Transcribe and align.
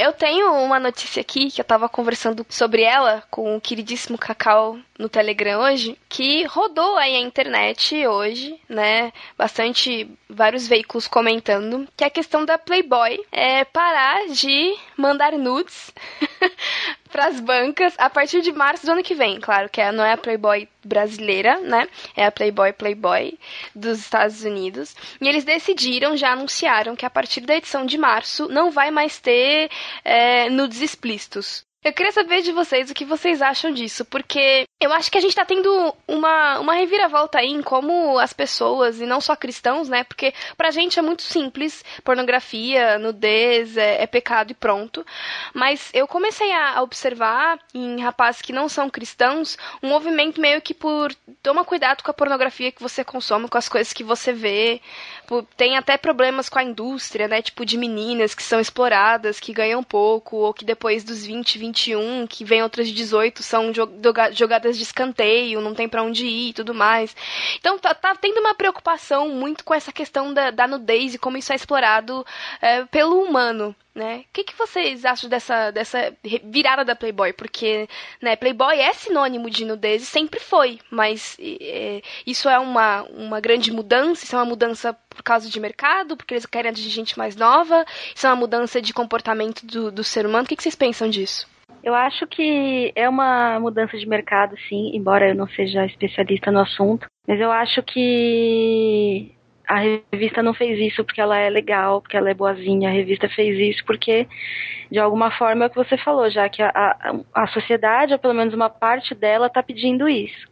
Eu 0.00 0.14
tenho 0.14 0.50
uma 0.54 0.80
notícia 0.80 1.20
aqui 1.20 1.50
que 1.50 1.60
eu 1.60 1.64
tava 1.64 1.86
conversando 1.86 2.46
sobre 2.48 2.80
ela 2.80 3.22
com 3.30 3.54
o 3.54 3.60
queridíssimo 3.60 4.16
Cacau 4.16 4.78
no 4.98 5.10
Telegram 5.10 5.60
hoje, 5.60 5.94
que 6.08 6.42
rodou 6.44 6.96
aí 6.96 7.14
a 7.14 7.20
internet 7.20 8.06
hoje, 8.06 8.58
né? 8.66 9.12
Bastante 9.36 10.10
vários 10.26 10.66
veículos 10.66 11.06
comentando 11.06 11.86
que 11.94 12.02
é 12.02 12.06
a 12.06 12.10
questão 12.10 12.46
da 12.46 12.56
Playboy 12.56 13.20
é 13.30 13.62
parar 13.66 14.26
de 14.28 14.74
mandar 14.96 15.32
nudes 15.32 15.92
para 17.10 17.26
as 17.26 17.40
bancas 17.40 17.94
a 17.98 18.08
partir 18.08 18.40
de 18.40 18.52
março 18.52 18.86
do 18.86 18.92
ano 18.92 19.02
que 19.02 19.14
vem. 19.14 19.40
Claro 19.40 19.68
que 19.68 19.92
não 19.92 20.04
é 20.04 20.12
a 20.12 20.16
Playboy 20.16 20.68
brasileira, 20.84 21.60
né? 21.60 21.88
É 22.16 22.24
a 22.24 22.32
Playboy 22.32 22.72
Playboy 22.72 23.38
dos 23.74 23.98
Estados 23.98 24.44
Unidos. 24.44 24.96
E 25.20 25.28
eles 25.28 25.44
decidiram, 25.44 26.16
já 26.16 26.32
anunciaram 26.32 26.96
que 26.96 27.04
a 27.04 27.10
partir 27.10 27.40
da 27.42 27.56
edição 27.56 27.84
de 27.84 27.98
março 27.98 28.48
não 28.48 28.70
vai 28.70 28.90
mais 28.90 29.18
ter 29.18 29.70
é, 30.04 30.48
nudes 30.48 30.80
explícitos. 30.80 31.64
Eu 31.82 31.94
queria 31.94 32.12
saber 32.12 32.42
de 32.42 32.52
vocês 32.52 32.90
o 32.90 32.94
que 32.94 33.06
vocês 33.06 33.40
acham 33.40 33.72
disso, 33.72 34.04
porque 34.04 34.66
eu 34.78 34.92
acho 34.92 35.10
que 35.10 35.16
a 35.16 35.20
gente 35.20 35.34
tá 35.34 35.46
tendo 35.46 35.94
uma, 36.06 36.58
uma 36.58 36.74
reviravolta 36.74 37.38
aí 37.38 37.48
em 37.48 37.62
como 37.62 38.18
as 38.18 38.34
pessoas, 38.34 39.00
e 39.00 39.06
não 39.06 39.18
só 39.18 39.34
cristãos, 39.34 39.88
né? 39.88 40.04
Porque 40.04 40.34
pra 40.58 40.70
gente 40.70 40.98
é 40.98 41.02
muito 41.02 41.22
simples, 41.22 41.82
pornografia, 42.04 42.98
nudez, 42.98 43.78
é, 43.78 44.02
é 44.02 44.06
pecado 44.06 44.50
e 44.50 44.54
pronto. 44.54 45.06
Mas 45.54 45.88
eu 45.94 46.06
comecei 46.06 46.52
a 46.52 46.82
observar 46.82 47.58
em 47.72 47.98
rapazes 48.02 48.42
que 48.42 48.52
não 48.52 48.68
são 48.68 48.90
cristãos 48.90 49.56
um 49.82 49.88
movimento 49.88 50.38
meio 50.38 50.60
que 50.60 50.74
por 50.74 51.14
toma 51.42 51.64
cuidado 51.64 52.02
com 52.02 52.10
a 52.10 52.14
pornografia 52.14 52.70
que 52.70 52.82
você 52.82 53.02
consome, 53.02 53.48
com 53.48 53.56
as 53.56 53.70
coisas 53.70 53.94
que 53.94 54.04
você 54.04 54.34
vê. 54.34 54.82
Tem 55.56 55.78
até 55.78 55.96
problemas 55.96 56.48
com 56.50 56.58
a 56.58 56.64
indústria, 56.64 57.26
né? 57.26 57.40
Tipo, 57.40 57.64
de 57.64 57.78
meninas 57.78 58.34
que 58.34 58.42
são 58.42 58.60
exploradas, 58.60 59.40
que 59.40 59.52
ganham 59.52 59.82
pouco, 59.82 60.36
ou 60.36 60.52
que 60.52 60.64
depois 60.64 61.04
dos 61.04 61.24
20, 61.24 61.58
20 61.58 61.69
21, 61.70 62.26
que 62.26 62.44
vem 62.44 62.62
outras 62.62 62.88
de 62.88 62.94
18, 62.94 63.42
são 63.42 63.72
jogadas 64.32 64.76
de 64.76 64.82
escanteio, 64.82 65.60
não 65.60 65.74
tem 65.74 65.88
para 65.88 66.02
onde 66.02 66.26
ir 66.26 66.50
e 66.50 66.52
tudo 66.52 66.74
mais. 66.74 67.16
Então 67.58 67.78
tá, 67.78 67.94
tá, 67.94 68.14
tendo 68.14 68.40
uma 68.40 68.54
preocupação 68.54 69.28
muito 69.28 69.64
com 69.64 69.72
essa 69.72 69.92
questão 69.92 70.34
da, 70.34 70.50
da 70.50 70.66
nudez 70.66 71.14
e 71.14 71.18
como 71.18 71.36
isso 71.36 71.52
é 71.52 71.56
explorado 71.56 72.26
é, 72.60 72.84
pelo 72.86 73.22
humano. 73.22 73.74
Né? 73.92 74.18
O 74.18 74.32
que, 74.32 74.44
que 74.44 74.56
vocês 74.56 75.04
acham 75.04 75.28
dessa, 75.28 75.72
dessa 75.72 76.16
virada 76.44 76.84
da 76.84 76.94
Playboy? 76.94 77.32
Porque 77.32 77.88
né, 78.22 78.36
Playboy 78.36 78.78
é 78.78 78.92
sinônimo 78.92 79.50
de 79.50 79.64
nudez 79.64 80.02
e 80.02 80.06
sempre 80.06 80.38
foi, 80.38 80.78
mas 80.88 81.36
é, 81.40 82.00
isso 82.24 82.48
é 82.48 82.56
uma, 82.58 83.02
uma 83.02 83.40
grande 83.40 83.72
mudança, 83.72 84.24
isso 84.24 84.36
é 84.36 84.38
uma 84.38 84.44
mudança 84.44 84.92
por 84.92 85.24
causa 85.24 85.50
de 85.50 85.58
mercado, 85.58 86.16
porque 86.16 86.34
eles 86.34 86.46
querem 86.46 86.70
atingir 86.70 86.88
gente 86.90 87.18
mais 87.18 87.34
nova, 87.34 87.84
isso 88.14 88.26
é 88.26 88.30
uma 88.30 88.36
mudança 88.36 88.80
de 88.80 88.94
comportamento 88.94 89.66
do, 89.66 89.90
do 89.90 90.04
ser 90.04 90.24
humano. 90.24 90.44
O 90.44 90.46
que, 90.46 90.54
que 90.54 90.62
vocês 90.62 90.76
pensam 90.76 91.10
disso? 91.10 91.48
Eu 91.82 91.94
acho 91.94 92.26
que 92.26 92.92
é 92.94 93.08
uma 93.08 93.58
mudança 93.58 93.98
de 93.98 94.06
mercado, 94.06 94.54
sim, 94.68 94.94
embora 94.94 95.30
eu 95.30 95.34
não 95.34 95.48
seja 95.48 95.84
especialista 95.86 96.52
no 96.52 96.60
assunto. 96.60 97.06
Mas 97.26 97.40
eu 97.40 97.50
acho 97.50 97.82
que 97.82 99.32
a 99.70 99.78
revista 100.10 100.42
não 100.42 100.52
fez 100.52 100.80
isso 100.80 101.04
porque 101.04 101.20
ela 101.20 101.38
é 101.38 101.48
legal, 101.48 102.02
porque 102.02 102.16
ela 102.16 102.28
é 102.28 102.34
boazinha. 102.34 102.88
A 102.88 102.92
revista 102.92 103.28
fez 103.28 103.56
isso 103.56 103.84
porque, 103.84 104.26
de 104.90 104.98
alguma 104.98 105.30
forma, 105.30 105.64
é 105.64 105.66
o 105.68 105.70
que 105.70 105.76
você 105.76 105.96
falou, 105.96 106.28
já 106.28 106.48
que 106.48 106.60
a, 106.60 106.70
a, 106.74 107.42
a 107.44 107.46
sociedade, 107.46 108.12
ou 108.12 108.18
pelo 108.18 108.34
menos 108.34 108.52
uma 108.52 108.68
parte 108.68 109.14
dela, 109.14 109.46
está 109.46 109.62
pedindo 109.62 110.08
isso. 110.08 110.48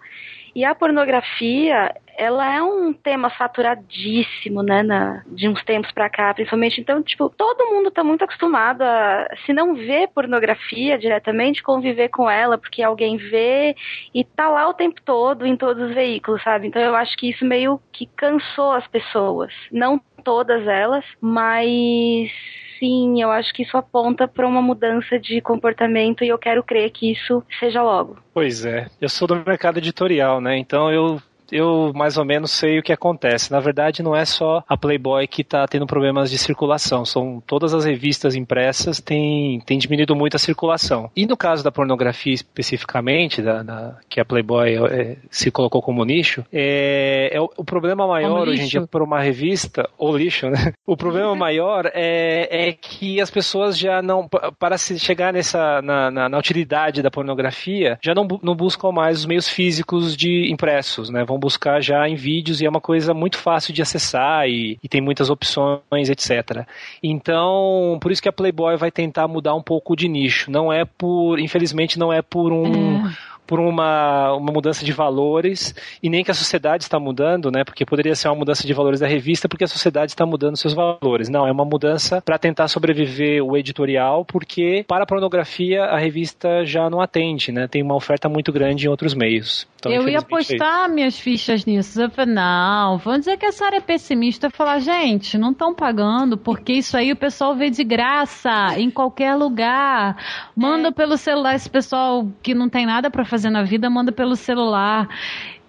E 0.59 0.65
a 0.65 0.75
pornografia, 0.75 1.95
ela 2.17 2.53
é 2.53 2.61
um 2.61 2.93
tema 2.93 3.31
saturadíssimo, 3.39 4.61
né, 4.61 4.83
na, 4.83 5.23
de 5.29 5.49
uns 5.49 5.63
tempos 5.63 5.93
pra 5.93 6.11
cá, 6.11 6.35
principalmente. 6.35 6.81
Então, 6.81 7.01
tipo, 7.01 7.31
todo 7.31 7.67
mundo 7.67 7.93
tá 7.93 8.03
muito 8.03 8.25
acostumado 8.25 8.83
a, 8.83 9.29
se 9.47 9.53
não 9.53 9.77
ver 9.77 10.09
pornografia 10.09 10.99
diretamente, 10.99 11.63
conviver 11.63 12.09
com 12.09 12.29
ela, 12.29 12.59
porque 12.59 12.83
alguém 12.83 13.17
vê 13.19 13.77
e 14.13 14.25
tá 14.25 14.49
lá 14.49 14.69
o 14.69 14.75
tempo 14.75 15.01
todo 15.05 15.47
em 15.47 15.57
todos 15.57 15.91
os 15.91 15.95
veículos, 15.95 16.43
sabe? 16.43 16.67
Então 16.67 16.83
eu 16.83 16.97
acho 16.97 17.17
que 17.17 17.31
isso 17.31 17.45
meio 17.45 17.81
que 17.93 18.07
cansou 18.17 18.73
as 18.73 18.87
pessoas. 18.89 19.55
Não 19.71 20.01
todas 20.25 20.67
elas, 20.67 21.05
mas 21.21 22.33
sim, 22.79 23.21
eu 23.23 23.31
acho 23.31 23.53
que 23.53 23.63
isso 23.63 23.77
aponta 23.77 24.27
para 24.27 24.47
uma 24.47 24.63
mudança 24.63 25.19
de 25.19 25.41
comportamento 25.41 26.25
e 26.25 26.29
eu 26.29 26.39
quero 26.39 26.63
crer 26.63 26.91
que 26.91 27.13
isso 27.13 27.43
seja 27.59 27.83
logo. 27.83 28.19
Pois 28.33 28.65
é, 28.65 28.87
eu 29.01 29.09
sou 29.09 29.29
do 29.29 29.37
mercado 29.37 29.79
editorial, 29.79 30.41
né? 30.41 30.57
Então 30.57 30.91
eu 30.91 31.21
eu 31.51 31.93
mais 31.95 32.17
ou 32.17 32.25
menos 32.25 32.51
sei 32.51 32.79
o 32.79 32.83
que 32.83 32.93
acontece. 32.93 33.51
Na 33.51 33.61
verdade, 33.61 34.03
não 34.03 34.15
é 34.15 34.25
só 34.25 34.63
a 34.69 34.77
Playboy 34.77 35.27
que 35.27 35.43
está 35.43 35.67
tendo 35.67 35.87
problemas 35.87 36.31
de 36.31 36.39
circulação, 36.39 37.05
são 37.05 37.43
todas 37.47 37.75
as 37.75 37.85
revistas 37.85 38.35
impressas 38.35 39.01
têm, 39.01 39.61
têm 39.61 39.79
diminuído 39.79 40.15
muito 40.15 40.37
a 40.37 40.39
circulação. 40.39 41.11
E 41.17 41.27
no 41.27 41.37
caso 41.37 41.65
da 41.65 41.73
pornografia 41.73 42.35
especificamente, 42.35 43.43
da, 43.43 43.63
da 43.63 43.99
que 44.09 44.21
a 44.21 44.25
Playboy 44.25 44.77
é, 44.91 45.17
se 45.31 45.51
colocou 45.51 45.83
como 45.83 46.05
nicho, 46.05 46.45
é, 46.53 47.31
é 47.33 47.41
o, 47.41 47.51
o, 47.57 47.65
problema 47.65 48.07
maior 48.07 48.49
hoje 48.49 48.63
em 48.63 48.67
dia 48.67 48.87
para 48.87 49.05
uma 49.05 49.21
revista, 49.21 49.89
ou 49.97 50.17
lixo, 50.17 50.49
né? 50.49 50.73
O 50.87 50.97
problema 50.97 51.35
maior 51.37 51.91
é, 51.95 52.69
é 52.69 52.73
que 52.73 53.21
as 53.21 53.31
pessoas 53.31 53.79
já 53.79 54.03
não, 54.03 54.29
para 54.59 54.79
se 54.79 54.99
chegar 54.99 55.33
nessa, 55.33 55.81
na, 55.83 56.11
na, 56.11 56.29
na 56.29 56.39
utilidade 56.39 57.03
da 57.03 57.11
pornografia, 57.11 57.99
já 58.03 58.15
não, 58.15 58.27
não 58.43 58.55
buscam 58.55 58.93
mais 58.93 59.19
os 59.19 59.27
meios 59.27 59.49
físicos 59.49 60.17
de 60.17 60.51
impressos, 60.51 61.11
né? 61.11 61.25
Vão 61.25 61.38
vão 61.39 61.41
buscar 61.41 61.81
já 61.81 62.09
em 62.09 62.17
vídeos 62.17 62.61
e 62.61 62.67
é 62.67 62.69
uma 62.69 62.81
coisa 62.81 63.15
muito 63.15 63.39
fácil 63.39 63.73
de 63.73 63.81
acessar 63.81 64.49
e, 64.49 64.79
e 64.83 64.89
tem 64.89 65.01
muitas 65.01 65.31
opções, 65.31 66.11
etc. 66.11 66.67
Então, 67.03 67.99
por 68.01 68.11
isso 68.11 68.21
que 68.21 68.29
a 68.29 68.33
Playboy 68.33 68.77
vai 68.77 68.91
tentar 68.91 69.29
mudar 69.29 69.55
um 69.55 69.63
pouco 69.63 69.95
de 69.95 70.09
nicho. 70.09 70.51
Não 70.51 70.73
é 70.73 70.85
por, 70.85 71.39
infelizmente, 71.39 71.99
não 71.99 72.13
é 72.13 72.21
por 72.21 72.53
um. 72.53 73.07
É 73.07 73.28
por 73.49 73.59
uma, 73.59 74.35
uma 74.35 74.53
mudança 74.53 74.85
de 74.85 74.93
valores 74.93 75.75
e 76.03 76.11
nem 76.11 76.23
que 76.23 76.31
a 76.31 76.35
sociedade 76.35 76.85
está 76.85 77.01
mudando, 77.01 77.51
né? 77.51 77.65
Porque 77.65 77.87
poderia 77.87 78.15
ser 78.15 78.29
uma 78.29 78.37
mudança 78.37 78.67
de 78.67 78.75
valores 78.75 79.01
da 79.01 79.07
revista 79.07 79.49
porque 79.49 79.65
a 79.65 79.67
sociedade 79.67 80.13
está 80.13 80.27
mudando 80.27 80.59
seus 80.59 80.75
valores. 80.75 81.31
Não, 81.31 81.49
é 81.49 81.51
uma 81.51 81.65
mudança 81.65 82.21
para 82.21 82.39
tentar 82.39 82.69
sobreviver 82.69 83.43
o 83.43 83.57
editorial, 83.57 84.23
porque 84.23 84.85
para 84.87 85.05
a 85.05 85.07
pornografia 85.07 85.85
a 85.85 85.99
revista 85.99 86.63
já 86.67 86.91
não 86.91 87.01
atende, 87.01 87.51
né? 87.51 87.67
Tem 87.67 87.83
uma 87.83 87.97
oferta 87.97 88.29
muito 88.29 88.53
grande 88.53 88.87
em 88.87 88.91
outros 88.91 89.15
meios. 89.15 89.67
Então, 89.79 89.93
eu 89.93 90.09
ia 90.09 90.21
postar 90.21 90.87
é 90.87 90.93
minhas 90.93 91.19
fichas 91.19 91.65
nisso. 91.65 92.03
Eu 92.03 92.11
falei, 92.11 92.35
não, 92.35 92.99
vamos 92.99 93.21
dizer 93.21 93.39
que 93.39 93.47
essa 93.47 93.65
área 93.65 93.79
é 93.79 93.81
pessimista. 93.81 94.51
Falar, 94.51 94.81
gente, 94.81 95.39
não 95.39 95.53
estão 95.53 95.73
pagando, 95.73 96.37
porque 96.37 96.73
isso 96.73 96.97
aí 96.97 97.13
o 97.13 97.17
pessoal 97.17 97.55
vê 97.55 97.71
de 97.71 97.85
graça, 97.85 98.77
em 98.77 98.91
qualquer 98.91 99.37
lugar. 99.37 100.17
Manda 100.55 100.89
é. 100.89 100.91
pelo 100.91 101.17
celular 101.17 101.55
esse 101.55 101.71
pessoal 101.71 102.29
que 102.43 102.55
não 102.55 102.69
tem 102.69 102.85
nada 102.85 103.09
para 103.09 103.25
fazer 103.25 103.38
fazer 103.39 103.51
na 103.51 103.63
vida, 103.63 103.89
manda 103.89 104.11
pelo 104.11 104.35
celular. 104.35 105.09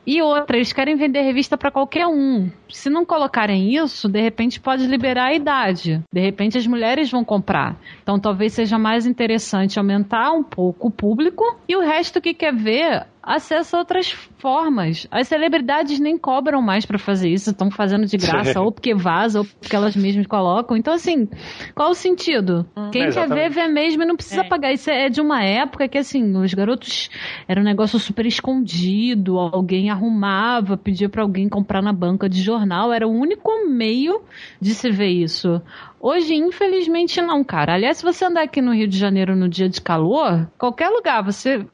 E 0.06 0.24
outra, 0.24 0.58
eles 0.58 0.74
querem 0.74 0.96
vender 0.96 1.22
revista 1.22 1.56
para 1.56 1.70
qualquer 1.70 2.08
um. 2.08 2.50
Se 2.68 2.90
não 2.90 3.06
colocarem 3.06 3.76
isso, 3.76 4.10
de 4.10 4.20
repente 4.20 4.60
pode 4.60 4.88
liberar 4.88 5.26
a 5.26 5.34
idade. 5.36 6.02
De 6.12 6.20
repente 6.20 6.58
as 6.58 6.66
mulheres 6.66 7.12
vão 7.12 7.24
comprar. 7.24 7.78
Então 8.02 8.20
talvez 8.20 8.54
seja 8.54 8.80
mais 8.80 9.06
interessante 9.06 9.78
aumentar 9.78 10.32
um 10.32 10.44
pouco 10.44 10.88
o 10.88 10.92
público 10.92 11.44
e 11.68 11.76
o 11.76 11.82
resto 11.82 12.20
que 12.20 12.34
quer 12.34 12.56
ver 12.56 13.06
acesso 13.22 13.76
a 13.76 13.80
outras 13.80 14.12
formas. 14.40 15.08
As 15.12 15.28
celebridades 15.28 16.00
nem 16.00 16.18
cobram 16.18 16.62
mais 16.62 16.86
para 16.86 16.98
fazer 16.98 17.30
isso, 17.30 17.52
estão 17.52 17.70
fazendo 17.70 18.06
de 18.06 18.18
graça, 18.18 18.60
ou 18.62 18.72
porque 18.72 18.94
vaza, 18.96 19.40
ou 19.40 19.46
porque 19.46 19.76
elas 19.76 19.96
mesmas 19.96 20.26
colocam. 20.28 20.78
Então, 20.78 20.94
assim, 20.94 21.28
qual 21.76 21.92
o 21.92 21.96
sentido? 21.96 22.66
Hum, 22.76 22.90
Quem 22.92 23.10
quer 23.10 23.28
ver, 23.28 23.50
vê 23.50 23.68
mesmo 23.68 24.04
e 24.04 24.06
não 24.06 24.16
precisa 24.16 24.42
é. 24.42 24.48
pagar. 24.48 24.74
Isso 24.74 24.90
é 24.90 25.10
de 25.10 25.22
uma 25.22 25.44
época 25.44 25.88
que, 25.88 25.98
assim, 25.98 26.36
os 26.38 26.54
garotos 26.54 27.10
era 27.48 27.60
um 27.60 27.64
negócio 27.64 28.00
super 28.00 28.26
escondido, 28.26 29.38
alguém 29.38 29.90
arrumava, 29.90 30.78
pedia 30.78 31.10
para 31.10 31.22
alguém 31.22 31.50
comprar 31.50 31.82
na 31.82 31.94
banca 31.94 32.30
de 32.30 32.42
jornal, 32.42 32.92
era 32.94 33.08
o 33.08 33.12
único 33.12 33.68
meio 33.68 34.22
de 34.62 34.74
se 34.74 34.90
ver 34.90 35.10
isso. 35.10 35.62
Hoje, 36.02 36.34
infelizmente, 36.34 37.22
não, 37.22 37.44
cara. 37.44 37.74
Aliás, 37.74 37.98
se 37.98 38.04
você 38.04 38.26
andar 38.26 38.44
aqui 38.44 38.62
no 38.62 38.74
Rio 38.74 38.88
de 38.88 38.98
Janeiro 38.98 39.36
no 39.36 39.50
dia 39.50 39.68
de 39.68 39.82
calor, 39.82 40.48
qualquer 40.58 40.90
lugar 40.90 41.22
você 41.22 41.66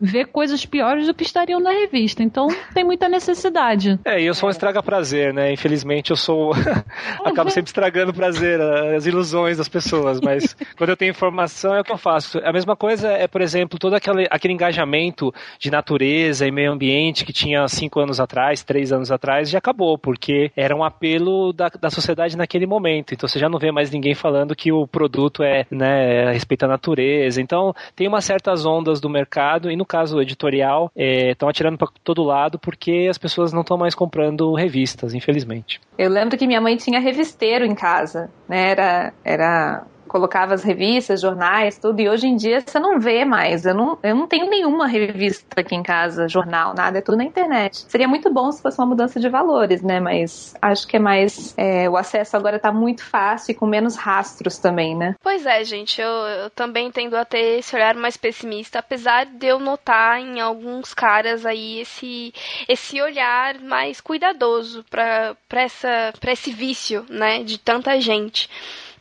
vê 0.00 0.24
coisas 0.24 0.64
piores 0.64 1.06
do 1.06 1.14
que 1.14 1.22
estariam 1.22 1.60
na 1.60 1.70
revista. 1.70 2.22
Então, 2.22 2.48
tem 2.72 2.84
muita 2.84 3.08
necessidade. 3.08 3.98
É, 4.06 4.20
e 4.20 4.26
eu 4.26 4.34
sou 4.34 4.48
um 4.48 4.50
estraga-prazer, 4.50 5.32
né? 5.32 5.52
Infelizmente, 5.52 6.10
eu 6.10 6.16
sou. 6.16 6.52
Acabo 7.24 7.50
sempre 7.50 7.70
estragando 7.70 8.10
o 8.10 8.14
prazer, 8.14 8.60
as 8.60 9.06
ilusões 9.06 9.56
das 9.56 9.68
pessoas. 9.68 10.20
Mas 10.20 10.54
quando 10.76 10.90
eu 10.90 10.96
tenho 10.96 11.10
informação, 11.10 11.74
é 11.74 11.80
o 11.80 11.84
que 11.84 11.90
eu 11.90 11.96
faço. 11.96 12.38
A 12.44 12.52
mesma 12.52 12.76
coisa 12.76 13.08
é, 13.08 13.26
por 13.26 13.40
exemplo, 13.40 13.78
todo 13.78 13.94
aquele, 13.94 14.26
aquele 14.30 14.52
engajamento 14.52 15.32
de 15.58 15.70
natureza 15.70 16.46
e 16.46 16.50
meio 16.50 16.72
ambiente 16.72 17.24
que 17.24 17.32
tinha 17.32 17.66
cinco 17.66 17.98
anos 17.98 18.20
atrás, 18.20 18.62
três 18.62 18.92
anos 18.92 19.10
atrás, 19.10 19.48
já 19.48 19.58
acabou, 19.58 19.96
porque 19.98 20.52
era 20.54 20.76
um 20.76 20.84
apelo 20.84 21.52
da, 21.52 21.68
da 21.68 21.90
sociedade 21.90 22.36
naquele 22.36 22.66
momento. 22.66 23.14
Então, 23.14 23.28
você 23.28 23.38
já 23.38 23.48
não 23.48 23.58
vê 23.58 23.72
mais 23.74 23.90
ninguém 23.90 24.14
falando 24.14 24.56
que 24.56 24.72
o 24.72 24.86
produto 24.86 25.42
é, 25.42 25.66
né, 25.70 26.32
respeita 26.32 26.66
a 26.66 26.68
natureza. 26.68 27.42
Então, 27.42 27.74
tem 27.94 28.08
umas 28.08 28.24
certas 28.24 28.64
ondas 28.64 29.00
do 29.00 29.10
mercado, 29.10 29.70
e 29.70 29.76
no 29.76 29.84
caso 29.84 30.20
editorial, 30.20 30.90
estão 30.96 31.48
é, 31.48 31.50
atirando 31.50 31.76
para 31.76 31.88
todo 32.02 32.22
lado 32.22 32.58
porque 32.58 33.06
as 33.10 33.18
pessoas 33.18 33.52
não 33.52 33.60
estão 33.62 33.76
mais 33.76 33.94
comprando 33.94 34.54
revistas, 34.54 35.14
infelizmente. 35.14 35.80
Eu 35.98 36.10
lembro 36.10 36.38
que 36.38 36.46
minha 36.46 36.60
mãe 36.60 36.76
tinha 36.76 37.00
revisteiro 37.00 37.64
em 37.64 37.74
casa, 37.74 38.30
né? 38.48 38.70
Era, 38.70 39.12
era 39.24 39.86
colocava 40.08 40.54
as 40.54 40.62
revistas, 40.62 41.20
jornais, 41.20 41.78
tudo, 41.78 42.00
e 42.00 42.08
hoje 42.08 42.26
em 42.26 42.36
dia 42.36 42.60
você 42.60 42.78
não 42.78 42.98
vê 42.98 43.24
mais. 43.24 43.64
Eu 43.64 43.74
não, 43.74 43.98
eu 44.02 44.14
não 44.14 44.26
tenho 44.26 44.48
nenhuma 44.48 44.86
revista 44.86 45.60
aqui 45.60 45.74
em 45.74 45.82
casa, 45.82 46.28
jornal, 46.28 46.74
nada, 46.74 46.98
é 46.98 47.00
tudo 47.00 47.18
na 47.18 47.24
internet. 47.24 47.84
Seria 47.88 48.08
muito 48.08 48.32
bom 48.32 48.50
se 48.50 48.62
fosse 48.62 48.78
uma 48.78 48.86
mudança 48.86 49.18
de 49.18 49.28
valores, 49.28 49.82
né? 49.82 50.00
Mas 50.00 50.54
acho 50.60 50.86
que 50.86 50.96
é 50.96 51.00
mais. 51.00 51.54
É, 51.56 51.88
o 51.88 51.96
acesso 51.96 52.36
agora 52.36 52.58
tá 52.58 52.72
muito 52.72 53.04
fácil 53.04 53.52
e 53.52 53.54
com 53.54 53.66
menos 53.66 53.96
rastros 53.96 54.58
também, 54.58 54.96
né? 54.96 55.14
Pois 55.22 55.46
é, 55.46 55.64
gente, 55.64 56.00
eu, 56.00 56.08
eu 56.08 56.50
também 56.50 56.90
tendo 56.90 57.16
a 57.16 57.24
ter 57.24 57.58
esse 57.58 57.74
olhar 57.74 57.94
mais 57.94 58.16
pessimista, 58.16 58.78
apesar 58.78 59.26
de 59.26 59.46
eu 59.46 59.58
notar 59.58 60.20
em 60.20 60.40
alguns 60.40 60.94
caras 60.94 61.44
aí 61.46 61.80
esse, 61.80 62.32
esse 62.68 63.00
olhar 63.00 63.58
mais 63.60 64.00
cuidadoso 64.00 64.84
para 64.90 65.36
esse 66.32 66.52
vício, 66.52 67.04
né, 67.08 67.42
de 67.42 67.58
tanta 67.58 68.00
gente. 68.00 68.48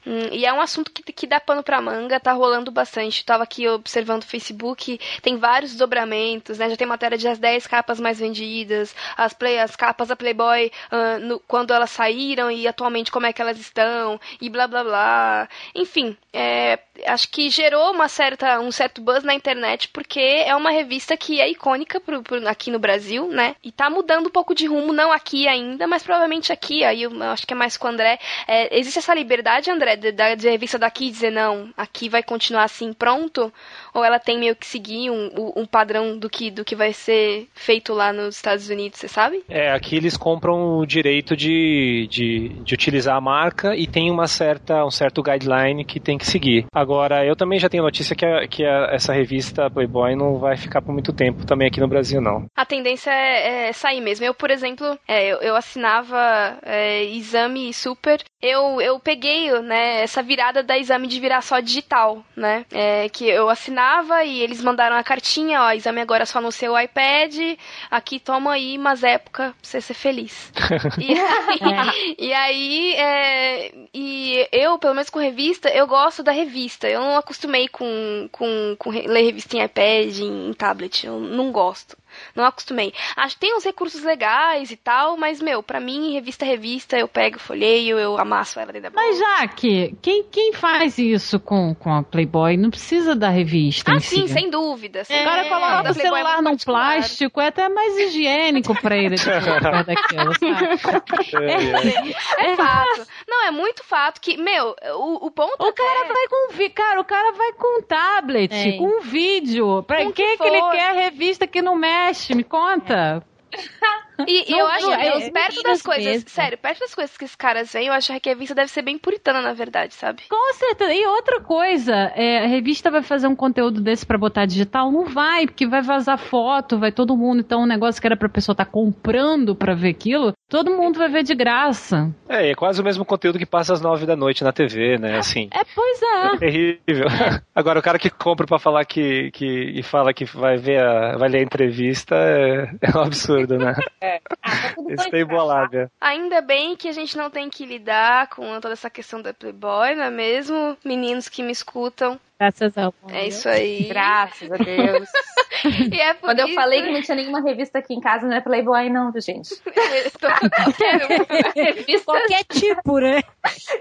Hum, 0.05 0.29
e 0.31 0.45
é 0.45 0.53
um 0.53 0.61
assunto 0.61 0.91
que, 0.91 1.01
que 1.13 1.27
dá 1.27 1.39
pano 1.39 1.63
pra 1.63 1.81
manga, 1.81 2.19
tá 2.19 2.31
rolando 2.33 2.71
bastante. 2.71 3.23
Tava 3.25 3.43
aqui 3.43 3.67
observando 3.67 4.23
o 4.23 4.25
Facebook, 4.25 4.99
tem 5.21 5.37
vários 5.37 5.71
desdobramentos, 5.71 6.57
né? 6.57 6.69
Já 6.69 6.75
tem 6.75 6.87
matéria 6.87 7.17
de 7.17 7.27
as 7.27 7.39
10 7.39 7.67
capas 7.67 7.99
mais 7.99 8.19
vendidas, 8.19 8.95
as, 9.15 9.33
play, 9.33 9.59
as 9.59 9.75
capas 9.75 10.09
da 10.09 10.15
Playboy 10.15 10.71
uh, 10.91 11.19
no, 11.19 11.39
quando 11.39 11.73
elas 11.73 11.91
saíram 11.91 12.51
e 12.51 12.67
atualmente 12.67 13.11
como 13.11 13.25
é 13.25 13.33
que 13.33 13.41
elas 13.41 13.57
estão, 13.59 14.19
e 14.41 14.49
blá 14.49 14.67
blá 14.67 14.83
blá. 14.83 15.49
Enfim, 15.73 16.17
é, 16.33 16.79
acho 17.05 17.29
que 17.29 17.49
gerou 17.49 17.91
uma 17.91 18.07
certa, 18.07 18.59
um 18.59 18.71
certo 18.71 19.01
buzz 19.01 19.23
na 19.23 19.33
internet, 19.33 19.87
porque 19.89 20.19
é 20.19 20.55
uma 20.55 20.71
revista 20.71 21.15
que 21.15 21.39
é 21.39 21.49
icônica 21.49 21.99
pro, 21.99 22.21
pro, 22.23 22.47
aqui 22.47 22.71
no 22.71 22.79
Brasil, 22.79 23.27
né? 23.29 23.55
E 23.63 23.71
tá 23.71 23.89
mudando 23.89 24.27
um 24.27 24.31
pouco 24.31 24.53
de 24.53 24.65
rumo, 24.65 24.91
não 24.91 25.11
aqui 25.11 25.47
ainda, 25.47 25.87
mas 25.87 26.03
provavelmente 26.03 26.51
aqui, 26.51 26.83
aí 26.83 27.03
eu 27.03 27.23
acho 27.23 27.47
que 27.47 27.53
é 27.53 27.55
mais 27.55 27.77
com 27.77 27.87
o 27.87 27.91
André. 27.91 28.19
É, 28.47 28.77
existe 28.77 28.99
essa 28.99 29.13
liberdade, 29.13 29.71
André, 29.71 29.92
da, 29.95 30.35
da 30.35 30.49
revista 30.49 30.77
daqui 30.79 31.09
dizer 31.09 31.31
não, 31.31 31.73
aqui 31.77 32.09
vai 32.09 32.23
continuar 32.23 32.63
assim 32.63 32.93
pronto? 32.93 33.51
Ou 33.93 34.03
ela 34.03 34.19
tem 34.19 34.39
meio 34.39 34.55
que 34.55 34.65
seguir 34.65 35.09
um, 35.09 35.53
um 35.55 35.65
padrão 35.65 36.17
do 36.17 36.29
que, 36.29 36.49
do 36.49 36.65
que 36.65 36.75
vai 36.75 36.93
ser 36.93 37.47
feito 37.53 37.93
lá 37.93 38.11
nos 38.11 38.35
Estados 38.35 38.69
Unidos, 38.69 38.99
você 38.99 39.07
sabe? 39.07 39.43
É, 39.47 39.71
aqui 39.71 39.95
eles 39.95 40.17
compram 40.17 40.79
o 40.79 40.85
direito 40.85 41.35
de, 41.35 42.07
de, 42.09 42.49
de 42.63 42.73
utilizar 42.73 43.15
a 43.15 43.21
marca 43.21 43.75
e 43.75 43.85
tem 43.85 44.09
uma 44.09 44.27
certa, 44.27 44.83
um 44.83 44.91
certo 44.91 45.21
guideline 45.21 45.85
que 45.85 45.99
tem 45.99 46.17
que 46.17 46.25
seguir. 46.25 46.65
Agora, 46.73 47.25
eu 47.25 47.35
também 47.35 47.59
já 47.59 47.69
tenho 47.69 47.83
notícia 47.83 48.15
que, 48.15 48.25
a, 48.25 48.47
que 48.47 48.65
a, 48.65 48.89
essa 48.91 49.13
revista 49.13 49.69
Playboy 49.69 50.15
não 50.15 50.39
vai 50.39 50.57
ficar 50.57 50.81
por 50.81 50.91
muito 50.91 51.13
tempo 51.13 51.45
também 51.45 51.67
aqui 51.67 51.79
no 51.79 51.87
Brasil, 51.87 52.19
não. 52.19 52.47
A 52.55 52.65
tendência 52.65 53.11
é, 53.11 53.69
é 53.69 53.73
sair 53.73 54.01
mesmo. 54.01 54.25
Eu, 54.25 54.33
por 54.33 54.49
exemplo, 54.49 54.97
é, 55.07 55.31
eu, 55.31 55.37
eu, 55.37 55.55
assinava 55.55 56.57
é, 56.63 57.03
Exame 57.03 57.73
Super. 57.73 58.23
Eu, 58.41 58.81
eu 58.81 58.99
peguei 58.99 59.51
né, 59.61 60.01
essa 60.01 60.23
virada 60.23 60.63
da 60.63 60.77
Exame 60.77 61.07
de 61.07 61.19
virar 61.19 61.41
só 61.41 61.59
digital, 61.59 62.23
né? 62.35 62.65
É, 62.71 63.07
que 63.09 63.27
eu 63.29 63.49
assinava 63.49 63.82
e 64.25 64.41
eles 64.41 64.61
mandaram 64.61 64.95
a 64.95 65.03
cartinha, 65.03 65.61
ó, 65.61 65.71
exame 65.71 66.01
agora 66.01 66.25
só 66.25 66.39
no 66.39 66.51
seu 66.51 66.79
iPad, 66.79 67.57
aqui 67.89 68.19
toma 68.19 68.53
aí 68.53 68.77
umas 68.77 69.03
épocas 69.03 69.51
pra 69.51 69.55
você 69.61 69.81
ser 69.81 69.93
feliz. 69.93 70.51
e 70.99 71.13
aí, 71.13 72.15
e, 72.17 72.33
aí 72.33 72.93
é, 72.95 73.71
e 73.93 74.47
eu, 74.51 74.77
pelo 74.77 74.93
menos 74.93 75.09
com 75.09 75.19
revista, 75.19 75.69
eu 75.69 75.87
gosto 75.87 76.23
da 76.23 76.31
revista. 76.31 76.87
Eu 76.87 77.01
não 77.01 77.17
acostumei 77.17 77.67
com, 77.67 78.29
com, 78.31 78.75
com 78.77 78.89
ler 78.89 79.23
revista 79.23 79.57
em 79.57 79.63
iPad, 79.63 80.19
em, 80.19 80.49
em 80.49 80.53
tablet. 80.53 81.05
Eu 81.05 81.19
não 81.19 81.51
gosto. 81.51 81.97
Não 82.35 82.45
acostumei. 82.45 82.93
Acho 83.15 83.35
que 83.35 83.41
tem 83.41 83.55
uns 83.55 83.63
recursos 83.63 84.03
legais 84.03 84.71
e 84.71 84.75
tal, 84.75 85.17
mas, 85.17 85.41
meu, 85.41 85.61
pra 85.61 85.79
mim, 85.79 86.13
revista 86.13 86.45
revista, 86.45 86.97
eu 86.97 87.07
pego, 87.07 87.39
folheio, 87.39 87.99
eu 87.99 88.17
amasso 88.17 88.59
ela 88.59 88.71
dentro 88.71 88.91
da 88.91 88.95
Mas, 88.95 89.17
Jaque, 89.17 89.95
quem, 90.01 90.23
quem 90.23 90.53
faz 90.53 90.97
isso 90.97 91.39
com, 91.39 91.73
com 91.75 91.93
a 91.93 92.03
Playboy 92.03 92.57
não 92.57 92.69
precisa 92.69 93.15
da 93.15 93.29
revista. 93.29 93.91
Ah, 93.91 93.99
sim, 93.99 94.27
si. 94.27 94.33
sem 94.33 94.49
dúvida. 94.49 95.03
É, 95.09 95.21
o 95.21 95.23
cara 95.23 95.45
coloca 95.45 95.91
o 95.91 95.93
celular 95.93 96.41
num 96.41 96.57
plástico, 96.57 97.41
é 97.41 97.47
até 97.47 97.69
mais 97.69 97.97
higiênico 97.97 98.79
pra 98.81 98.97
ele 98.97 99.15
daquilo, 99.15 100.33
sabe? 100.39 101.43
É, 101.43 102.45
é, 102.45 102.51
é, 102.51 102.55
fato. 102.55 103.07
Não, 103.27 103.47
é 103.47 103.51
muito 103.51 103.83
fato 103.83 104.21
que, 104.21 104.37
meu, 104.37 104.75
o, 104.95 105.27
o 105.27 105.31
ponto 105.31 105.55
O 105.59 105.73
cara 105.73 106.07
vai 106.07 106.27
com. 106.27 106.43
Cara, 106.73 107.01
o 107.01 107.05
cara 107.05 107.31
vai 107.33 107.53
com 107.53 107.79
um 107.79 107.81
tablet, 107.81 108.53
é. 108.53 108.77
com 108.77 108.85
um 108.85 109.01
vídeo. 109.01 109.83
Pra 109.83 110.05
que, 110.05 110.13
que, 110.13 110.37
que 110.37 110.43
ele 110.43 110.61
quer 110.71 110.93
revista 110.93 111.47
que 111.47 111.61
não 111.61 111.75
mexe? 111.75 112.12
Mexe, 112.13 112.35
me 112.35 112.43
conta. 112.43 113.25
E, 114.27 114.53
e 114.53 114.57
eu 114.57 114.67
acho, 114.67 114.91
é, 114.91 115.29
perto 115.31 115.63
das 115.63 115.81
coisas, 115.81 116.05
mesmo. 116.05 116.29
sério, 116.29 116.57
perto 116.57 116.79
das 116.79 116.93
coisas 116.93 117.17
que 117.17 117.25
esses 117.25 117.35
caras 117.35 117.73
veem, 117.73 117.87
eu 117.87 117.93
acho 117.93 118.19
que 118.19 118.29
a 118.29 118.33
revista 118.33 118.55
deve 118.55 118.69
ser 118.69 118.81
bem 118.81 118.97
puritana, 118.97 119.41
na 119.41 119.53
verdade, 119.53 119.93
sabe? 119.93 120.23
Com 120.29 120.53
certeza. 120.53 120.93
E 120.93 121.05
outra 121.07 121.41
coisa, 121.41 121.93
é, 122.15 122.43
a 122.43 122.47
revista 122.47 122.91
vai 122.91 123.01
fazer 123.01 123.27
um 123.27 123.35
conteúdo 123.35 123.81
desse 123.81 124.05
para 124.05 124.17
botar 124.17 124.45
digital? 124.45 124.91
Não 124.91 125.05
vai, 125.05 125.45
porque 125.45 125.67
vai 125.67 125.81
vazar 125.81 126.17
foto, 126.17 126.77
vai 126.77 126.91
todo 126.91 127.17
mundo. 127.17 127.39
Então, 127.39 127.63
um 127.63 127.67
negócio 127.67 127.99
que 127.99 128.07
era 128.07 128.17
pra 128.17 128.29
pessoa 128.29 128.53
estar 128.53 128.65
tá 128.65 128.71
comprando 128.71 129.55
para 129.55 129.73
ver 129.73 129.89
aquilo, 129.89 130.33
todo 130.47 130.71
mundo 130.71 130.99
vai 130.99 131.09
ver 131.09 131.23
de 131.23 131.33
graça. 131.33 132.13
É, 132.29 132.51
é 132.51 132.55
quase 132.55 132.79
o 132.79 132.83
mesmo 132.83 133.03
conteúdo 133.03 133.39
que 133.39 133.45
passa 133.45 133.73
às 133.73 133.81
nove 133.81 134.05
da 134.05 134.15
noite 134.15 134.43
na 134.43 134.53
TV, 134.53 134.97
né? 134.97 135.17
Assim. 135.17 135.49
É, 135.51 135.63
pois 135.73 136.01
é. 136.01 136.25
É 136.27 136.37
terrível. 136.37 137.07
Agora, 137.55 137.79
o 137.79 137.83
cara 137.83 137.97
que 137.97 138.09
compra 138.09 138.45
para 138.45 138.59
falar 138.59 138.85
que, 138.85 139.31
que. 139.31 139.45
e 139.45 139.81
fala 139.81 140.13
que 140.13 140.25
vai 140.25 140.57
ver 140.57 140.79
a, 140.79 141.17
vai 141.17 141.29
ler 141.29 141.39
a 141.39 141.43
entrevista 141.43 142.15
é, 142.15 142.69
é 142.81 142.97
um 142.97 143.01
absurdo, 143.01 143.57
né? 143.57 143.73
É. 144.03 144.19
Ah, 144.41 144.73
tá 144.75 144.83
Isso 144.89 145.09
tem 145.09 145.25
bolada. 145.25 145.89
Ainda 146.01 146.41
bem 146.41 146.75
que 146.75 146.89
a 146.89 146.91
gente 146.91 147.15
não 147.15 147.29
tem 147.29 147.49
que 147.49 147.65
lidar 147.65 148.27
com 148.27 148.59
toda 148.59 148.73
essa 148.73 148.89
questão 148.89 149.21
da 149.21 149.33
Playboy, 149.33 149.95
não 149.95 150.03
é 150.03 150.11
mesmo? 150.11 150.77
Meninos 150.83 151.29
que 151.29 151.41
me 151.41 151.53
escutam. 151.53 152.19
Graças 152.37 152.77
ao 152.77 152.93
É 153.07 153.29
isso 153.29 153.47
aí. 153.47 153.87
Graças 153.87 154.51
a 154.51 154.57
Deus. 154.57 155.07
e 155.89 156.01
é 156.01 156.13
Quando 156.15 156.39
isso... 156.39 156.49
eu 156.49 156.53
falei 156.53 156.81
que 156.81 156.91
não 156.91 157.01
tinha 157.01 157.15
nenhuma 157.15 157.39
revista 157.39 157.79
aqui 157.79 157.93
em 157.93 158.01
casa, 158.01 158.27
não 158.27 158.35
é 158.35 158.41
Playboy, 158.41 158.89
não, 158.89 159.09
gente. 159.21 159.55
Qualquer 162.03 162.43
tipo, 162.43 162.99
né? 162.99 163.21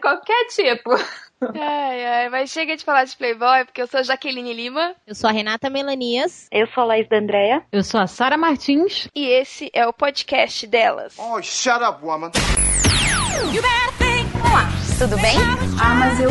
Qualquer 0.00 0.46
tipo. 0.46 0.90
Ai, 1.54 2.06
ai, 2.06 2.28
mas 2.28 2.50
chega 2.50 2.76
de 2.76 2.84
falar 2.84 3.04
de 3.04 3.16
Playboy, 3.16 3.64
porque 3.64 3.82
eu 3.82 3.86
sou 3.86 4.00
a 4.00 4.02
Jaqueline 4.02 4.52
Lima. 4.52 4.94
Eu 5.06 5.14
sou 5.14 5.28
a 5.28 5.32
Renata 5.32 5.68
Melanias. 5.68 6.46
Eu 6.52 6.66
sou 6.68 6.82
a 6.84 6.86
Laís 6.86 7.08
da 7.08 7.18
Andrea. 7.18 7.62
Eu 7.72 7.82
sou 7.82 8.00
a 8.00 8.06
Sara 8.06 8.36
Martins. 8.36 9.08
E 9.14 9.26
esse 9.26 9.70
é 9.72 9.86
o 9.86 9.92
podcast 9.92 10.66
delas. 10.66 11.14
Oh, 11.18 11.40
shut 11.42 11.82
up, 11.82 12.04
woman. 12.04 12.30
Olá, 14.44 14.68
tudo 14.98 15.16
bem? 15.20 15.36
Ah, 15.82 15.94
mas 15.94 16.20
eu 16.20 16.30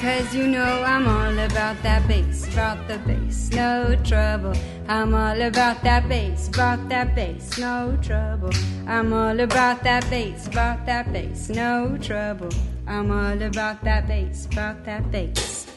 Cause 0.00 0.32
you 0.32 0.46
know 0.46 0.84
I'm 0.84 1.08
all 1.08 1.36
about 1.40 1.82
that 1.82 2.06
bass, 2.06 2.46
about 2.52 2.86
the 2.86 2.98
bass, 2.98 3.50
no 3.50 3.96
trouble. 4.04 4.54
I'm 4.86 5.12
all 5.12 5.42
about 5.42 5.82
that 5.82 6.08
bass, 6.08 6.46
about 6.46 6.88
that 6.88 7.16
bass, 7.16 7.58
no 7.58 7.98
trouble. 8.00 8.50
I'm 8.86 9.12
all 9.12 9.40
about 9.40 9.82
that 9.82 10.08
bass, 10.08 10.46
about 10.46 10.86
that 10.86 11.12
bass, 11.12 11.48
no 11.48 11.98
trouble. 12.00 12.50
I'm 12.86 13.10
all 13.10 13.42
about 13.42 13.82
that 13.82 14.06
bass, 14.06 14.46
about 14.46 14.84
that 14.84 15.10
bass. 15.10 15.67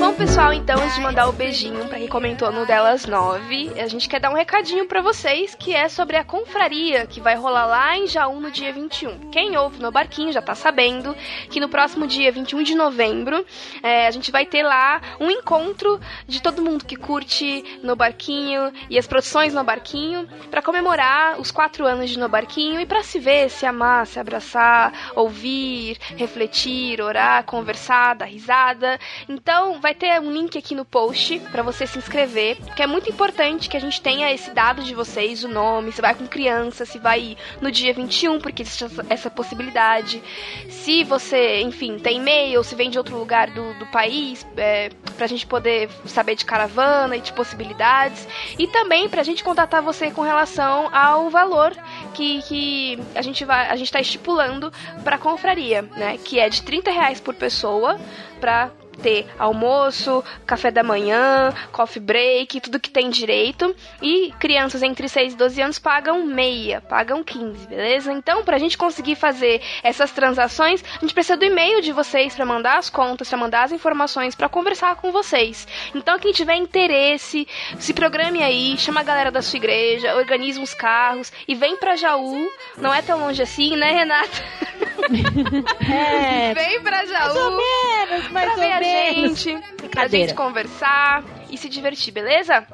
Bom, 0.00 0.14
pessoal, 0.14 0.52
então, 0.52 0.82
antes 0.82 0.96
de 0.96 1.00
mandar 1.00 1.28
o 1.28 1.32
beijinho 1.32 1.86
para 1.86 1.98
quem 1.98 2.08
comentou 2.08 2.50
no 2.50 2.66
Delas 2.66 3.06
9, 3.06 3.80
a 3.80 3.86
gente 3.86 4.08
quer 4.08 4.18
dar 4.18 4.30
um 4.30 4.34
recadinho 4.34 4.84
para 4.86 5.00
vocês 5.00 5.54
que 5.54 5.72
é 5.72 5.88
sobre 5.88 6.16
a 6.16 6.24
confraria 6.24 7.06
que 7.06 7.20
vai 7.20 7.36
rolar 7.36 7.66
lá 7.66 7.96
em 7.96 8.08
Jaú 8.08 8.40
no 8.40 8.50
dia 8.50 8.72
21. 8.72 9.30
Quem 9.30 9.56
ouve 9.56 9.80
no 9.80 9.92
barquinho 9.92 10.32
já 10.32 10.42
tá 10.42 10.56
sabendo 10.56 11.14
que 11.50 11.60
no 11.60 11.68
próximo 11.68 12.06
dia 12.06 12.32
21 12.32 12.64
de 12.64 12.74
novembro 12.74 13.46
é, 13.82 14.08
a 14.08 14.10
gente 14.10 14.32
vai 14.32 14.44
ter 14.44 14.64
lá 14.64 15.00
um 15.20 15.30
encontro 15.30 16.00
de 16.26 16.42
todo 16.42 16.62
mundo 16.62 16.84
que 16.84 16.96
curte 16.96 17.78
no 17.82 17.94
barquinho 17.94 18.72
e 18.88 18.98
as 18.98 19.06
produções 19.06 19.54
no 19.54 19.62
barquinho 19.62 20.26
para 20.50 20.62
comemorar 20.62 21.38
os 21.38 21.52
quatro 21.52 21.86
anos 21.86 22.10
de 22.10 22.18
no 22.18 22.28
barquinho 22.28 22.80
e 22.80 22.86
para 22.86 23.04
se 23.04 23.20
ver, 23.20 23.48
se 23.48 23.64
amar, 23.64 24.06
se 24.08 24.18
abraçar, 24.18 25.12
ouvir, 25.14 25.96
refletir, 26.16 27.00
orar, 27.00 27.44
conversar, 27.44 28.16
dar 28.16 28.24
risada. 28.24 28.98
Então, 29.28 29.59
vai 29.80 29.90
vai 29.90 29.94
ter 29.94 30.20
um 30.20 30.30
link 30.30 30.56
aqui 30.56 30.72
no 30.72 30.84
post 30.84 31.40
para 31.50 31.64
você 31.64 31.84
se 31.84 31.98
inscrever, 31.98 32.56
que 32.76 32.82
é 32.82 32.86
muito 32.86 33.10
importante 33.10 33.68
que 33.68 33.76
a 33.76 33.80
gente 33.80 34.00
tenha 34.00 34.32
esse 34.32 34.52
dado 34.52 34.84
de 34.84 34.94
vocês, 34.94 35.42
o 35.42 35.48
nome, 35.48 35.90
se 35.90 36.00
vai 36.00 36.14
com 36.14 36.28
criança, 36.28 36.84
se 36.84 36.96
vai 36.96 37.36
no 37.60 37.72
dia 37.72 37.92
21, 37.92 38.38
porque 38.38 38.62
existe 38.62 38.84
essa 39.08 39.28
possibilidade. 39.28 40.22
Se 40.68 41.02
você, 41.02 41.60
enfim, 41.62 41.98
tem 41.98 42.18
e-mail, 42.18 42.62
se 42.62 42.76
vem 42.76 42.88
de 42.88 42.98
outro 42.98 43.18
lugar 43.18 43.50
do, 43.50 43.74
do 43.80 43.86
país, 43.86 44.46
é, 44.56 44.90
pra 45.16 45.26
gente 45.26 45.44
poder 45.44 45.90
saber 46.06 46.36
de 46.36 46.44
caravana 46.44 47.16
e 47.16 47.20
de 47.20 47.32
possibilidades. 47.32 48.28
E 48.56 48.68
também 48.68 49.08
pra 49.08 49.24
gente 49.24 49.42
contatar 49.42 49.82
você 49.82 50.12
com 50.12 50.22
relação 50.22 50.88
ao 50.94 51.30
valor 51.30 51.72
que, 52.14 52.42
que 52.42 52.98
a 53.16 53.22
gente 53.22 53.44
vai 53.44 53.68
a 53.68 53.76
gente 53.76 53.90
tá 53.90 54.00
estipulando 54.00 54.72
para 55.02 55.18
confraria, 55.18 55.82
né? 55.82 56.16
Que 56.18 56.38
é 56.38 56.48
de 56.48 56.62
30 56.62 56.92
reais 56.92 57.20
por 57.20 57.34
pessoa 57.34 57.98
para 58.40 58.70
ter 59.02 59.26
almoço, 59.38 60.22
café 60.46 60.70
da 60.70 60.82
manhã, 60.82 61.52
coffee 61.72 62.00
break, 62.00 62.60
tudo 62.60 62.80
que 62.80 62.90
tem 62.90 63.10
direito. 63.10 63.74
E 64.00 64.32
crianças 64.38 64.82
entre 64.82 65.08
6 65.08 65.34
e 65.34 65.36
12 65.36 65.62
anos 65.62 65.78
pagam 65.78 66.24
meia, 66.24 66.80
pagam 66.80 67.22
15, 67.22 67.66
beleza? 67.66 68.12
Então, 68.12 68.44
pra 68.44 68.58
gente 68.58 68.78
conseguir 68.78 69.16
fazer 69.16 69.60
essas 69.82 70.10
transações, 70.12 70.84
a 70.96 71.00
gente 71.00 71.14
precisa 71.14 71.36
do 71.36 71.44
e-mail 71.44 71.80
de 71.80 71.92
vocês 71.92 72.34
para 72.34 72.46
mandar 72.46 72.78
as 72.78 72.90
contas, 72.90 73.28
para 73.28 73.38
mandar 73.38 73.64
as 73.64 73.72
informações, 73.72 74.34
para 74.34 74.48
conversar 74.48 74.96
com 74.96 75.12
vocês. 75.12 75.66
Então, 75.94 76.18
quem 76.18 76.32
tiver 76.32 76.56
interesse, 76.56 77.46
se 77.78 77.92
programe 77.92 78.42
aí, 78.42 78.76
chama 78.78 79.00
a 79.00 79.04
galera 79.04 79.30
da 79.30 79.42
sua 79.42 79.56
igreja, 79.56 80.14
organiza 80.16 80.60
uns 80.60 80.74
carros 80.74 81.32
e 81.46 81.54
vem 81.54 81.76
pra 81.76 81.96
Jaú. 81.96 82.48
Não 82.76 82.92
é 82.92 83.02
tão 83.02 83.20
longe 83.20 83.42
assim, 83.42 83.76
né, 83.76 83.92
Renata? 83.92 84.30
É. 85.90 86.54
Vem 86.54 86.80
pra 86.82 87.04
Jaú. 87.04 87.34
Mais 87.34 87.36
ou 87.36 87.56
menos, 87.56 88.28
mais 88.30 88.50
ou 88.50 88.58
menos. 88.58 88.86
Gente, 88.90 89.58
pra 89.90 90.08
gente 90.08 90.34
conversar 90.34 91.24
e 91.50 91.56
se 91.56 91.68
divertir, 91.68 92.12
beleza? 92.12 92.66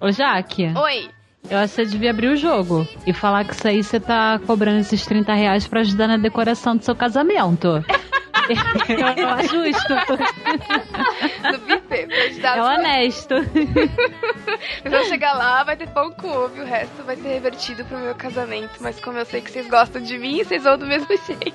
Ô, 0.00 0.10
Jaque. 0.10 0.72
Oi. 0.76 1.10
Eu 1.50 1.58
acho 1.58 1.74
que 1.74 1.82
você 1.82 1.90
devia 1.90 2.10
abrir 2.10 2.28
o 2.28 2.36
jogo 2.36 2.88
e 3.06 3.12
falar 3.12 3.44
que 3.44 3.54
isso 3.54 3.68
aí 3.68 3.82
você 3.82 4.00
tá 4.00 4.40
cobrando 4.46 4.80
esses 4.80 5.04
30 5.04 5.34
reais 5.34 5.68
pra 5.68 5.80
ajudar 5.80 6.08
na 6.08 6.16
decoração 6.16 6.76
do 6.76 6.84
seu 6.84 6.94
casamento. 6.94 7.84
Eu 9.16 9.28
acho 9.28 9.48
justo. 9.48 9.94
Do 11.52 11.58
buffet, 11.60 12.06
pra 12.06 12.24
ajudar 12.24 12.56
É 12.56 12.60
a 12.60 12.62
sua- 12.62 12.74
honesto. 12.74 13.34
Quando 14.82 15.04
chegar 15.08 15.32
lá, 15.34 15.64
vai 15.64 15.76
ter 15.76 15.88
pão 15.88 16.10
com 16.12 16.28
ovo 16.28 16.56
e 16.58 16.60
o 16.60 16.64
resto 16.64 17.02
vai 17.04 17.16
ser 17.16 17.28
revertido 17.28 17.84
pro 17.84 17.98
meu 17.98 18.14
casamento. 18.14 18.72
Mas 18.80 19.00
como 19.00 19.18
eu 19.18 19.24
sei 19.26 19.40
que 19.40 19.50
vocês 19.50 19.68
gostam 19.68 20.02
de 20.02 20.18
mim, 20.18 20.42
vocês 20.44 20.62
vão 20.64 20.76
do 20.78 20.86
mesmo 20.86 21.08
jeito. 21.26 21.54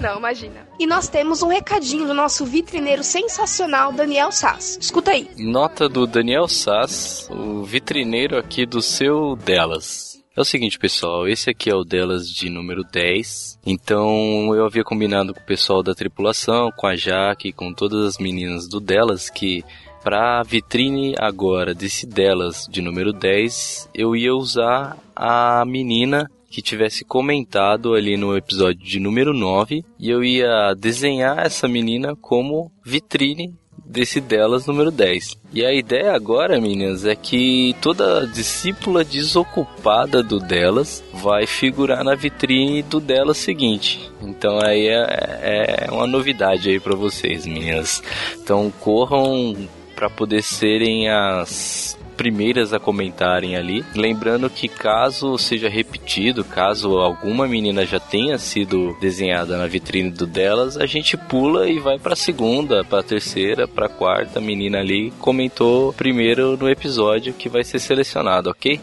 Não, 0.00 0.18
imagina. 0.18 0.66
E 0.78 0.86
nós 0.86 1.08
temos 1.08 1.42
um 1.42 1.48
recadinho 1.48 2.06
do 2.06 2.14
nosso 2.14 2.44
vitrineiro 2.44 3.02
sensacional, 3.02 3.92
Daniel 3.92 4.30
Sass. 4.32 4.78
Escuta 4.80 5.10
aí. 5.12 5.28
Nota 5.38 5.88
do 5.88 6.06
Daniel 6.06 6.48
Sass, 6.48 7.28
o 7.30 7.62
vitrineiro 7.64 8.38
aqui 8.38 8.64
do 8.66 8.80
seu 8.82 9.36
Delas. 9.36 10.15
É 10.36 10.40
o 10.42 10.44
seguinte, 10.44 10.78
pessoal, 10.78 11.26
esse 11.26 11.48
aqui 11.48 11.70
é 11.70 11.74
o 11.74 11.82
Delas 11.82 12.28
de 12.28 12.50
número 12.50 12.84
10. 12.84 13.58
Então 13.64 14.54
eu 14.54 14.66
havia 14.66 14.84
combinado 14.84 15.32
com 15.32 15.40
o 15.40 15.46
pessoal 15.46 15.82
da 15.82 15.94
tripulação, 15.94 16.70
com 16.76 16.86
a 16.86 16.94
Jaque, 16.94 17.54
com 17.54 17.72
todas 17.72 18.04
as 18.04 18.18
meninas 18.18 18.68
do 18.68 18.78
Delas, 18.78 19.30
que 19.30 19.64
pra 20.04 20.42
vitrine 20.42 21.14
agora 21.18 21.74
desse 21.74 22.06
Delas 22.06 22.66
de 22.70 22.82
número 22.82 23.14
10, 23.14 23.88
eu 23.94 24.14
ia 24.14 24.34
usar 24.34 24.98
a 25.16 25.64
menina 25.64 26.30
que 26.50 26.60
tivesse 26.60 27.02
comentado 27.02 27.94
ali 27.94 28.18
no 28.18 28.36
episódio 28.36 28.84
de 28.84 29.00
número 29.00 29.32
9 29.32 29.82
e 29.98 30.10
eu 30.10 30.22
ia 30.22 30.74
desenhar 30.74 31.46
essa 31.46 31.66
menina 31.66 32.14
como 32.14 32.70
vitrine 32.84 33.54
desse 33.86 34.20
delas 34.20 34.66
número 34.66 34.90
10. 34.90 35.36
E 35.52 35.64
a 35.64 35.72
ideia 35.72 36.12
agora, 36.12 36.60
meninas, 36.60 37.04
é 37.04 37.14
que 37.14 37.74
toda 37.80 38.26
discípula 38.26 39.04
desocupada 39.04 40.22
do 40.22 40.38
delas 40.38 41.02
vai 41.14 41.46
figurar 41.46 42.02
na 42.04 42.14
vitrine 42.14 42.82
do 42.82 43.00
delas 43.00 43.38
seguinte. 43.38 44.10
Então 44.20 44.58
aí 44.62 44.88
é, 44.88 45.86
é 45.86 45.90
uma 45.90 46.06
novidade 46.06 46.68
aí 46.68 46.80
para 46.80 46.96
vocês, 46.96 47.46
meninas. 47.46 48.02
Então 48.42 48.72
corram 48.80 49.68
para 49.94 50.10
poder 50.10 50.42
serem 50.42 51.08
as 51.08 51.98
primeiras 52.16 52.72
a 52.72 52.80
comentarem 52.80 53.56
ali. 53.56 53.84
Lembrando 53.94 54.50
que 54.50 54.68
caso 54.68 55.36
seja 55.38 55.68
repetido, 55.68 56.44
caso 56.44 56.98
alguma 56.98 57.46
menina 57.46 57.84
já 57.84 58.00
tenha 58.00 58.38
sido 58.38 58.96
desenhada 59.00 59.56
na 59.56 59.66
vitrine 59.66 60.10
do 60.10 60.26
delas, 60.26 60.76
a 60.76 60.86
gente 60.86 61.16
pula 61.16 61.68
e 61.68 61.78
vai 61.78 61.98
para 61.98 62.16
segunda, 62.16 62.84
para 62.84 63.02
terceira, 63.02 63.68
para 63.68 63.88
quarta 63.88 64.40
menina 64.40 64.78
ali 64.78 65.12
comentou 65.20 65.92
primeiro 65.92 66.56
no 66.56 66.68
episódio 66.68 67.32
que 67.32 67.48
vai 67.48 67.64
ser 67.64 67.78
selecionado, 67.78 68.50
ok? 68.50 68.80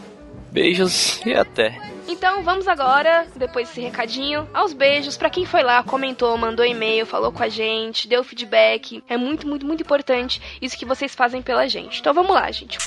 Beijos 0.50 1.20
e 1.26 1.34
até. 1.34 1.94
Então 2.06 2.42
vamos 2.42 2.68
agora, 2.68 3.26
depois 3.34 3.68
desse 3.68 3.80
recadinho, 3.80 4.48
aos 4.52 4.72
beijos 4.72 5.16
pra 5.16 5.30
quem 5.30 5.44
foi 5.44 5.62
lá, 5.62 5.82
comentou, 5.82 6.36
mandou 6.36 6.64
e-mail, 6.64 7.06
falou 7.06 7.32
com 7.32 7.42
a 7.42 7.48
gente, 7.48 8.06
deu 8.06 8.22
feedback. 8.22 9.02
É 9.08 9.16
muito, 9.16 9.48
muito, 9.48 9.66
muito 9.66 9.82
importante 9.82 10.40
isso 10.60 10.78
que 10.78 10.84
vocês 10.84 11.14
fazem 11.14 11.42
pela 11.42 11.66
gente. 11.66 12.00
Então 12.00 12.14
vamos 12.14 12.32
lá, 12.32 12.50
gente. 12.50 12.78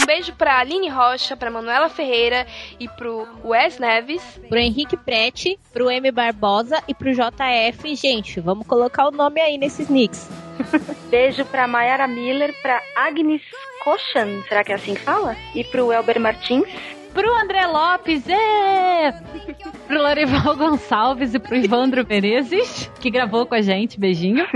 Um 0.00 0.06
beijo 0.06 0.32
pra 0.34 0.58
Aline 0.58 0.88
Rocha, 0.88 1.36
pra 1.36 1.50
Manuela 1.50 1.88
Ferreira 1.88 2.46
e 2.78 2.88
pro 2.88 3.26
Wes 3.44 3.78
Neves. 3.78 4.22
Pro 4.48 4.58
Henrique 4.58 4.96
Prete, 4.96 5.58
pro 5.72 5.90
M 5.90 6.10
Barbosa 6.10 6.82
e 6.86 6.94
pro 6.94 7.12
JF. 7.12 7.96
Gente, 7.96 8.40
vamos 8.40 8.66
colocar 8.66 9.08
o 9.08 9.10
nome 9.10 9.40
aí 9.40 9.58
nesses 9.58 9.88
nicks. 9.88 10.28
Beijo 11.10 11.44
pra 11.46 11.66
Mayara 11.66 12.06
Miller, 12.06 12.54
pra 12.62 12.80
Agnes 12.96 13.42
Kochan, 13.82 14.42
será 14.48 14.62
que 14.62 14.72
é 14.72 14.74
assim 14.74 14.94
que 14.94 15.00
fala? 15.00 15.36
E 15.54 15.64
pro 15.64 15.92
Elber 15.92 16.20
Martins. 16.20 16.68
Pro 17.12 17.32
André 17.34 17.66
Lopes, 17.66 18.28
é! 18.28 19.12
Pro 19.86 20.00
Lorival 20.00 20.56
Gonçalves 20.56 21.34
e 21.34 21.38
pro 21.38 21.56
Ivandro 21.56 22.06
Menezes, 22.06 22.90
que 23.00 23.10
gravou 23.10 23.46
com 23.46 23.54
a 23.54 23.62
gente. 23.62 23.98
Beijinho. 23.98 24.46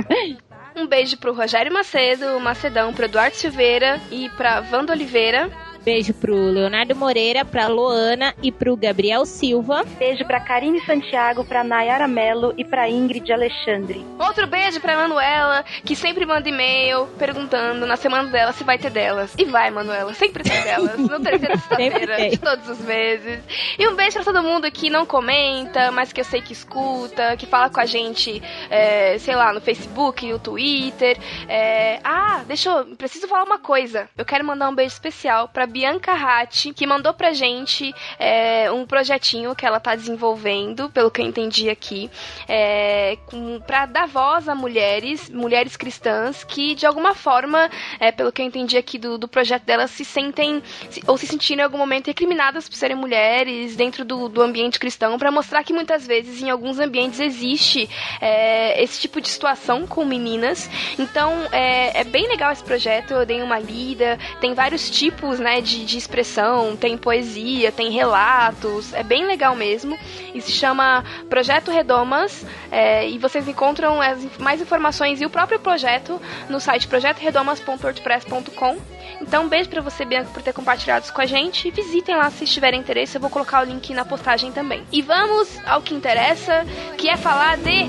Um 0.82 0.86
beijo 0.88 1.16
pro 1.16 1.32
Rogério 1.32 1.72
Macedo, 1.72 2.40
Macedão, 2.40 2.92
pro 2.92 3.04
Eduardo 3.04 3.36
Silveira 3.36 4.00
e 4.10 4.28
pra 4.30 4.64
Wanda 4.72 4.92
Oliveira. 4.92 5.48
Beijo 5.84 6.14
pro 6.14 6.34
Leonardo 6.34 6.94
Moreira, 6.94 7.44
pra 7.44 7.66
Loana 7.66 8.34
e 8.40 8.52
pro 8.52 8.76
Gabriel 8.76 9.26
Silva. 9.26 9.84
Beijo 9.98 10.24
pra 10.24 10.38
Karine 10.38 10.80
Santiago, 10.82 11.44
pra 11.44 11.64
Nayara 11.64 12.06
Mello 12.06 12.54
e 12.56 12.64
pra 12.64 12.88
Ingrid 12.88 13.32
Alexandre. 13.32 14.04
Outro 14.18 14.46
beijo 14.46 14.80
pra 14.80 14.96
Manuela, 14.96 15.64
que 15.84 15.96
sempre 15.96 16.24
manda 16.24 16.48
e-mail 16.48 17.06
perguntando 17.18 17.84
na 17.84 17.96
semana 17.96 18.28
dela 18.28 18.52
se 18.52 18.62
vai 18.62 18.78
ter 18.78 18.90
delas. 18.90 19.34
E 19.36 19.44
vai, 19.44 19.70
Manuela, 19.70 20.14
sempre 20.14 20.44
tem 20.44 20.62
delas. 20.62 20.96
No 20.98 21.18
terceira 21.20 21.56
sexta-feira 21.58 22.16
tem. 22.16 22.30
de 22.30 22.38
todos 22.38 22.68
os 22.68 22.78
meses. 22.80 23.40
E 23.76 23.88
um 23.88 23.96
beijo 23.96 24.14
pra 24.14 24.24
todo 24.24 24.42
mundo 24.42 24.70
que 24.70 24.88
não 24.88 25.04
comenta, 25.04 25.90
mas 25.90 26.12
que 26.12 26.20
eu 26.20 26.24
sei 26.24 26.40
que 26.40 26.52
escuta, 26.52 27.36
que 27.36 27.46
fala 27.46 27.68
com 27.68 27.80
a 27.80 27.86
gente, 27.86 28.40
é, 28.70 29.18
sei 29.18 29.34
lá, 29.34 29.52
no 29.52 29.60
Facebook, 29.60 30.30
no 30.30 30.38
Twitter. 30.38 31.18
É, 31.48 31.98
ah, 32.04 32.42
deixa 32.46 32.70
eu. 32.70 32.96
Preciso 32.96 33.26
falar 33.26 33.44
uma 33.44 33.58
coisa. 33.58 34.08
Eu 34.16 34.24
quero 34.24 34.44
mandar 34.44 34.68
um 34.68 34.74
beijo 34.74 34.92
especial 34.94 35.48
pra 35.48 35.66
Bianca 35.72 36.12
Ratti, 36.12 36.72
que 36.74 36.86
mandou 36.86 37.14
pra 37.14 37.32
gente 37.32 37.94
é, 38.18 38.70
um 38.70 38.84
projetinho 38.86 39.54
que 39.56 39.64
ela 39.64 39.80
tá 39.80 39.94
desenvolvendo, 39.94 40.90
pelo 40.90 41.10
que 41.10 41.20
eu 41.22 41.26
entendi 41.26 41.70
aqui, 41.70 42.10
é, 42.46 43.16
com, 43.26 43.58
pra 43.60 43.86
dar 43.86 44.06
voz 44.06 44.48
a 44.48 44.54
mulheres, 44.54 45.30
mulheres 45.30 45.76
cristãs, 45.76 46.44
que 46.44 46.74
de 46.74 46.84
alguma 46.86 47.14
forma, 47.14 47.70
é, 47.98 48.12
pelo 48.12 48.30
que 48.30 48.42
eu 48.42 48.46
entendi 48.46 48.76
aqui 48.76 48.98
do, 48.98 49.16
do 49.16 49.26
projeto 49.26 49.64
dela, 49.64 49.86
se 49.86 50.04
sentem 50.04 50.62
se- 50.90 51.02
ou 51.06 51.16
se 51.16 51.26
sentiram 51.26 51.62
em 51.62 51.64
algum 51.64 51.78
momento 51.78 52.08
recriminadas 52.08 52.68
por 52.68 52.76
serem 52.76 52.96
mulheres 52.96 53.74
dentro 53.74 54.04
do, 54.04 54.28
do 54.28 54.42
ambiente 54.42 54.78
cristão, 54.78 55.18
pra 55.18 55.30
mostrar 55.30 55.64
que 55.64 55.72
muitas 55.72 56.06
vezes 56.06 56.42
em 56.42 56.50
alguns 56.50 56.78
ambientes 56.78 57.18
existe 57.18 57.88
é, 58.20 58.82
esse 58.82 59.00
tipo 59.00 59.20
de 59.20 59.28
situação 59.28 59.86
com 59.86 60.04
meninas. 60.04 60.68
Então 60.98 61.32
é, 61.50 62.00
é 62.00 62.04
bem 62.04 62.28
legal 62.28 62.52
esse 62.52 62.62
projeto, 62.62 63.12
eu 63.14 63.24
dei 63.24 63.40
uma 63.40 63.58
lida, 63.58 64.18
tem 64.40 64.52
vários 64.52 64.90
tipos 64.90 65.38
né, 65.40 65.61
de, 65.62 65.84
de 65.84 65.96
expressão, 65.96 66.76
tem 66.76 66.98
poesia, 66.98 67.72
tem 67.72 67.90
relatos, 67.90 68.92
é 68.92 69.02
bem 69.02 69.24
legal 69.24 69.54
mesmo. 69.54 69.98
E 70.34 70.40
se 70.40 70.52
chama 70.52 71.04
Projeto 71.28 71.70
Redomas, 71.70 72.44
é, 72.70 73.08
e 73.08 73.18
vocês 73.18 73.48
encontram 73.48 74.00
as 74.00 74.36
mais 74.38 74.60
informações 74.60 75.20
e 75.20 75.26
o 75.26 75.30
próprio 75.30 75.58
projeto 75.58 76.20
no 76.48 76.60
site 76.60 76.88
projetoredomas.wordpress.com. 76.88 78.78
Então, 79.20 79.44
um 79.44 79.48
beijo 79.48 79.68
pra 79.68 79.80
você, 79.80 80.04
Bianca, 80.04 80.30
por 80.32 80.42
ter 80.42 80.52
compartilhado 80.52 81.04
isso 81.04 81.14
com 81.14 81.20
a 81.20 81.26
gente. 81.26 81.70
Visitem 81.70 82.16
lá 82.16 82.30
se 82.30 82.44
tiverem 82.44 82.80
interesse, 82.80 83.16
eu 83.16 83.20
vou 83.20 83.30
colocar 83.30 83.62
o 83.62 83.64
link 83.64 83.94
na 83.94 84.04
postagem 84.04 84.52
também. 84.52 84.84
E 84.90 85.00
vamos 85.00 85.58
ao 85.64 85.80
que 85.80 85.94
interessa, 85.94 86.66
que 86.98 87.08
é 87.08 87.16
falar 87.16 87.56
de 87.56 87.86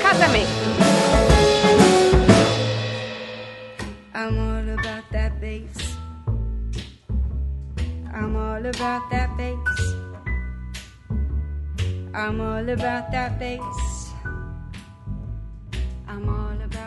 casamento. 0.00 0.76
I'm 4.16 4.55
I'm 8.36 8.42
all 8.42 8.66
about 8.66 9.08
that 9.10 9.34
bass. 9.38 9.94
I'm 12.12 12.38
all 12.38 12.68
about 12.68 13.10
that 13.10 13.38
bass. 13.38 14.12
I'm 16.06 16.28
all 16.28 16.60
about 16.62 16.85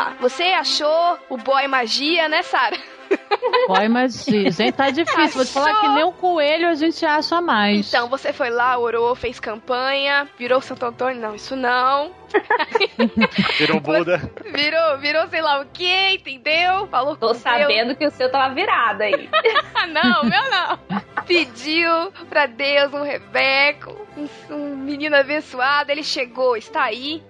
lá. 0.00 0.16
Você 0.20 0.44
achou 0.44 1.18
o 1.28 1.36
boy 1.36 1.66
magia, 1.68 2.28
né, 2.28 2.42
Sara? 2.42 2.76
Boy 3.66 3.88
magia. 3.88 4.50
Gente, 4.52 4.72
tá 4.72 4.90
difícil. 4.90 5.34
Vou 5.34 5.44
te 5.44 5.52
falar 5.52 5.80
que 5.80 5.88
nem 5.88 6.04
um 6.04 6.12
coelho 6.12 6.68
a 6.68 6.74
gente 6.74 7.04
acha 7.04 7.40
mais. 7.40 7.88
Então, 7.88 8.08
você 8.08 8.32
foi 8.32 8.50
lá, 8.50 8.78
orou, 8.78 9.14
fez 9.16 9.40
campanha, 9.40 10.28
virou 10.38 10.60
Santo 10.60 10.86
Antônio? 10.86 11.20
Não, 11.20 11.34
isso 11.34 11.56
não. 11.56 12.12
Virou 13.58 13.80
Buda. 13.80 14.30
Virou, 14.52 14.98
virou 14.98 15.26
sei 15.26 15.40
lá 15.40 15.60
o 15.60 15.66
que, 15.66 16.14
entendeu? 16.14 16.86
Falou 16.86 17.16
Tô 17.16 17.28
com 17.28 17.34
sabendo 17.34 17.88
Deus. 17.88 17.98
que 17.98 18.06
o 18.06 18.10
seu 18.12 18.30
tava 18.30 18.54
virado 18.54 19.02
aí. 19.02 19.28
não, 19.92 20.22
meu 20.22 20.50
não. 20.50 20.78
Pediu 21.26 22.12
pra 22.28 22.46
Deus 22.46 22.94
um 22.94 23.02
Rebeco, 23.02 23.96
um, 24.16 24.54
um 24.54 24.76
menino 24.76 25.16
abençoado. 25.16 25.90
Ele 25.90 26.04
chegou, 26.04 26.56
está 26.56 26.84
aí. 26.84 27.20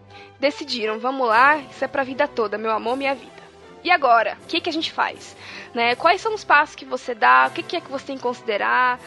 Decidiram, 0.41 0.99
vamos 0.99 1.29
lá, 1.29 1.59
isso 1.59 1.85
é 1.85 1.89
pra 1.89 2.03
vida 2.03 2.27
toda, 2.27 2.57
meu 2.57 2.71
amor, 2.71 2.97
minha 2.97 3.15
vida. 3.15 3.41
E 3.85 3.91
agora, 3.91 4.39
o 4.43 4.47
que, 4.47 4.61
que 4.61 4.71
a 4.71 4.73
gente 4.73 4.91
faz? 4.91 5.37
Né? 5.75 5.95
Quais 5.95 6.21
são 6.21 6.35
os 6.35 6.45
passos 6.45 6.75
que 6.75 6.85
você 6.85 7.15
dá? 7.15 7.47
O 7.49 7.53
que, 7.53 7.63
que 7.63 7.77
é 7.77 7.81
que 7.81 7.91
você 7.91 8.07
tem 8.07 8.17
que 8.17 8.23
considerar? 8.23 8.99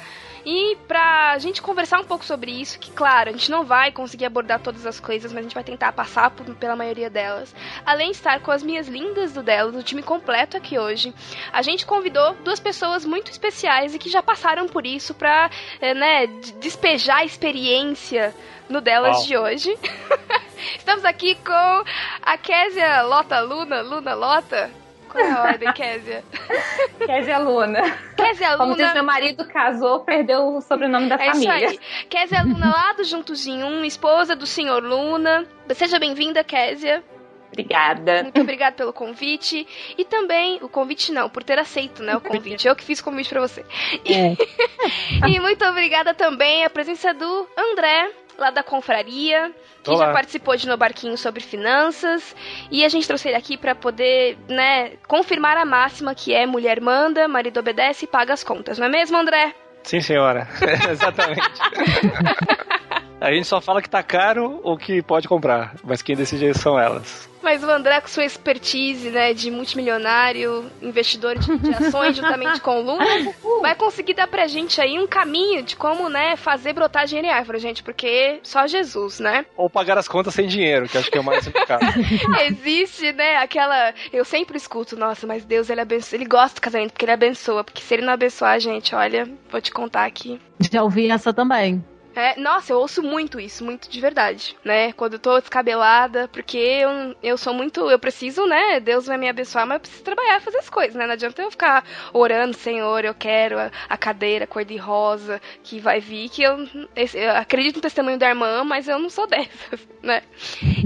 E 0.45 0.75
pra 0.87 1.37
gente 1.37 1.61
conversar 1.61 1.99
um 2.01 2.03
pouco 2.03 2.25
sobre 2.25 2.51
isso, 2.51 2.77
que 2.77 2.91
claro, 2.91 3.29
a 3.29 3.31
gente 3.31 3.49
não 3.49 3.63
vai 3.63 3.91
conseguir 3.93 4.25
abordar 4.25 4.59
todas 4.59 4.85
as 4.85 4.99
coisas, 4.99 5.31
mas 5.31 5.39
a 5.39 5.43
gente 5.43 5.55
vai 5.55 5.63
tentar 5.63 5.93
passar 5.93 6.31
por- 6.31 6.45
pela 6.55 6.75
maioria 6.75 7.09
delas. 7.09 7.55
Além 7.85 8.11
de 8.11 8.17
estar 8.17 8.41
com 8.41 8.51
as 8.51 8.61
minhas 8.61 8.87
lindas 8.89 9.31
do 9.31 9.41
delas, 9.41 9.73
o 9.73 9.81
time 9.83 10.03
completo 10.03 10.57
aqui 10.57 10.77
hoje, 10.77 11.13
a 11.51 11.61
gente 11.61 11.85
convidou 11.85 12.33
duas 12.43 12.59
pessoas 12.59 13.05
muito 13.05 13.31
especiais 13.31 13.95
e 13.95 13.99
que 13.99 14.09
já 14.09 14.21
passaram 14.21 14.67
por 14.67 14.85
isso 14.85 15.13
pra, 15.13 15.49
eh, 15.79 15.93
né, 15.93 16.27
despejar 16.59 17.19
a 17.19 17.25
experiência 17.25 18.35
no 18.67 18.81
delas 18.81 19.25
de 19.25 19.37
hoje. 19.37 19.77
Estamos 20.77 21.05
aqui 21.05 21.35
com 21.35 21.83
a 22.21 22.37
Késia 22.37 23.01
Lota 23.03 23.39
Luna, 23.39 23.81
Luna 23.81 24.13
Lota. 24.13 24.82
Qual 25.13 25.23
é 25.25 25.31
a 25.31 25.43
ordem, 25.43 25.71
Késia? 25.73 26.23
Kézia 27.05 27.37
Luna. 27.37 27.81
Kézia 28.17 28.57
Como 28.57 28.71
Luna. 28.71 28.83
diz 28.83 28.93
meu 28.93 29.03
marido, 29.03 29.47
casou, 29.47 30.01
perdeu 30.01 30.55
o 30.55 30.61
sobrenome 30.61 31.07
da 31.07 31.15
É 31.15 31.29
isso 31.29 31.43
família. 31.45 31.69
aí. 31.69 31.79
Késia 32.09 32.41
Luna 32.43 32.65
lá 32.69 32.93
do 32.93 33.03
Juntos 33.03 33.45
em 33.47 33.63
Um, 33.63 33.85
esposa 33.85 34.35
do 34.35 34.45
senhor 34.45 34.83
Luna. 34.83 35.45
Seja 35.73 35.97
bem-vinda, 35.99 36.43
Késia. 36.43 37.03
Obrigada. 37.51 38.23
Muito 38.23 38.41
obrigada 38.41 38.75
pelo 38.75 38.91
convite. 38.91 39.67
E 39.95 40.03
também, 40.03 40.57
o 40.63 40.67
convite 40.67 41.11
não, 41.11 41.29
por 41.29 41.43
ter 41.43 41.59
aceito, 41.59 42.01
né, 42.01 42.15
o 42.17 42.19
convite. 42.21 42.67
Eu 42.67 42.75
que 42.75 42.83
fiz 42.83 42.99
o 42.99 43.03
convite 43.03 43.29
pra 43.29 43.41
você. 43.41 43.63
E, 44.03 44.35
e 45.29 45.39
muito 45.39 45.63
obrigada 45.63 46.15
também 46.15 46.65
a 46.65 46.69
presença 46.71 47.13
do 47.13 47.47
André, 47.55 48.09
lá 48.37 48.51
da 48.51 48.63
Confraria, 48.63 49.51
que 49.83 49.89
Olá. 49.91 50.07
já 50.07 50.13
participou 50.13 50.55
de 50.55 50.67
No 50.67 50.77
Barquinho 50.77 51.17
sobre 51.17 51.41
finanças. 51.41 52.35
E 52.71 52.83
a 52.83 52.89
gente 52.89 53.07
trouxe 53.07 53.27
ele 53.27 53.37
aqui 53.37 53.57
pra 53.57 53.75
poder, 53.75 54.37
né, 54.47 54.93
confirmar 55.07 55.57
a 55.57 55.65
máxima 55.65 56.15
que 56.15 56.33
é 56.33 56.45
mulher 56.45 56.79
manda, 56.81 57.27
marido 57.27 57.59
obedece 57.59 58.05
e 58.05 58.07
paga 58.07 58.33
as 58.33 58.43
contas. 58.43 58.77
Não 58.77 58.87
é 58.87 58.89
mesmo, 58.89 59.17
André? 59.17 59.53
Sim, 59.83 59.99
senhora. 59.99 60.47
Exatamente. 60.89 61.41
A 63.23 63.31
gente 63.31 63.47
só 63.47 63.61
fala 63.61 63.81
que 63.81 63.89
tá 63.89 64.03
caro 64.03 64.59
ou 64.63 64.77
que 64.77 65.01
pode 65.01 65.29
comprar, 65.29 65.75
mas 65.81 66.01
quem 66.01 66.13
decide 66.13 66.53
são 66.53 66.77
elas. 66.77 67.29
Mas 67.41 67.63
o 67.63 67.71
André, 67.71 68.01
com 68.01 68.07
sua 68.09 68.25
expertise, 68.25 69.09
né, 69.09 69.33
de 69.33 69.49
multimilionário, 69.49 70.69
investidor 70.81 71.39
de, 71.39 71.57
de 71.57 71.73
ações, 71.73 72.17
juntamente 72.17 72.59
com 72.59 72.81
o 72.81 72.83
Luna, 72.83 73.05
vai 73.61 73.75
conseguir 73.75 74.13
dar 74.13 74.27
pra 74.27 74.45
gente 74.45 74.81
aí 74.81 74.99
um 74.99 75.07
caminho 75.07 75.63
de 75.63 75.77
como, 75.77 76.09
né, 76.09 76.35
fazer 76.35 76.73
brotar 76.73 77.05
dinheiro 77.05 77.29
em 77.29 77.31
árvore, 77.31 77.59
gente, 77.59 77.81
porque 77.81 78.41
só 78.43 78.67
Jesus, 78.67 79.21
né? 79.21 79.45
Ou 79.55 79.69
pagar 79.69 79.97
as 79.97 80.07
contas 80.09 80.33
sem 80.33 80.45
dinheiro, 80.45 80.89
que 80.89 80.97
acho 80.97 81.09
que 81.09 81.17
é 81.17 81.21
o 81.21 81.23
mais 81.23 81.47
indicado. 81.47 81.85
Existe, 82.43 83.13
né, 83.13 83.37
aquela... 83.37 83.93
Eu 84.11 84.25
sempre 84.25 84.57
escuto, 84.57 84.97
nossa, 84.97 85.25
mas 85.25 85.45
Deus, 85.45 85.69
ele 85.69 85.79
abençoa, 85.79 86.17
ele 86.17 86.25
gosta 86.25 86.55
do 86.55 86.61
casamento 86.61 86.91
porque 86.91 87.05
ele 87.05 87.13
abençoa, 87.13 87.63
porque 87.63 87.81
se 87.81 87.93
ele 87.93 88.05
não 88.05 88.11
abençoar 88.11 88.51
a 88.51 88.59
gente, 88.59 88.93
olha, 88.93 89.29
vou 89.49 89.61
te 89.61 89.71
contar 89.71 90.03
aqui. 90.03 90.41
Já 90.59 90.83
ouvi 90.83 91.09
essa 91.09 91.33
também. 91.33 91.81
É, 92.15 92.39
nossa, 92.39 92.71
eu 92.71 92.77
ouço 92.79 93.01
muito 93.01 93.39
isso, 93.39 93.65
muito 93.65 93.89
de 93.89 93.99
verdade, 93.99 94.55
né? 94.63 94.93
Quando 94.93 95.13
eu 95.13 95.19
tô 95.19 95.39
descabelada, 95.39 96.27
porque 96.27 96.57
eu, 96.57 97.15
eu 97.23 97.37
sou 97.37 97.53
muito. 97.53 97.89
Eu 97.89 97.97
preciso, 97.97 98.45
né? 98.45 98.79
Deus 98.79 99.07
vai 99.07 99.17
me 99.17 99.27
abençoar, 99.27 99.65
mas 99.65 99.75
eu 99.77 99.79
preciso 99.81 100.03
trabalhar, 100.03 100.39
fazer 100.39 100.57
as 100.57 100.69
coisas, 100.69 100.95
né? 100.95 101.07
Não 101.07 101.13
adianta 101.13 101.41
eu 101.41 101.49
ficar 101.49 101.83
orando, 102.13 102.55
Senhor, 102.55 103.03
eu 103.03 103.15
quero 103.15 103.57
a, 103.59 103.71
a 103.89 103.97
cadeira 103.97 104.45
cor-de-rosa 104.45 105.41
que 105.63 105.79
vai 105.79 105.99
vir, 105.99 106.29
que 106.29 106.43
eu, 106.43 106.67
eu 106.95 107.31
acredito 107.31 107.77
no 107.77 107.81
testemunho 107.81 108.17
da 108.19 108.29
irmã, 108.29 108.63
mas 108.63 108.87
eu 108.87 108.99
não 108.99 109.09
sou 109.09 109.25
dessas, 109.27 109.79
né? 110.01 110.21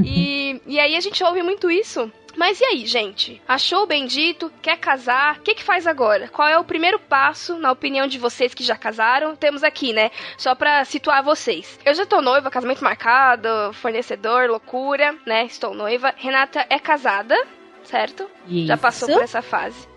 E, 0.04 0.62
e 0.66 0.80
aí 0.80 0.96
a 0.96 1.02
gente 1.02 1.24
ouve 1.24 1.44
muito 1.44 1.70
isso. 1.70 2.12
Mas 2.38 2.62
e 2.62 2.66
aí, 2.66 2.86
gente? 2.86 3.42
Achou 3.48 3.82
o 3.84 3.88
bendito? 3.88 4.52
Quer 4.62 4.78
casar? 4.78 5.38
O 5.38 5.42
que, 5.42 5.56
que 5.56 5.64
faz 5.64 5.88
agora? 5.88 6.28
Qual 6.28 6.48
é 6.48 6.58
o 6.58 6.64
primeiro 6.64 7.00
passo, 7.00 7.58
na 7.58 7.72
opinião 7.72 8.06
de 8.06 8.20
vocês 8.20 8.54
que 8.54 8.64
já 8.64 8.78
casaram? 8.78 9.36
Temos 9.36 9.64
aqui, 9.64 9.92
né? 9.92 10.12
Só 10.38 10.54
pra 10.54 10.86
situar 10.86 11.24
vocês. 11.24 11.80
Eu 11.84 11.96
já 11.96 12.06
tô 12.06 12.22
noiva, 12.22 12.52
casamento 12.52 12.84
marcado, 12.84 13.50
fornecedor, 13.74 14.48
loucura, 14.50 15.16
né? 15.26 15.46
Estou 15.46 15.74
noiva. 15.74 16.14
Renata 16.16 16.64
é 16.70 16.78
casada, 16.78 17.36
certo? 17.84 18.30
Já 18.48 18.78
passou 18.78 19.08
Isso. 19.10 19.18
por 19.18 19.24
essa 19.24 19.42
fase. 19.42 19.88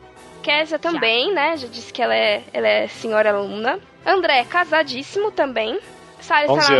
Késia 0.43 0.79
também, 0.79 1.35
né? 1.35 1.59
Já 1.59 1.69
disse 1.69 1.93
que 1.93 2.01
ela 2.03 2.15
é, 2.17 2.43
ela 2.55 2.67
é 2.67 2.89
senhora 2.89 3.33
aluna. 3.35 3.79
André, 4.07 4.45
casadíssimo 4.45 5.31
também. 5.31 5.79
Sara 6.21 6.51
11 6.51 6.61
está, 6.61 6.75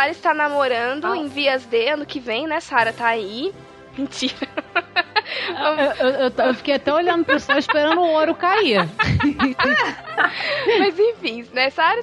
namo- 0.00 0.10
está 0.10 0.34
namorando 0.34 1.14
em 1.14 1.28
vias 1.28 1.64
de 1.66 1.86
ano 1.88 2.06
que 2.06 2.20
vem, 2.20 2.46
né? 2.46 2.60
Sara 2.60 2.92
tá 2.92 3.06
aí. 3.08 3.52
Mentira. 3.98 4.48
Eu, 5.48 6.06
eu- 6.06 6.14
eu- 6.30 6.46
eu 6.46 6.54
fiquei 6.54 6.74
até 6.74 6.92
olhando 6.92 7.24
pro 7.24 7.38
céu 7.40 7.58
esperando 7.58 8.00
o 8.00 8.06
ouro 8.10 8.34
cair. 8.34 8.88
Mas 10.78 10.98
enfim, 10.98 11.46
né? 11.52 11.70
Sara, 11.70 12.02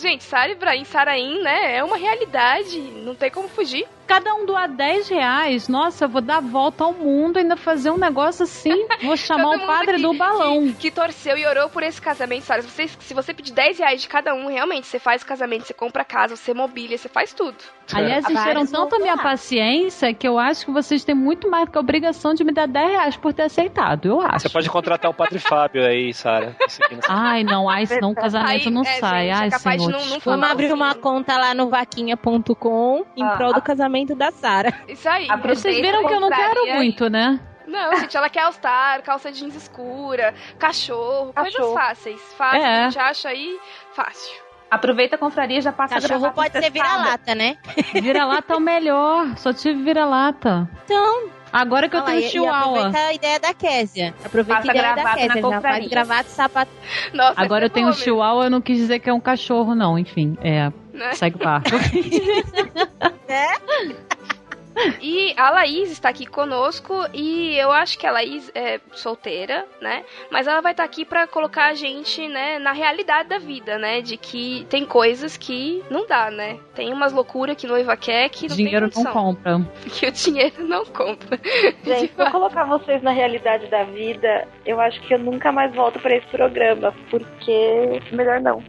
gente, 0.00 0.24
Sara 0.24 0.52
Ibrahim, 0.52 0.84
Saraim, 0.84 1.42
né? 1.42 1.76
É 1.76 1.84
uma 1.84 1.96
realidade, 1.96 2.78
não 2.78 3.14
tem 3.14 3.30
como 3.30 3.48
fugir. 3.48 3.86
Cada 4.08 4.34
um 4.34 4.46
doar 4.46 4.68
10 4.68 5.08
reais, 5.10 5.68
nossa, 5.68 6.06
eu 6.06 6.08
vou 6.08 6.22
dar 6.22 6.38
a 6.38 6.40
volta 6.40 6.82
ao 6.82 6.92
mundo 6.94 7.36
e 7.38 7.40
ainda 7.42 7.56
fazer 7.56 7.90
um 7.90 7.98
negócio 7.98 8.44
assim. 8.44 8.86
Vou 9.02 9.14
chamar 9.18 9.50
o 9.56 9.66
padre 9.66 9.96
que- 9.96 10.02
do 10.02 10.14
balão. 10.14 10.68
Que, 10.68 10.72
que 10.74 10.90
torceu 10.90 11.36
e 11.36 11.46
orou 11.46 11.68
por 11.68 11.82
esse 11.82 12.00
casamento, 12.00 12.42
Sara. 12.44 12.62
Se 12.62 12.68
você, 12.68 12.88
se 12.88 13.14
você 13.14 13.34
pedir 13.34 13.52
10 13.52 13.78
reais 13.78 14.00
de 14.00 14.08
cada 14.08 14.34
um, 14.34 14.48
realmente, 14.48 14.86
você 14.86 14.98
faz 14.98 15.20
o 15.22 15.26
casamento, 15.26 15.66
você 15.66 15.74
compra 15.74 16.02
a 16.02 16.04
casa, 16.06 16.36
você 16.36 16.54
mobília, 16.54 16.96
você 16.96 17.08
faz 17.08 17.34
tudo. 17.34 17.56
Aliás, 17.92 18.28
encheram 18.28 18.66
tanto 18.66 18.96
a 18.96 18.98
minha 18.98 19.16
paciência 19.16 20.12
que 20.12 20.26
eu 20.28 20.38
acho 20.38 20.66
que 20.66 20.72
vocês 20.72 21.04
têm 21.04 21.14
muito 21.14 21.50
mais 21.50 21.66
do 21.66 21.72
que 21.72 21.78
a 21.78 21.80
obrigação 21.80 22.32
de 22.34 22.44
me 22.44 22.52
dar 22.52 22.66
10 22.66 22.90
reais 22.90 23.16
por 23.16 23.32
ter 23.34 23.42
aceitado, 23.42 24.06
eu 24.08 24.20
acho. 24.20 24.40
Você 24.40 24.48
pode 24.48 24.68
contratar 24.70 25.10
o 25.10 25.14
Padre 25.14 25.38
Fábio 25.38 25.84
aí, 25.86 26.12
Sara. 26.14 26.56
Não- 26.90 26.98
Ai, 27.08 27.44
não, 27.44 27.68
ai, 27.68 27.84
senão 27.86 28.10
o 28.12 28.14
casamento 28.14 28.68
Aí, 28.68 28.70
não 28.70 28.82
é, 28.82 28.84
sai. 28.84 29.26
gente, 29.26 29.30
é 29.30 29.34
ai, 29.34 29.50
capaz 29.50 29.76
de 29.80 29.84
senhor. 29.86 29.90
não- 29.92 29.98
não 29.98 30.14
desculpa. 30.16 30.30
Vamos 30.30 30.50
abrir 30.50 30.72
uma 30.72 30.94
conta 30.94 31.36
lá 31.38 31.54
no 31.54 31.68
vaquinha.com 31.70 33.04
em 33.16 33.22
Ah. 33.22 33.36
prol 33.36 33.52
do 33.54 33.62
casamento 33.62 33.97
da 34.06 34.30
Sara. 34.30 34.72
Isso 34.88 35.08
aí. 35.08 35.26
Vocês 35.44 35.76
viram 35.76 36.06
que 36.06 36.14
eu 36.14 36.20
não 36.20 36.30
quero 36.30 36.66
muito, 36.74 37.08
né? 37.08 37.40
Não, 37.66 37.96
gente, 37.96 38.16
ela 38.16 38.30
quer 38.30 38.40
All-Star, 38.44 39.02
calça 39.02 39.30
jeans 39.30 39.54
escura, 39.54 40.32
cachorro, 40.58 41.32
coisas 41.34 41.54
Cachorro. 41.54 41.74
fáceis. 41.74 42.20
Fácil, 42.36 42.60
É. 42.62 42.78
a 42.78 42.82
gente 42.84 42.98
acha 42.98 43.28
aí 43.28 43.58
fácil. 43.92 44.34
Aproveita 44.70 45.16
a 45.16 45.18
confraria 45.18 45.58
e 45.58 45.60
já 45.62 45.72
passa 45.72 45.96
a 45.96 46.00
Cachorro 46.00 46.30
pode 46.32 46.52
ser 46.52 46.70
vira-lata, 46.70 47.34
né? 47.34 47.56
Vira-lata 47.92 48.52
é 48.52 48.56
o 48.56 48.60
melhor. 48.60 49.36
Só 49.36 49.52
tive 49.52 49.82
vira-lata. 49.82 50.68
Então. 50.84 51.28
Agora 51.50 51.88
que 51.88 51.96
eu 51.96 52.02
tenho 52.02 52.22
chihuahua. 52.28 52.78
Aproveita 52.88 52.98
a 53.08 53.12
ideia 53.14 53.40
da 53.40 53.54
Késia. 53.54 54.14
Aproveita 54.22 54.60
Passa 54.60 54.72
a 54.72 54.74
ideia 54.74 54.94
da 54.94 55.14
Késia. 55.14 55.50
Já 55.50 55.60
faz 55.62 55.88
gravata 55.88 56.28
e 56.28 56.32
sapato. 56.32 56.70
Nossa, 57.14 57.40
Agora 57.40 57.64
eu 57.64 57.70
tenho 57.70 57.88
um 57.88 57.92
chihuahua, 57.94 58.44
eu 58.44 58.50
não 58.50 58.60
quis 58.60 58.76
dizer 58.76 58.98
que 58.98 59.08
é 59.08 59.12
um 59.14 59.20
cachorro, 59.20 59.74
não. 59.74 59.98
Enfim, 59.98 60.36
é. 60.42 60.70
Né? 60.98 61.12
Segue 61.12 61.36
o 61.36 61.38
barco. 61.38 61.70
E 65.00 65.34
a 65.36 65.50
Laís 65.50 65.90
está 65.90 66.08
aqui 66.08 66.24
conosco 66.24 66.94
e 67.12 67.56
eu 67.58 67.72
acho 67.72 67.98
que 67.98 68.06
a 68.06 68.12
Laís 68.12 68.50
é 68.54 68.80
solteira, 68.92 69.66
né? 69.80 70.04
Mas 70.30 70.46
ela 70.46 70.60
vai 70.60 70.72
estar 70.72 70.84
aqui 70.84 71.04
para 71.04 71.26
colocar 71.26 71.66
a 71.66 71.74
gente, 71.74 72.28
né, 72.28 72.58
na 72.58 72.72
realidade 72.72 73.28
da 73.28 73.38
vida, 73.38 73.78
né? 73.78 74.00
De 74.00 74.16
que 74.16 74.66
tem 74.70 74.84
coisas 74.84 75.36
que 75.36 75.82
não 75.90 76.06
dá, 76.06 76.30
né? 76.30 76.58
Tem 76.74 76.92
umas 76.92 77.12
loucuras 77.12 77.56
que 77.56 77.66
noiva 77.66 77.96
quer 77.96 78.28
que 78.28 78.48
não 78.48 78.56
Dinheiro 78.56 78.88
tem 78.88 79.02
não 79.02 79.12
compra. 79.12 79.58
Que 79.98 80.06
o 80.06 80.12
dinheiro 80.12 80.66
não 80.66 80.84
compra. 80.84 81.38
Gente, 81.84 82.12
pra 82.12 82.30
colocar 82.30 82.64
vocês 82.64 83.02
na 83.02 83.10
realidade 83.10 83.66
da 83.68 83.84
vida, 83.84 84.46
eu 84.64 84.80
acho 84.80 85.00
que 85.00 85.14
eu 85.14 85.18
nunca 85.18 85.50
mais 85.50 85.74
volto 85.74 85.98
pra 85.98 86.14
esse 86.14 86.26
programa, 86.28 86.94
porque 87.10 88.00
melhor 88.12 88.40
não. 88.40 88.62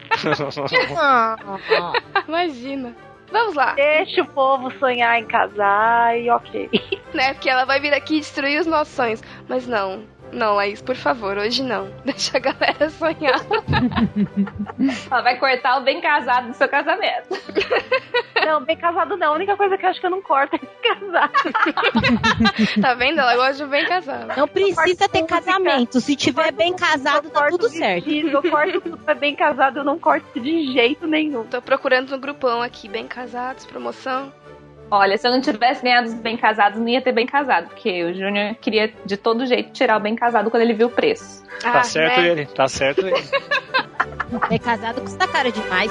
Imagina. 2.28 2.96
Vamos 3.30 3.54
lá. 3.54 3.74
Deixa 3.74 4.22
o 4.22 4.26
povo 4.26 4.70
sonhar 4.78 5.18
em 5.18 5.26
casar 5.26 6.18
e 6.18 6.30
ok. 6.30 6.70
Né? 7.12 7.34
Porque 7.34 7.50
ela 7.50 7.66
vai 7.66 7.78
vir 7.78 7.92
aqui 7.92 8.20
destruir 8.20 8.58
os 8.58 8.66
nossos 8.66 8.94
sonhos. 8.94 9.22
Mas 9.46 9.66
não. 9.66 10.02
Não, 10.32 10.54
Laís, 10.54 10.80
por 10.80 10.96
favor, 10.96 11.36
hoje 11.36 11.62
não. 11.62 11.90
Deixa 12.04 12.38
a 12.38 12.40
galera 12.40 12.90
sonhar. 12.90 13.40
Ela 15.10 15.22
vai 15.22 15.38
cortar 15.38 15.78
o 15.78 15.84
bem 15.84 16.00
casado 16.00 16.48
do 16.48 16.54
seu 16.54 16.68
casamento. 16.68 17.28
Não, 18.44 18.64
bem 18.64 18.76
casado 18.76 19.16
não. 19.16 19.28
A 19.28 19.36
única 19.36 19.56
coisa 19.56 19.78
que 19.78 19.86
eu 19.86 19.90
acho 19.90 20.00
que 20.00 20.06
eu 20.06 20.10
não 20.10 20.20
corto 20.20 20.56
é 20.56 20.58
casado. 20.58 21.32
tá 22.82 22.94
vendo? 22.94 23.20
Ela 23.20 23.36
gosta 23.36 23.64
de 23.64 23.70
bem 23.70 23.86
casado. 23.86 24.36
Não 24.36 24.48
precisa 24.48 25.08
ter 25.08 25.24
casamento. 25.24 26.00
Se 26.00 26.16
tiver 26.16 26.50
bem 26.50 26.74
casado, 26.74 27.30
tá 27.30 27.46
tudo 27.48 27.68
certo. 27.68 28.10
Eu 28.10 28.42
corto 28.42 28.80
tudo 28.80 28.98
é 29.06 29.14
bem 29.14 29.36
casado, 29.36 29.78
eu 29.78 29.84
não 29.84 29.96
corto 29.96 30.40
de 30.40 30.72
jeito 30.72 31.06
nenhum. 31.06 31.44
Tô 31.44 31.62
procurando 31.62 32.10
no 32.10 32.18
grupão 32.18 32.60
aqui, 32.60 32.88
bem 32.88 33.06
casados, 33.06 33.64
promoção. 33.64 34.32
Olha, 34.94 35.16
se 35.16 35.26
eu 35.26 35.32
não 35.32 35.40
tivesse 35.40 35.82
ganhado 35.82 36.08
os 36.08 36.12
bem 36.12 36.36
casados, 36.36 36.78
não 36.78 36.86
ia 36.86 37.00
ter 37.00 37.12
bem 37.12 37.24
casado, 37.24 37.68
porque 37.68 38.04
o 38.04 38.12
Júnior 38.12 38.54
queria 38.56 38.92
de 39.06 39.16
todo 39.16 39.46
jeito 39.46 39.72
tirar 39.72 39.96
o 39.96 40.00
bem 40.00 40.14
casado 40.14 40.50
quando 40.50 40.62
ele 40.64 40.74
viu 40.74 40.88
o 40.88 40.90
preço. 40.90 41.42
Tá 41.62 41.78
Ah, 41.78 41.82
certo 41.82 42.20
né? 42.20 42.28
ele, 42.28 42.44
tá 42.44 42.68
certo 42.68 43.06
ele. 43.06 43.16
Bem 44.50 44.58
casado 44.58 45.00
custa 45.00 45.26
caro 45.28 45.50
demais. 45.50 45.90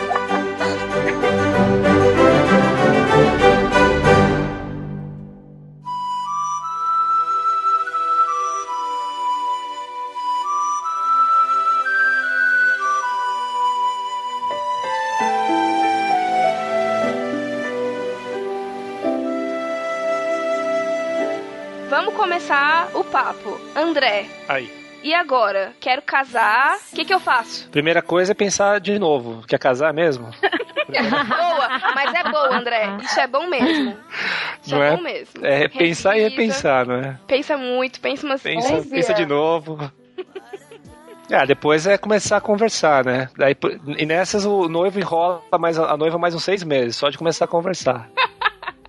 Começar 22.81 22.89
o 22.97 23.03
papo. 23.03 23.59
André, 23.75 24.25
Aí. 24.47 24.71
e 25.03 25.13
agora? 25.13 25.73
Quero 25.79 26.01
casar. 26.01 26.77
O 26.91 26.95
que, 26.95 27.05
que 27.05 27.13
eu 27.13 27.19
faço? 27.19 27.69
Primeira 27.69 28.01
coisa 28.01 28.31
é 28.31 28.35
pensar 28.35 28.79
de 28.79 28.97
novo. 28.97 29.45
Quer 29.47 29.59
casar 29.59 29.93
mesmo? 29.93 30.31
boa, 30.89 31.79
mas 31.95 32.13
é 32.13 32.23
boa, 32.23 32.55
André. 32.55 32.97
Isso 33.01 33.19
é 33.19 33.27
bom 33.27 33.47
mesmo. 33.47 33.97
Isso 34.61 34.75
não 34.75 34.83
é 34.83 34.87
é? 34.87 34.95
bom 34.95 35.03
mesmo. 35.03 35.45
É 35.45 35.67
pensar 35.67 36.17
e 36.17 36.21
repensar, 36.21 36.87
não 36.87 36.95
é? 36.95 37.19
Pensa 37.27 37.57
muito, 37.57 37.99
pensa 37.99 38.25
umas 38.25 38.41
Pensa, 38.41 38.73
11 38.73 38.89
pensa 38.89 39.13
de 39.13 39.25
novo. 39.25 39.77
Ah, 41.33 41.45
depois 41.45 41.87
é 41.87 41.97
começar 41.97 42.35
a 42.35 42.41
conversar, 42.41 43.05
né? 43.05 43.29
Daí, 43.37 43.55
e 43.97 44.05
nessas 44.05 44.43
o 44.43 44.67
noivo 44.67 44.99
enrola 44.99 45.41
mais, 45.57 45.79
a 45.79 45.95
noiva 45.95 46.17
mais 46.17 46.35
uns 46.35 46.43
seis 46.43 46.61
meses, 46.61 46.97
só 46.97 47.09
de 47.09 47.17
começar 47.17 47.45
a 47.45 47.47
conversar. 47.47 48.09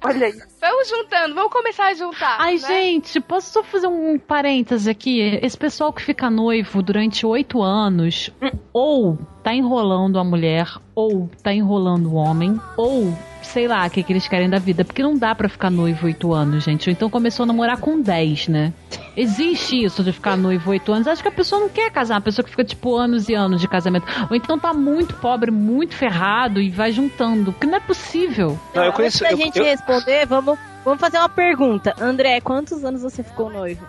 Olha 0.04 0.26
aí. 0.26 0.34
Vamos 0.60 0.88
juntando, 0.88 1.34
vamos 1.34 1.52
começar 1.52 1.86
a 1.86 1.94
juntar. 1.94 2.36
Ai, 2.40 2.54
né? 2.54 2.58
gente, 2.58 3.20
posso 3.20 3.52
só 3.52 3.62
fazer 3.62 3.86
um 3.86 4.18
parêntese 4.18 4.90
aqui? 4.90 5.20
Esse 5.20 5.56
pessoal 5.56 5.92
que 5.92 6.02
fica 6.02 6.28
noivo 6.28 6.82
durante 6.82 7.24
oito 7.24 7.62
anos, 7.62 8.30
ou 8.72 9.16
tá 9.42 9.54
enrolando 9.54 10.18
a 10.18 10.24
mulher, 10.24 10.66
ou 10.94 11.30
tá 11.42 11.52
enrolando 11.52 12.12
o 12.12 12.14
homem, 12.14 12.60
ou 12.76 13.16
sei 13.46 13.66
lá 13.68 13.86
o 13.86 13.90
que, 13.90 14.02
que 14.02 14.12
eles 14.12 14.26
querem 14.28 14.48
da 14.48 14.58
vida. 14.58 14.84
Porque 14.84 15.02
não 15.02 15.16
dá 15.16 15.34
pra 15.34 15.48
ficar 15.48 15.70
noivo 15.70 16.06
oito 16.06 16.32
anos, 16.32 16.64
gente. 16.64 16.88
Ou 16.88 16.92
então 16.92 17.08
começou 17.10 17.44
a 17.44 17.46
namorar 17.46 17.78
com 17.78 18.00
10, 18.00 18.48
né? 18.48 18.72
Existe 19.16 19.82
isso 19.84 20.02
de 20.02 20.12
ficar 20.12 20.36
noivo 20.36 20.70
oito 20.70 20.92
anos. 20.92 21.06
Acho 21.06 21.22
que 21.22 21.28
a 21.28 21.32
pessoa 21.32 21.60
não 21.60 21.68
quer 21.68 21.90
casar, 21.90 22.14
uma 22.14 22.20
pessoa 22.20 22.44
que 22.44 22.50
fica, 22.50 22.64
tipo, 22.64 22.96
anos 22.96 23.28
e 23.28 23.34
anos 23.34 23.60
de 23.60 23.68
casamento. 23.68 24.06
Ou 24.30 24.36
então 24.36 24.58
tá 24.58 24.72
muito 24.72 25.14
pobre, 25.16 25.50
muito 25.50 25.94
ferrado 25.94 26.60
e 26.60 26.70
vai 26.70 26.92
juntando. 26.92 27.52
Porque 27.52 27.66
não 27.66 27.76
é 27.76 27.80
possível. 27.80 28.58
Não, 28.74 28.82
eu 28.84 28.88
Antes 28.90 28.96
conheço. 28.96 29.24
da 29.24 29.30
eu- 29.32 29.36
gente 29.36 29.58
eu- 29.58 29.64
responder, 29.64 30.26
vamos, 30.26 30.58
vamos 30.84 31.00
fazer 31.00 31.18
uma 31.18 31.28
pergunta. 31.28 31.94
André, 32.00 32.40
quantos 32.40 32.84
anos 32.84 33.02
você 33.02 33.22
ficou 33.22 33.50
noivo? 33.50 33.84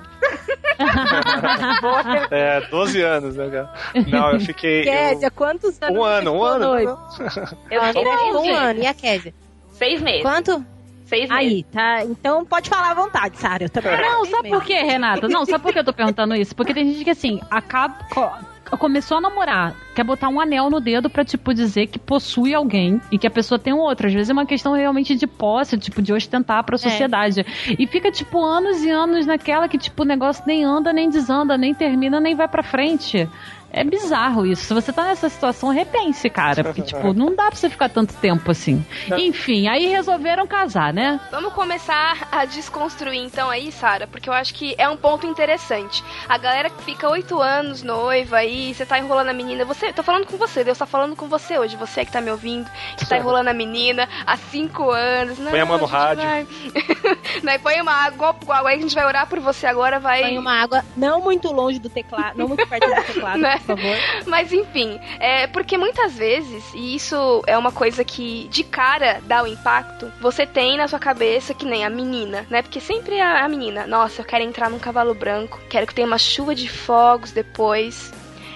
É, 2.31 2.61
12 2.69 3.01
anos, 3.01 3.35
né, 3.35 3.49
cara? 3.49 3.73
Não, 4.07 4.31
eu 4.31 4.39
fiquei. 4.39 4.81
eu- 4.81 4.83
Kézia, 4.85 5.31
quantos 5.31 5.81
anos 5.81 5.97
Um 5.97 6.03
ano, 6.03 6.31
um 6.31 6.33
ficou 6.33 6.47
ano. 6.47 6.65
noivo? 6.65 6.97
Eu 7.69 7.83
fiquei 7.83 8.01
um 8.01 8.41
três 8.41 8.57
ano. 8.57 8.79
E 8.81 8.87
a 8.87 8.93
Kézia? 8.93 9.33
Seis 9.73 10.01
meses. 10.01 10.21
Quanto? 10.21 10.65
Seis 11.05 11.29
meses. 11.29 11.53
Aí, 11.53 11.63
tá. 11.63 12.03
Então 12.05 12.45
pode 12.45 12.69
falar 12.69 12.91
à 12.91 12.93
vontade, 12.93 13.37
Sara. 13.37 13.65
Eu 13.65 13.69
também. 13.69 13.91
Não, 13.99 14.25
sabe 14.25 14.49
por 14.49 14.63
quê, 14.63 14.75
Renata? 14.81 15.27
Não, 15.27 15.45
sabe 15.45 15.63
por 15.63 15.73
que 15.73 15.79
eu 15.79 15.83
tô 15.83 15.93
perguntando 15.93 16.33
isso? 16.35 16.55
Porque 16.55 16.73
tem 16.73 16.91
gente 16.91 17.03
que, 17.03 17.09
assim, 17.09 17.39
acaba. 17.51 17.95
co- 18.13 18.31
Começou 18.79 19.17
a 19.17 19.21
namorar, 19.21 19.75
quer 19.93 20.03
botar 20.03 20.29
um 20.29 20.39
anel 20.41 20.67
no 20.67 20.79
dedo 20.79 21.07
pra, 21.07 21.23
tipo, 21.23 21.53
dizer 21.53 21.85
que 21.85 21.99
possui 21.99 22.55
alguém 22.55 22.99
e 23.11 23.19
que 23.19 23.27
a 23.27 23.29
pessoa 23.29 23.59
tem 23.59 23.71
um 23.71 23.77
outro. 23.77 24.07
Às 24.07 24.13
vezes 24.13 24.31
é 24.31 24.33
uma 24.33 24.47
questão 24.47 24.73
realmente 24.73 25.13
de 25.15 25.27
posse, 25.27 25.77
tipo, 25.77 26.01
de 26.01 26.11
ostentar 26.11 26.63
pra 26.63 26.75
sociedade. 26.75 27.45
E 27.77 27.85
fica, 27.85 28.11
tipo, 28.11 28.43
anos 28.43 28.83
e 28.83 28.89
anos 28.89 29.27
naquela 29.27 29.67
que, 29.67 29.77
tipo, 29.77 30.01
o 30.01 30.05
negócio 30.05 30.43
nem 30.47 30.63
anda, 30.63 30.91
nem 30.91 31.07
desanda, 31.07 31.55
nem 31.55 31.71
termina, 31.75 32.19
nem 32.19 32.33
vai 32.33 32.47
pra 32.47 32.63
frente. 32.63 33.29
É 33.73 33.83
bizarro 33.83 34.45
isso. 34.45 34.65
Se 34.65 34.73
você 34.73 34.93
tá 34.93 35.03
nessa 35.05 35.27
situação, 35.29 35.69
repense, 35.69 36.29
cara. 36.29 36.63
Porque, 36.63 36.81
tipo, 36.93 37.11
não 37.13 37.35
dá 37.35 37.47
pra 37.47 37.55
você 37.55 37.69
ficar 37.69 37.89
tanto 37.89 38.13
tempo 38.13 38.51
assim. 38.51 38.85
Enfim, 39.17 39.67
aí 39.67 39.87
resolveram 39.87 40.45
casar, 40.45 40.93
né? 40.93 41.19
Vamos 41.31 41.51
começar 41.53 42.27
a 42.31 42.45
desconstruir 42.45 43.17
então 43.19 43.49
aí, 43.49 43.71
Sara, 43.71 44.05
porque 44.07 44.29
eu 44.29 44.33
acho 44.33 44.53
que 44.53 44.75
é 44.77 44.87
um 44.87 44.95
ponto 44.95 45.25
interessante. 45.25 46.03
A 46.29 46.37
galera 46.37 46.69
que 46.69 46.83
fica 46.83 47.09
oito 47.09 47.41
anos 47.41 47.81
noiva 47.81 48.37
aí, 48.37 48.73
você 48.73 48.85
tá 48.85 48.99
enrolando 48.99 49.29
a 49.29 49.33
menina, 49.33 49.65
você, 49.65 49.91
tô 49.91 50.03
falando 50.03 50.27
com 50.27 50.37
você, 50.37 50.63
Deus 50.63 50.77
tá 50.77 50.85
falando 50.85 51.15
com 51.15 51.27
você 51.27 51.57
hoje, 51.57 51.75
você 51.75 52.05
que 52.05 52.11
tá 52.11 52.21
me 52.21 52.29
ouvindo, 52.29 52.69
que 52.97 53.07
tá 53.07 53.17
enrolando 53.17 53.47
a 53.47 53.53
menina 53.53 54.07
há 54.25 54.37
cinco 54.37 54.91
anos. 54.91 55.39
Não, 55.39 55.49
Põe 55.49 55.59
a 55.61 55.65
mão 55.65 55.77
no 55.79 55.85
rádio. 55.85 56.23
vai- 56.23 56.47
Né, 57.41 57.57
põe 57.57 57.81
uma 57.81 57.91
água, 57.91 58.35
aí 58.65 58.77
a 58.77 58.81
gente 58.81 58.93
vai 58.95 59.05
orar 59.05 59.27
por 59.27 59.39
você 59.39 59.65
agora, 59.65 59.99
vai... 59.99 60.21
Põe 60.21 60.37
uma 60.37 60.61
água 60.61 60.83
não 60.95 61.21
muito 61.21 61.51
longe 61.51 61.79
do 61.79 61.89
teclado, 61.89 62.37
não 62.37 62.47
muito 62.47 62.65
perto 62.67 62.87
do 62.87 63.01
teclado, 63.03 63.39
Né? 63.39 63.59
Favor. 63.63 63.95
Mas 64.27 64.51
enfim, 64.51 64.99
é 65.19 65.47
porque 65.47 65.77
muitas 65.77 66.15
vezes, 66.15 66.63
e 66.73 66.95
isso 66.95 67.43
é 67.47 67.57
uma 67.57 67.71
coisa 67.71 68.03
que 68.03 68.47
de 68.49 68.63
cara 68.63 69.21
dá 69.25 69.43
o 69.43 69.47
impacto, 69.47 70.11
você 70.19 70.45
tem 70.45 70.77
na 70.77 70.87
sua 70.87 70.99
cabeça 70.99 71.53
que 71.53 71.65
nem 71.65 71.85
a 71.85 71.89
menina, 71.89 72.45
né? 72.49 72.61
Porque 72.61 72.79
sempre 72.79 73.19
a, 73.19 73.43
a 73.43 73.49
menina, 73.49 73.87
nossa, 73.87 74.21
eu 74.21 74.25
quero 74.25 74.43
entrar 74.43 74.69
num 74.69 74.79
cavalo 74.79 75.13
branco, 75.13 75.59
quero 75.69 75.87
que 75.87 75.95
tenha 75.95 76.07
uma 76.07 76.17
chuva 76.17 76.53
de 76.53 76.69
fogos 76.69 77.31
depois, 77.31 78.11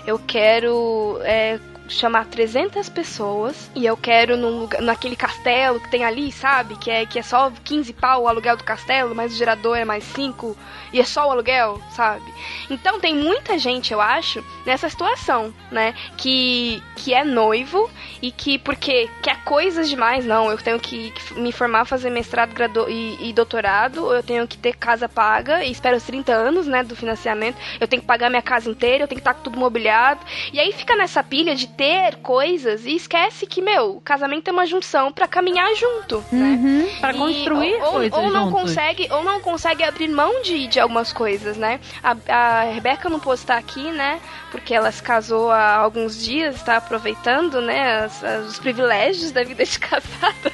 eu 0.06 0.20
quero 0.20 1.20
é, 1.24 1.60
chamar 1.88 2.26
300 2.26 2.90
pessoas 2.90 3.70
e 3.76 3.86
eu 3.86 3.96
quero 3.96 4.38
num 4.38 4.60
lugar, 4.62 4.82
naquele 4.82 5.16
castelo 5.16 5.80
que 5.80 5.90
tem 5.90 6.04
ali, 6.04 6.32
sabe? 6.32 6.76
Que 6.78 6.92
é, 6.92 7.06
que 7.06 7.20
é 7.20 7.24
só 7.24 7.52
15 7.64 7.94
pau 7.94 8.24
o 8.24 8.28
aluguel 8.28 8.58
do 8.58 8.64
castelo, 8.64 9.16
mas 9.16 9.34
o 9.34 9.38
gerador 9.38 9.78
é 9.78 9.86
mais 9.86 10.04
5 10.04 10.56
e 10.94 11.00
é 11.00 11.04
só 11.04 11.28
o 11.28 11.32
aluguel, 11.32 11.82
sabe? 11.92 12.26
Então 12.70 13.00
tem 13.00 13.16
muita 13.16 13.58
gente, 13.58 13.92
eu 13.94 14.02
acho, 14.02 14.44
nessa 14.66 14.90
situação, 14.90 15.54
né? 15.72 15.94
Que, 16.18 16.82
que 16.96 17.14
é 17.14 17.24
noivo 17.24 17.90
e 18.22 18.32
que 18.32 18.58
porque 18.58 19.10
quer 19.22 19.44
coisas 19.44 19.90
demais, 19.90 20.26
não, 20.26 20.50
eu 20.50 20.58
tenho 20.58 20.80
que, 20.80 21.12
que 21.12 21.34
me 21.36 21.52
formar, 21.52 21.86
fazer 21.86 22.10
mestrado 22.10 22.54
gradu 22.54 22.90
e, 22.90 23.30
e 23.30 23.34
doutorado, 23.34 24.04
ou 24.06 24.16
eu 24.16 24.24
tenho 24.24 24.48
que 24.48 24.58
ter 24.58 24.76
casa 24.76 25.08
paga 25.08 25.64
e 25.64 25.72
espero 25.72 25.98
os 25.98 26.04
30 26.04 26.34
anos, 26.34 26.68
né, 26.68 26.84
do 26.84 26.96
financiamento, 26.96 27.58
eu 27.80 27.88
tenho 27.88 28.02
que 28.02 28.08
pagar 28.08 28.30
minha 28.30 28.42
casa 28.42 28.70
inteira, 28.70 29.04
eu 29.04 29.08
tenho 29.08 29.22
que 29.22 29.28
estar 29.28 29.34
com 29.34 29.44
tudo 29.44 29.60
mobiliado. 29.60 30.20
E 30.52 30.60
aí 30.60 30.72
fica 30.72 30.96
nessa 30.96 31.24
pilha 31.24 31.56
de 31.56 31.68
ter 31.78 32.16
coisas 32.18 32.86
e 32.86 32.96
esquece 32.96 33.46
que, 33.46 33.62
meu, 33.62 33.98
o 33.98 34.02
casamento 34.02 34.48
é 34.50 34.52
uma 34.52 34.66
junção 34.66 35.12
pra 35.12 35.28
caminhar 35.28 35.74
junto, 35.76 36.24
né? 36.32 36.60
Pra 37.00 37.12
E- 37.14 37.18
construir 37.18 37.76
ou, 37.76 37.84
ou- 37.86 37.92
coisas 37.94 38.18
ou 38.20 38.32
não 38.32 38.46
juntos. 38.50 38.62
consegue 38.62 39.08
ou 39.12 39.24
não 39.24 39.40
consegue 39.40 39.84
abrir 39.84 40.08
mão 40.08 40.42
de, 40.42 40.68
de 40.68 40.80
algumas 40.80 41.14
coisas, 41.14 41.56
né? 41.56 41.80
A, 42.04 42.16
a 42.28 42.64
Rebeca 42.64 43.10
não 43.10 43.20
pôde 43.20 43.40
estar 43.42 43.58
aqui, 43.58 43.92
né? 43.92 44.20
Porque 44.52 44.74
ela 44.74 44.92
se 44.92 45.04
casou 45.04 45.52
há 45.52 45.76
alguns 45.76 46.24
dias, 46.24 46.56
está 46.56 46.78
aproveitando, 46.78 47.62
né? 47.62 48.06
as- 48.06 48.24
as- 48.24 48.48
os 48.48 48.60
privilégios 48.60 49.32
da 49.32 49.44
vida 49.44 49.64
de 49.64 49.78
casada. 49.80 50.52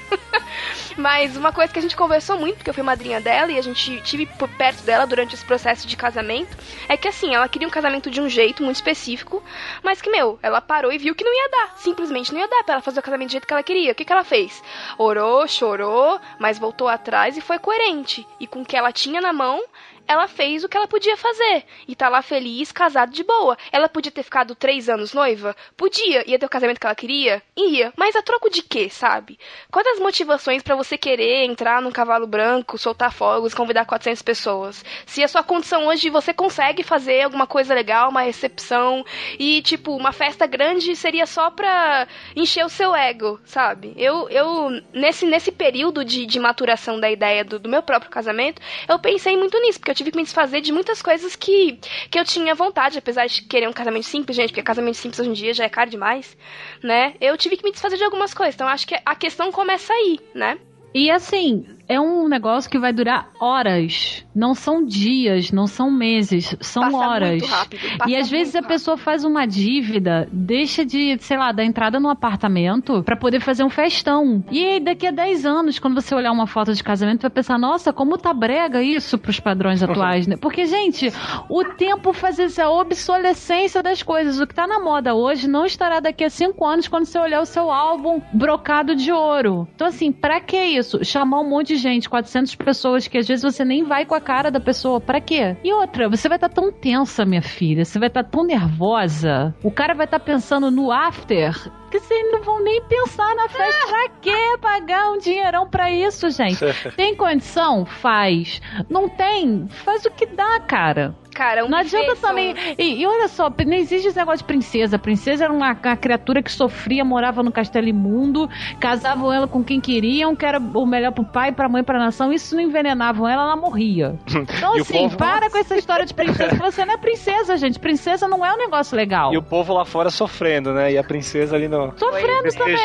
Mas 0.95 1.35
uma 1.35 1.51
coisa 1.51 1.71
que 1.73 1.79
a 1.79 1.81
gente 1.81 1.95
conversou 1.95 2.37
muito, 2.37 2.57
porque 2.57 2.69
eu 2.69 2.73
fui 2.73 2.83
madrinha 2.83 3.19
dela 3.19 3.51
e 3.51 3.57
a 3.57 3.61
gente 3.61 3.99
tive 4.01 4.25
por 4.25 4.47
perto 4.49 4.83
dela 4.83 5.05
durante 5.07 5.33
esse 5.33 5.43
processo 5.43 5.87
de 5.87 5.95
casamento, 5.97 6.55
é 6.87 6.95
que 6.95 7.07
assim, 7.07 7.33
ela 7.33 7.47
queria 7.49 7.67
um 7.67 7.71
casamento 7.71 8.11
de 8.11 8.21
um 8.21 8.29
jeito 8.29 8.61
muito 8.63 8.75
específico, 8.75 9.41
mas 9.81 10.01
que, 10.01 10.09
meu, 10.11 10.37
ela 10.43 10.61
parou 10.61 10.91
e 10.91 10.97
viu 10.99 11.12
que 11.15 11.23
não 11.23 11.33
ia 11.33 11.49
dar. 11.49 11.77
Simplesmente 11.77 12.33
não 12.33 12.39
ia 12.39 12.47
dar 12.47 12.63
pra 12.63 12.75
ela 12.75 12.81
fazer 12.81 12.99
o 12.99 13.03
casamento 13.03 13.29
do 13.29 13.31
jeito 13.31 13.47
que 13.47 13.53
ela 13.53 13.63
queria. 13.63 13.91
O 13.91 13.95
que, 13.95 14.05
que 14.05 14.11
ela 14.11 14.23
fez? 14.23 14.63
Orou, 14.97 15.47
chorou, 15.47 16.19
mas 16.39 16.59
voltou 16.59 16.87
atrás 16.87 17.37
e 17.37 17.41
foi 17.41 17.59
coerente. 17.59 18.27
E 18.39 18.47
com 18.47 18.61
o 18.61 18.65
que 18.65 18.75
ela 18.77 18.91
tinha 18.91 19.21
na 19.21 19.33
mão, 19.33 19.63
ela 20.07 20.27
fez 20.27 20.63
o 20.63 20.69
que 20.69 20.77
ela 20.77 20.87
podia 20.87 21.15
fazer. 21.17 21.63
E 21.87 21.95
tá 21.95 22.09
lá 22.09 22.21
feliz, 22.21 22.71
casado 22.71 23.11
de 23.11 23.23
boa. 23.23 23.57
Ela 23.71 23.89
podia 23.89 24.11
ter 24.11 24.23
ficado 24.23 24.55
três 24.55 24.89
anos 24.89 25.13
noiva? 25.13 25.55
Podia. 25.77 26.29
Ia 26.29 26.37
ter 26.37 26.45
o 26.45 26.49
casamento 26.49 26.79
que 26.79 26.85
ela 26.85 26.95
queria? 26.95 27.41
Ia. 27.55 27.93
Mas 27.95 28.15
a 28.15 28.21
troco 28.21 28.49
de 28.49 28.61
quê, 28.61 28.89
sabe? 28.89 29.39
Quais 29.71 29.87
as 29.87 29.99
motivações 29.99 30.61
pra 30.61 30.75
você 30.75 30.97
querer 30.97 31.45
entrar 31.45 31.81
num 31.81 31.91
cavalo 31.91 32.27
branco, 32.27 32.77
soltar 32.77 33.11
fogos, 33.11 33.53
convidar 33.53 33.85
400 33.85 34.21
pessoas? 34.21 34.83
Se 35.05 35.23
a 35.23 35.27
sua 35.27 35.43
condição 35.43 35.87
hoje 35.87 36.09
você 36.09 36.33
consegue 36.33 36.83
fazer 36.83 37.21
alguma 37.21 37.47
coisa 37.47 37.73
legal, 37.73 38.09
uma 38.09 38.21
recepção 38.21 39.05
e, 39.39 39.61
tipo, 39.61 39.95
uma 39.95 40.11
festa 40.11 40.45
grande 40.45 40.95
seria 40.95 41.25
só 41.25 41.49
pra 41.49 42.07
encher 42.35 42.65
o 42.65 42.69
seu 42.69 42.95
ego, 42.95 43.39
sabe? 43.45 43.93
Eu, 43.95 44.29
eu 44.29 44.69
nesse, 44.93 45.25
nesse 45.25 45.51
período 45.51 46.03
de, 46.03 46.25
de 46.25 46.39
maturação 46.39 46.99
da 46.99 47.09
ideia 47.09 47.43
do, 47.43 47.57
do 47.57 47.69
meu 47.69 47.81
próprio 47.81 48.11
casamento, 48.11 48.61
eu 48.87 48.99
pensei 48.99 49.37
muito 49.37 49.59
nisso, 49.61 49.79
porque 49.79 49.92
eu 49.93 49.95
tive 49.95 50.09
que 50.11 50.17
me 50.17 50.23
desfazer 50.23 50.59
de 50.59 50.71
muitas 50.71 51.01
coisas 51.03 51.35
que, 51.35 51.79
que 52.09 52.19
eu 52.19 52.25
tinha 52.25 52.55
vontade, 52.55 52.97
apesar 52.97 53.27
de 53.27 53.43
querer 53.43 53.69
um 53.69 53.73
casamento 53.73 54.05
simples, 54.05 54.35
gente, 54.35 54.49
porque 54.49 54.63
casamento 54.63 54.97
simples 54.97 55.19
hoje 55.19 55.29
em 55.29 55.33
dia 55.33 55.53
já 55.53 55.65
é 55.65 55.69
caro 55.69 55.89
demais, 55.89 56.35
né? 56.81 57.13
Eu 57.21 57.37
tive 57.37 57.57
que 57.57 57.63
me 57.63 57.71
desfazer 57.71 57.97
de 57.97 58.03
algumas 58.03 58.33
coisas. 58.33 58.55
Então 58.55 58.67
acho 58.67 58.87
que 58.87 58.95
a 59.05 59.15
questão 59.15 59.51
começa 59.51 59.93
aí, 59.93 60.19
né? 60.33 60.57
E 60.95 61.11
assim, 61.11 61.65
é 61.87 61.99
um 61.99 62.27
negócio 62.27 62.69
que 62.69 62.79
vai 62.79 62.93
durar 62.93 63.29
horas. 63.39 64.25
Não 64.33 64.55
são 64.55 64.83
dias, 64.83 65.51
não 65.51 65.67
são 65.67 65.91
meses, 65.91 66.55
são 66.61 66.83
Passa 66.83 66.97
horas. 66.97 67.29
muito 67.31 67.45
rápido, 67.45 67.97
passa 67.97 68.09
e 68.09 68.15
às 68.15 68.29
vezes 68.29 68.55
a 68.55 68.61
pessoa 68.63 68.97
faz 68.97 69.23
uma 69.23 69.45
dívida, 69.45 70.27
deixa 70.31 70.85
de, 70.85 71.17
sei 71.19 71.37
lá, 71.37 71.51
dar 71.51 71.63
entrada 71.63 71.99
no 71.99 72.09
apartamento 72.09 73.03
pra 73.03 73.15
poder 73.15 73.39
fazer 73.41 73.63
um 73.63 73.69
festão. 73.69 74.43
E 74.51 74.63
aí, 74.63 74.79
daqui 74.79 75.05
a 75.07 75.11
10 75.11 75.45
anos, 75.45 75.79
quando 75.79 76.01
você 76.01 76.15
olhar 76.15 76.31
uma 76.31 76.47
foto 76.47 76.73
de 76.73 76.83
casamento, 76.83 77.21
vai 77.21 77.29
pensar, 77.31 77.57
nossa, 77.59 77.93
como 77.93 78.17
tá 78.17 78.33
brega 78.33 78.81
isso 78.81 79.17
pros 79.17 79.39
padrões 79.39 79.83
atuais, 79.83 80.25
né? 80.25 80.35
Porque, 80.37 80.65
gente, 80.65 81.11
o 81.49 81.63
tempo 81.63 82.13
faz 82.13 82.39
essa 82.39 82.69
obsolescência 82.69 83.83
das 83.83 84.01
coisas. 84.01 84.39
O 84.39 84.47
que 84.47 84.55
tá 84.55 84.65
na 84.65 84.79
moda 84.79 85.13
hoje 85.13 85.47
não 85.47 85.65
estará 85.65 85.99
daqui 85.99 86.23
a 86.23 86.29
5 86.29 86.65
anos 86.65 86.87
quando 86.87 87.05
você 87.05 87.19
olhar 87.19 87.41
o 87.41 87.45
seu 87.45 87.71
álbum 87.71 88.21
brocado 88.33 88.95
de 88.95 89.11
ouro. 89.11 89.67
Então, 89.75 89.87
assim, 89.87 90.11
pra 90.11 90.39
que 90.39 90.57
isso? 90.57 91.03
Chamar 91.03 91.41
um 91.41 91.49
monte 91.49 91.72
de 91.73 91.79
gente, 91.79 92.09
400 92.09 92.55
pessoas, 92.55 93.07
que 93.07 93.17
às 93.17 93.27
vezes 93.27 93.43
você 93.43 93.65
nem 93.65 93.83
vai 93.83 94.05
com 94.05 94.15
a 94.15 94.21
cara 94.21 94.51
da 94.51 94.59
pessoa. 94.59 95.01
Pra 95.01 95.19
quê? 95.19 95.57
E 95.63 95.73
outra, 95.73 96.07
você 96.09 96.29
vai 96.29 96.37
estar 96.37 96.49
tão 96.49 96.71
tensa, 96.71 97.25
minha 97.25 97.41
filha. 97.41 97.83
Você 97.83 97.99
vai 97.99 98.07
estar 98.07 98.23
tão 98.23 98.45
nervosa. 98.45 99.53
O 99.63 99.71
cara 99.71 99.93
vai 99.93 100.05
estar 100.05 100.19
pensando 100.19 100.69
no 100.69 100.91
after. 100.91 101.53
Que 101.89 101.99
vocês 101.99 102.31
não 102.31 102.41
vão 102.41 102.63
nem 102.63 102.81
pensar 102.83 103.35
na 103.35 103.47
festa. 103.47 103.87
Pra 103.87 104.09
quê 104.21 104.57
pagar 104.59 105.11
um 105.11 105.17
dinheirão 105.17 105.69
pra 105.69 105.91
isso, 105.91 106.29
gente? 106.29 106.59
Tem 106.95 107.15
condição? 107.15 107.85
Faz. 107.85 108.61
Não 108.89 109.07
tem? 109.07 109.67
Faz 109.69 110.05
o 110.05 110.11
que 110.11 110.25
dá, 110.25 110.59
cara. 110.59 111.15
Cara, 111.33 111.65
um 111.65 111.69
Não 111.69 111.77
adianta 111.77 112.15
também. 112.15 112.55
E, 112.77 113.01
e 113.01 113.05
olha 113.05 113.27
só, 113.27 113.51
não 113.65 113.73
existe 113.73 114.07
esse 114.07 114.17
negócio 114.17 114.39
de 114.39 114.43
princesa. 114.45 114.99
Princesa 114.99 115.45
era 115.45 115.53
uma, 115.53 115.71
uma 115.83 115.95
criatura 115.97 116.41
que 116.41 116.51
sofria, 116.51 117.03
morava 117.03 117.41
no 117.43 117.51
castelo 117.51 117.87
imundo, 117.87 118.49
casavam 118.79 119.31
ela 119.31 119.47
com 119.47 119.63
quem 119.63 119.79
queriam, 119.81 120.35
que 120.35 120.45
era 120.45 120.59
o 120.59 120.85
melhor 120.85 121.11
pro 121.11 121.23
pai, 121.25 121.51
pra 121.51 121.67
mãe, 121.69 121.83
pra 121.83 121.97
nação. 121.99 122.31
Isso 122.31 122.55
não 122.55 122.61
envenenavam 122.61 123.27
ela, 123.27 123.43
ela 123.43 123.55
morria. 123.55 124.15
Então, 124.63 124.73
assim, 124.75 124.93
povo- 124.93 125.17
para 125.17 125.49
com 125.49 125.57
essa 125.57 125.75
história 125.75 126.05
de 126.05 126.13
princesa. 126.13 126.55
Você 126.55 126.85
não 126.85 126.93
é 126.93 126.97
princesa, 126.97 127.57
gente. 127.57 127.79
Princesa 127.79 128.27
não 128.27 128.45
é 128.45 128.53
um 128.53 128.57
negócio 128.57 128.95
legal. 128.95 129.33
E 129.33 129.37
o 129.37 129.41
povo 129.41 129.73
lá 129.73 129.83
fora 129.85 130.09
sofrendo, 130.09 130.73
né? 130.73 130.91
E 130.93 130.97
a 130.97 131.03
princesa 131.03 131.55
ali 131.55 131.67
no. 131.67 131.93
Sofrendo 131.97 132.49
também. 132.55 132.75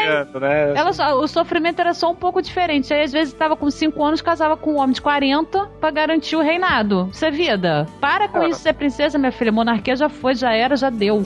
né? 0.40 0.72
Ela 0.74 0.90
o 1.16 1.26
sofrimento 1.28 1.80
era 1.80 1.94
só 1.94 2.10
um 2.10 2.14
pouco 2.14 2.40
diferente. 2.42 2.92
Aí, 2.92 3.02
às 3.02 3.12
vezes, 3.12 3.32
tava 3.34 3.56
com 3.56 3.70
5 3.70 4.02
anos, 4.02 4.20
casava 4.22 4.56
com 4.56 4.74
um 4.74 4.78
homem 4.78 4.92
de 4.92 5.00
40 5.02 5.66
pra 5.80 5.90
garantir 5.90 6.36
o 6.36 6.40
reinado. 6.40 7.08
Isso 7.12 7.24
é 7.24 7.30
vida. 7.30 7.86
Para 8.00 8.28
com 8.28 8.37
Ah. 8.44 8.48
isso, 8.48 8.60
ser 8.60 8.74
princesa, 8.74 9.18
minha 9.18 9.32
filha. 9.32 9.52
Monarquia 9.52 9.96
já 9.96 10.08
foi, 10.08 10.34
já 10.34 10.52
era, 10.52 10.76
já 10.76 10.90
deu. 10.90 11.24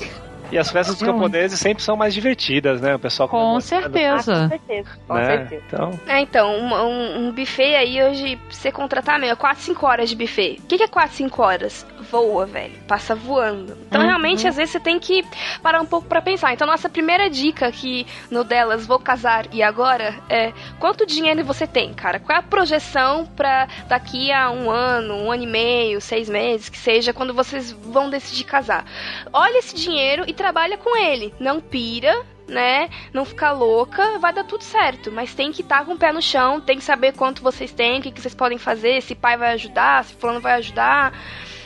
E 0.52 0.58
as 0.58 0.70
festas 0.70 0.96
dos 0.96 1.06
camponeses 1.06 1.58
sempre 1.58 1.82
são 1.82 1.96
mais 1.96 2.12
divertidas, 2.12 2.80
né? 2.80 2.94
O 2.94 2.98
pessoal 2.98 3.26
Com 3.28 3.38
comemorando, 3.38 3.62
certeza. 3.64 4.60
Com 5.08 5.14
né? 5.14 5.24
certeza. 5.24 5.62
Então, 5.66 5.90
É, 6.06 6.20
então, 6.20 6.54
um, 6.56 7.28
um- 7.28 7.32
buffet 7.32 7.74
aí 7.74 8.02
hoje, 8.02 8.36
pra 8.36 8.50
você 8.54 8.70
contratar 8.70 9.18
mesmo, 9.18 9.32
é 9.32 9.36
4, 9.36 9.62
5 9.62 9.86
horas 9.86 10.10
de 10.10 10.14
buffet. 10.16 10.58
O 10.62 10.66
que, 10.66 10.76
que 10.76 10.82
é 10.84 10.88
4, 10.88 11.16
5 11.16 11.42
horas? 11.42 11.86
Voa, 12.10 12.44
velho. 12.44 12.74
Passa 12.86 13.14
voando. 13.14 13.76
Então, 13.88 14.02
Uhum. 14.02 14.06
realmente, 14.06 14.46
às 14.46 14.56
vezes 14.56 14.72
você 14.72 14.80
tem 14.80 14.98
que 15.00 15.24
parar 15.62 15.80
um 15.80 15.86
pouco 15.86 16.06
pra 16.06 16.20
pensar. 16.20 16.52
Então, 16.52 16.66
nossa 16.66 16.88
primeira 16.90 17.30
dica 17.30 17.66
aqui 17.66 18.06
no 18.30 18.44
delas, 18.44 18.86
vou 18.86 18.98
casar 18.98 19.46
e 19.52 19.62
agora, 19.62 20.14
é 20.28 20.52
quanto 20.78 21.06
dinheiro 21.06 21.42
você 21.42 21.66
tem, 21.66 21.94
cara? 21.94 22.20
Qual 22.20 22.36
é 22.36 22.40
a 22.40 22.42
projeção 22.42 23.24
pra 23.24 23.66
daqui 23.88 24.30
a 24.30 24.50
um 24.50 24.70
ano, 24.70 25.14
um 25.14 25.32
ano 25.32 25.44
e 25.44 25.46
meio, 25.46 25.98
seis 26.00 26.28
meses, 26.28 26.68
que 26.68 26.76
seja, 26.78 27.14
quando 27.14 27.32
vocês 27.32 27.72
vão 27.72 28.10
decidir 28.10 28.44
casar? 28.44 28.84
Olha 29.32 29.58
esse 29.58 29.74
dinheiro 29.74 30.24
e 30.26 30.34
trabalha 30.42 30.76
com 30.76 30.96
ele. 30.96 31.32
Não 31.38 31.60
pira, 31.60 32.26
né? 32.48 32.90
Não 33.12 33.24
ficar 33.24 33.52
louca, 33.52 34.18
vai 34.18 34.32
dar 34.32 34.42
tudo 34.42 34.64
certo. 34.64 35.12
Mas 35.12 35.34
tem 35.34 35.52
que 35.52 35.62
estar 35.62 35.84
com 35.84 35.92
o 35.92 35.96
pé 35.96 36.12
no 36.12 36.20
chão, 36.20 36.60
tem 36.60 36.78
que 36.78 36.84
saber 36.84 37.12
quanto 37.12 37.44
vocês 37.44 37.72
têm, 37.72 38.00
o 38.00 38.02
que, 38.02 38.10
que 38.10 38.20
vocês 38.20 38.34
podem 38.34 38.58
fazer, 38.58 39.00
se 39.02 39.14
pai 39.14 39.36
vai 39.36 39.52
ajudar, 39.52 40.04
se 40.04 40.14
fulano 40.14 40.40
vai 40.40 40.54
ajudar. 40.54 41.16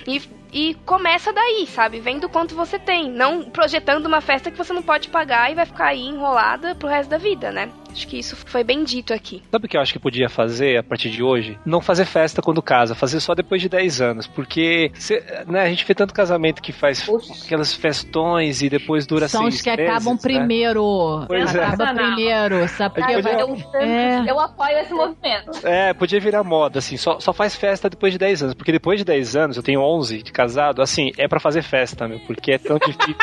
E, 0.07 0.21
e 0.53 0.75
começa 0.85 1.33
daí, 1.33 1.67
sabe? 1.67 2.01
Vendo 2.01 2.29
quanto 2.29 2.55
você 2.55 2.79
tem. 2.79 3.11
Não 3.11 3.45
projetando 3.45 4.05
uma 4.05 4.21
festa 4.21 4.51
que 4.51 4.59
você 4.59 4.75
não 4.75 4.83
pode 4.83 5.09
pagar 5.09 5.51
e 5.51 5.55
vai 5.55 5.65
ficar 5.65 5.87
aí 5.87 6.03
enrolada 6.03 6.75
pro 6.75 6.87
resto 6.87 7.09
da 7.09 7.19
vida, 7.19 7.51
né? 7.51 7.73
Acho 7.97 8.07
que 8.09 8.19
isso 8.19 8.37
foi 8.37 8.63
bem 8.63 8.85
dito 8.85 9.15
aqui. 9.15 9.43
sabe 9.51 9.65
o 9.65 9.69
que 9.69 9.77
eu 9.77 9.81
acho 9.81 9.93
que 9.93 9.99
podia 9.99 10.29
fazer 10.29 10.77
a 10.79 10.83
partir 10.83 11.09
de 11.09 11.23
hoje? 11.23 11.59
Não 11.65 11.81
fazer 11.81 12.05
festa 12.05 12.43
quando 12.43 12.61
casa, 12.61 12.95
fazer 12.95 13.21
só 13.21 13.35
depois 13.35 13.63
de 13.63 13.71
10 13.71 14.01
anos. 14.03 14.27
Porque 14.27 14.91
cê- 14.95 15.25
né, 15.47 15.63
a 15.63 15.69
gente 15.69 15.85
vê 15.87 15.95
tanto 15.95 16.13
casamento 16.13 16.61
que 16.61 16.73
faz 16.73 17.09
aquelas 17.45 17.73
festões 17.73 18.61
e 18.61 18.69
depois 18.69 19.07
dura 19.07 19.29
São 19.29 19.43
seis 19.45 19.55
os 19.57 19.63
que 19.63 19.71
meses, 19.71 19.89
acabam 19.91 20.13
né? 20.15 20.21
primeiro. 20.23 21.25
Pois 21.27 21.55
é. 21.55 21.65
Acaba 21.65 21.95
primeiro, 21.95 22.69
sabe? 22.69 23.01
Podia- 23.01 23.23
vai- 23.23 23.83
É. 23.83 24.31
Eu 24.31 24.39
apoio 24.39 24.79
esse 24.79 24.93
movimento. 24.93 25.51
É, 25.67 25.95
podia 25.95 26.21
virar 26.21 26.45
moda, 26.45 26.79
assim, 26.81 26.99
só, 26.99 27.19
só 27.19 27.33
faz 27.33 27.57
festa 27.57 27.89
depois 27.89 28.13
de 28.13 28.19
10 28.19 28.43
anos. 28.43 28.55
Porque 28.55 28.73
depois 28.73 28.99
de 28.99 29.05
10 29.07 29.35
anos, 29.37 29.57
eu 29.57 29.63
tenho 29.63 29.81
11 29.81 30.23
de 30.23 30.33
casado, 30.33 30.83
assim, 30.83 31.13
é 31.17 31.27
pra 31.27 31.41
fazer 31.41 31.63
festa, 31.63 32.07
meu, 32.07 32.21
porque 32.21 32.53
é 32.53 32.59
tão 32.59 32.77
difícil, 32.85 33.17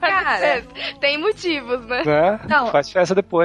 Cara, 0.00 0.62
Tem 1.00 1.18
motivos, 1.18 1.86
né? 1.86 2.02
né? 2.04 2.40
Não. 2.48 2.66
Faz 2.68 2.90
festa 2.90 3.14
depois. 3.14 3.35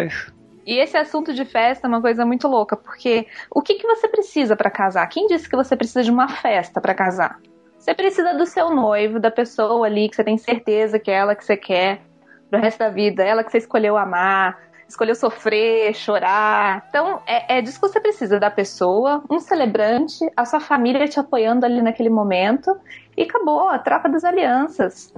E 0.65 0.79
esse 0.79 0.95
assunto 0.95 1.33
de 1.33 1.43
festa 1.43 1.87
é 1.87 1.89
uma 1.89 2.01
coisa 2.01 2.25
muito 2.25 2.47
louca, 2.47 2.77
porque 2.77 3.27
o 3.49 3.61
que, 3.61 3.75
que 3.75 3.87
você 3.87 4.07
precisa 4.07 4.55
pra 4.55 4.69
casar? 4.69 5.07
Quem 5.07 5.27
disse 5.27 5.49
que 5.49 5.55
você 5.55 5.75
precisa 5.75 6.03
de 6.03 6.11
uma 6.11 6.27
festa 6.27 6.79
pra 6.79 6.93
casar? 6.93 7.39
Você 7.79 7.95
precisa 7.95 8.33
do 8.35 8.45
seu 8.45 8.69
noivo, 8.69 9.19
da 9.19 9.31
pessoa 9.31 9.87
ali 9.87 10.07
que 10.07 10.15
você 10.15 10.23
tem 10.23 10.37
certeza 10.37 10.99
que 10.99 11.09
é 11.09 11.15
ela 11.15 11.35
que 11.35 11.43
você 11.43 11.57
quer 11.57 12.01
pro 12.49 12.59
resto 12.59 12.77
da 12.77 12.89
vida, 12.89 13.23
ela 13.23 13.43
que 13.43 13.51
você 13.51 13.57
escolheu 13.57 13.97
amar, 13.97 14.59
escolheu 14.87 15.15
sofrer, 15.15 15.95
chorar. 15.95 16.85
Então, 16.89 17.21
é, 17.25 17.57
é 17.57 17.61
disso 17.61 17.79
que 17.79 17.87
você 17.87 17.99
precisa, 17.99 18.39
da 18.39 18.51
pessoa, 18.51 19.23
um 19.29 19.39
celebrante, 19.39 20.29
a 20.35 20.45
sua 20.45 20.59
família 20.59 21.07
te 21.07 21.19
apoiando 21.19 21.65
ali 21.65 21.81
naquele 21.81 22.09
momento, 22.09 22.77
e 23.17 23.23
acabou, 23.23 23.69
a 23.69 23.79
troca 23.79 24.09
das 24.09 24.23
alianças. 24.23 25.13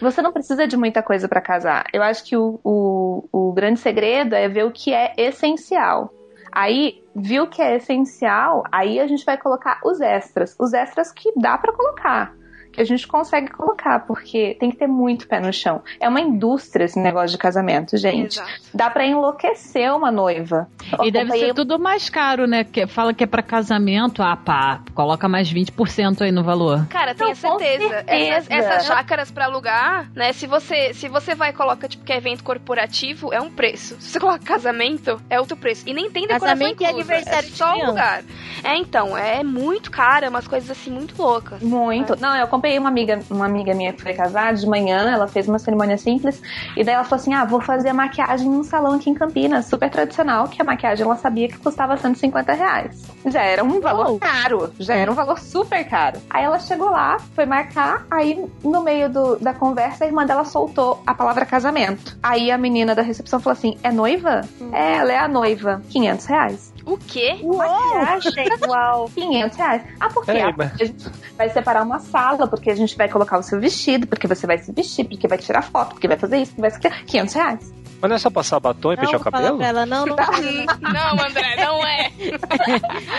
Você 0.00 0.22
não 0.22 0.32
precisa 0.32 0.66
de 0.66 0.76
muita 0.76 1.02
coisa 1.02 1.28
para 1.28 1.40
casar. 1.40 1.86
Eu 1.92 2.02
acho 2.02 2.24
que 2.24 2.36
o, 2.36 2.60
o, 2.64 3.28
o 3.32 3.52
grande 3.52 3.80
segredo 3.80 4.34
é 4.34 4.48
ver 4.48 4.64
o 4.64 4.72
que 4.72 4.92
é 4.92 5.12
essencial. 5.16 6.12
Aí, 6.52 7.02
viu 7.14 7.48
que 7.48 7.60
é 7.60 7.76
essencial, 7.76 8.62
aí 8.70 9.00
a 9.00 9.06
gente 9.06 9.24
vai 9.24 9.36
colocar 9.36 9.80
os 9.84 10.00
extras. 10.00 10.54
Os 10.58 10.72
extras 10.72 11.10
que 11.10 11.32
dá 11.36 11.58
para 11.58 11.72
colocar. 11.72 12.32
Que 12.74 12.80
a 12.80 12.84
gente 12.84 13.06
consegue 13.06 13.50
colocar, 13.50 14.00
porque 14.00 14.56
tem 14.58 14.70
que 14.70 14.76
ter 14.76 14.86
muito 14.86 15.28
pé 15.28 15.40
no 15.40 15.52
chão. 15.52 15.82
É 16.00 16.08
uma 16.08 16.20
indústria 16.20 16.84
esse 16.84 16.98
negócio 16.98 17.30
de 17.30 17.38
casamento, 17.38 17.96
gente. 17.96 18.40
Dá 18.72 18.90
para 18.90 19.06
enlouquecer 19.06 19.94
uma 19.94 20.10
noiva. 20.10 20.68
E 21.02 21.10
deve 21.10 21.30
ser 21.32 21.54
tudo 21.54 21.78
mais 21.78 22.08
caro, 22.08 22.46
né? 22.46 22.64
Que 22.64 22.86
fala 22.86 23.14
que 23.14 23.24
é 23.24 23.26
pra 23.26 23.42
casamento, 23.42 24.22
ah 24.22 24.36
pá, 24.36 24.80
coloca 24.94 25.28
mais 25.28 25.52
20% 25.52 26.22
aí 26.22 26.32
no 26.32 26.42
valor. 26.42 26.86
Cara, 26.88 27.14
Não, 27.18 27.28
com 27.28 27.34
certeza. 27.34 28.04
Essas, 28.06 28.46
certeza. 28.46 28.54
essas 28.54 28.86
chácaras 28.86 29.30
pra 29.30 29.44
alugar, 29.44 30.10
né? 30.14 30.32
Se 30.32 30.46
você, 30.46 30.92
se 30.94 31.08
você 31.08 31.34
vai 31.34 31.50
e 31.50 31.52
coloca, 31.52 31.88
tipo, 31.88 32.04
que 32.04 32.12
é 32.12 32.16
evento 32.16 32.42
corporativo, 32.42 33.32
é 33.32 33.40
um 33.40 33.50
preço. 33.50 33.96
Se 34.00 34.10
você 34.10 34.20
coloca 34.20 34.44
casamento, 34.44 35.20
é 35.30 35.40
outro 35.40 35.56
preço. 35.56 35.88
E 35.88 35.94
nem 35.94 36.10
tem 36.10 36.22
decoração 36.22 36.48
Casamento 36.48 36.82
e 36.82 36.86
inclusa, 36.86 37.12
aniversário 37.14 37.48
é 37.48 37.52
só 37.52 37.70
o 37.70 37.72
criança. 37.72 37.90
lugar. 37.90 38.24
É, 38.62 38.76
então, 38.76 39.16
é 39.16 39.42
muito 39.44 39.90
caro, 39.90 40.26
é 40.26 40.28
umas 40.28 40.46
coisas 40.46 40.70
assim 40.70 40.90
muito 40.90 41.20
loucas. 41.20 41.60
Muito. 41.62 42.18
Não, 42.20 42.34
eu 42.36 42.46
acompanhei 42.64 42.78
uma 42.78 42.88
amiga, 42.88 43.20
uma 43.30 43.44
amiga 43.46 43.74
minha 43.74 43.92
que 43.92 44.02
foi 44.02 44.14
casar 44.14 44.54
de 44.54 44.66
manhã, 44.66 45.10
ela 45.12 45.28
fez 45.28 45.46
uma 45.48 45.58
cerimônia 45.58 45.98
simples, 45.98 46.40
e 46.76 46.82
daí 46.82 46.94
ela 46.94 47.04
falou 47.04 47.20
assim: 47.20 47.34
ah, 47.34 47.44
vou 47.44 47.60
fazer 47.60 47.90
a 47.90 47.94
maquiagem 47.94 48.48
num 48.48 48.64
salão 48.64 48.94
aqui 48.94 49.10
em 49.10 49.14
Campinas, 49.14 49.66
super 49.66 49.90
tradicional, 49.90 50.48
que 50.48 50.60
a 50.60 50.64
maquiagem 50.64 51.04
ela 51.04 51.16
sabia 51.16 51.48
que 51.48 51.58
custava 51.58 51.96
150 51.96 52.52
reais. 52.54 53.04
Já 53.26 53.42
era 53.42 53.62
um 53.62 53.80
valor 53.80 54.18
caro, 54.18 54.72
já 54.78 54.94
era 54.94 55.10
um 55.10 55.14
valor 55.14 55.38
super 55.38 55.84
caro. 55.86 56.20
Aí 56.30 56.44
ela 56.44 56.58
chegou 56.58 56.90
lá, 56.90 57.18
foi 57.34 57.44
marcar, 57.44 58.06
aí 58.10 58.42
no 58.62 58.82
meio 58.82 59.08
do- 59.10 59.36
da 59.36 59.52
conversa, 59.52 60.04
a 60.04 60.06
irmã 60.06 60.24
dela 60.24 60.44
soltou 60.44 61.02
a 61.06 61.14
palavra 61.14 61.44
casamento. 61.44 62.16
Aí 62.22 62.50
a 62.50 62.56
menina 62.58 62.94
da 62.94 63.02
recepção 63.02 63.38
falou 63.40 63.52
assim: 63.56 63.76
é 63.82 63.92
noiva? 63.92 64.40
É, 64.72 64.94
ela 64.94 65.12
é 65.12 65.18
a 65.18 65.28
noiva. 65.28 65.82
500 65.90 66.26
reais. 66.26 66.73
O 66.86 66.98
quê? 66.98 67.38
Maquiagem, 67.42 68.32
uau. 68.68 69.08
500 69.14 69.56
reais. 69.58 69.82
Ah, 70.00 70.08
por 70.10 70.24
quê? 70.24 70.32
Ah, 70.32 70.54
mas- 70.56 70.68
porque 70.70 70.82
a 70.82 70.86
gente 70.86 71.10
vai 71.36 71.48
separar 71.50 71.82
uma 71.82 71.98
sala, 71.98 72.46
porque 72.46 72.70
a 72.70 72.74
gente 72.76 72.96
vai 72.96 73.08
colocar 73.08 73.38
o 73.38 73.42
seu 73.42 73.58
vestido, 73.60 74.06
porque 74.06 74.26
você 74.26 74.46
vai 74.46 74.58
se 74.58 74.70
vestir, 74.72 75.04
porque 75.04 75.26
vai 75.26 75.38
tirar 75.38 75.62
foto, 75.62 75.90
porque 75.94 76.06
vai 76.08 76.18
fazer 76.18 76.38
isso, 76.38 76.52
porque 76.52 76.60
vai 76.62 76.70
fazer 76.70 77.04
500 77.06 77.34
reais. 77.34 77.74
Mas 78.04 78.08
não 78.10 78.16
é 78.16 78.18
só 78.18 78.28
passar 78.28 78.60
batom 78.60 78.92
e 78.92 78.96
pentear 78.98 79.18
o 79.18 79.24
cabelo? 79.24 79.62
ela, 79.62 79.86
não, 79.86 80.04
não, 80.04 80.14
não, 80.92 81.24
André, 81.26 81.56
não 81.56 81.86
é. 81.86 82.10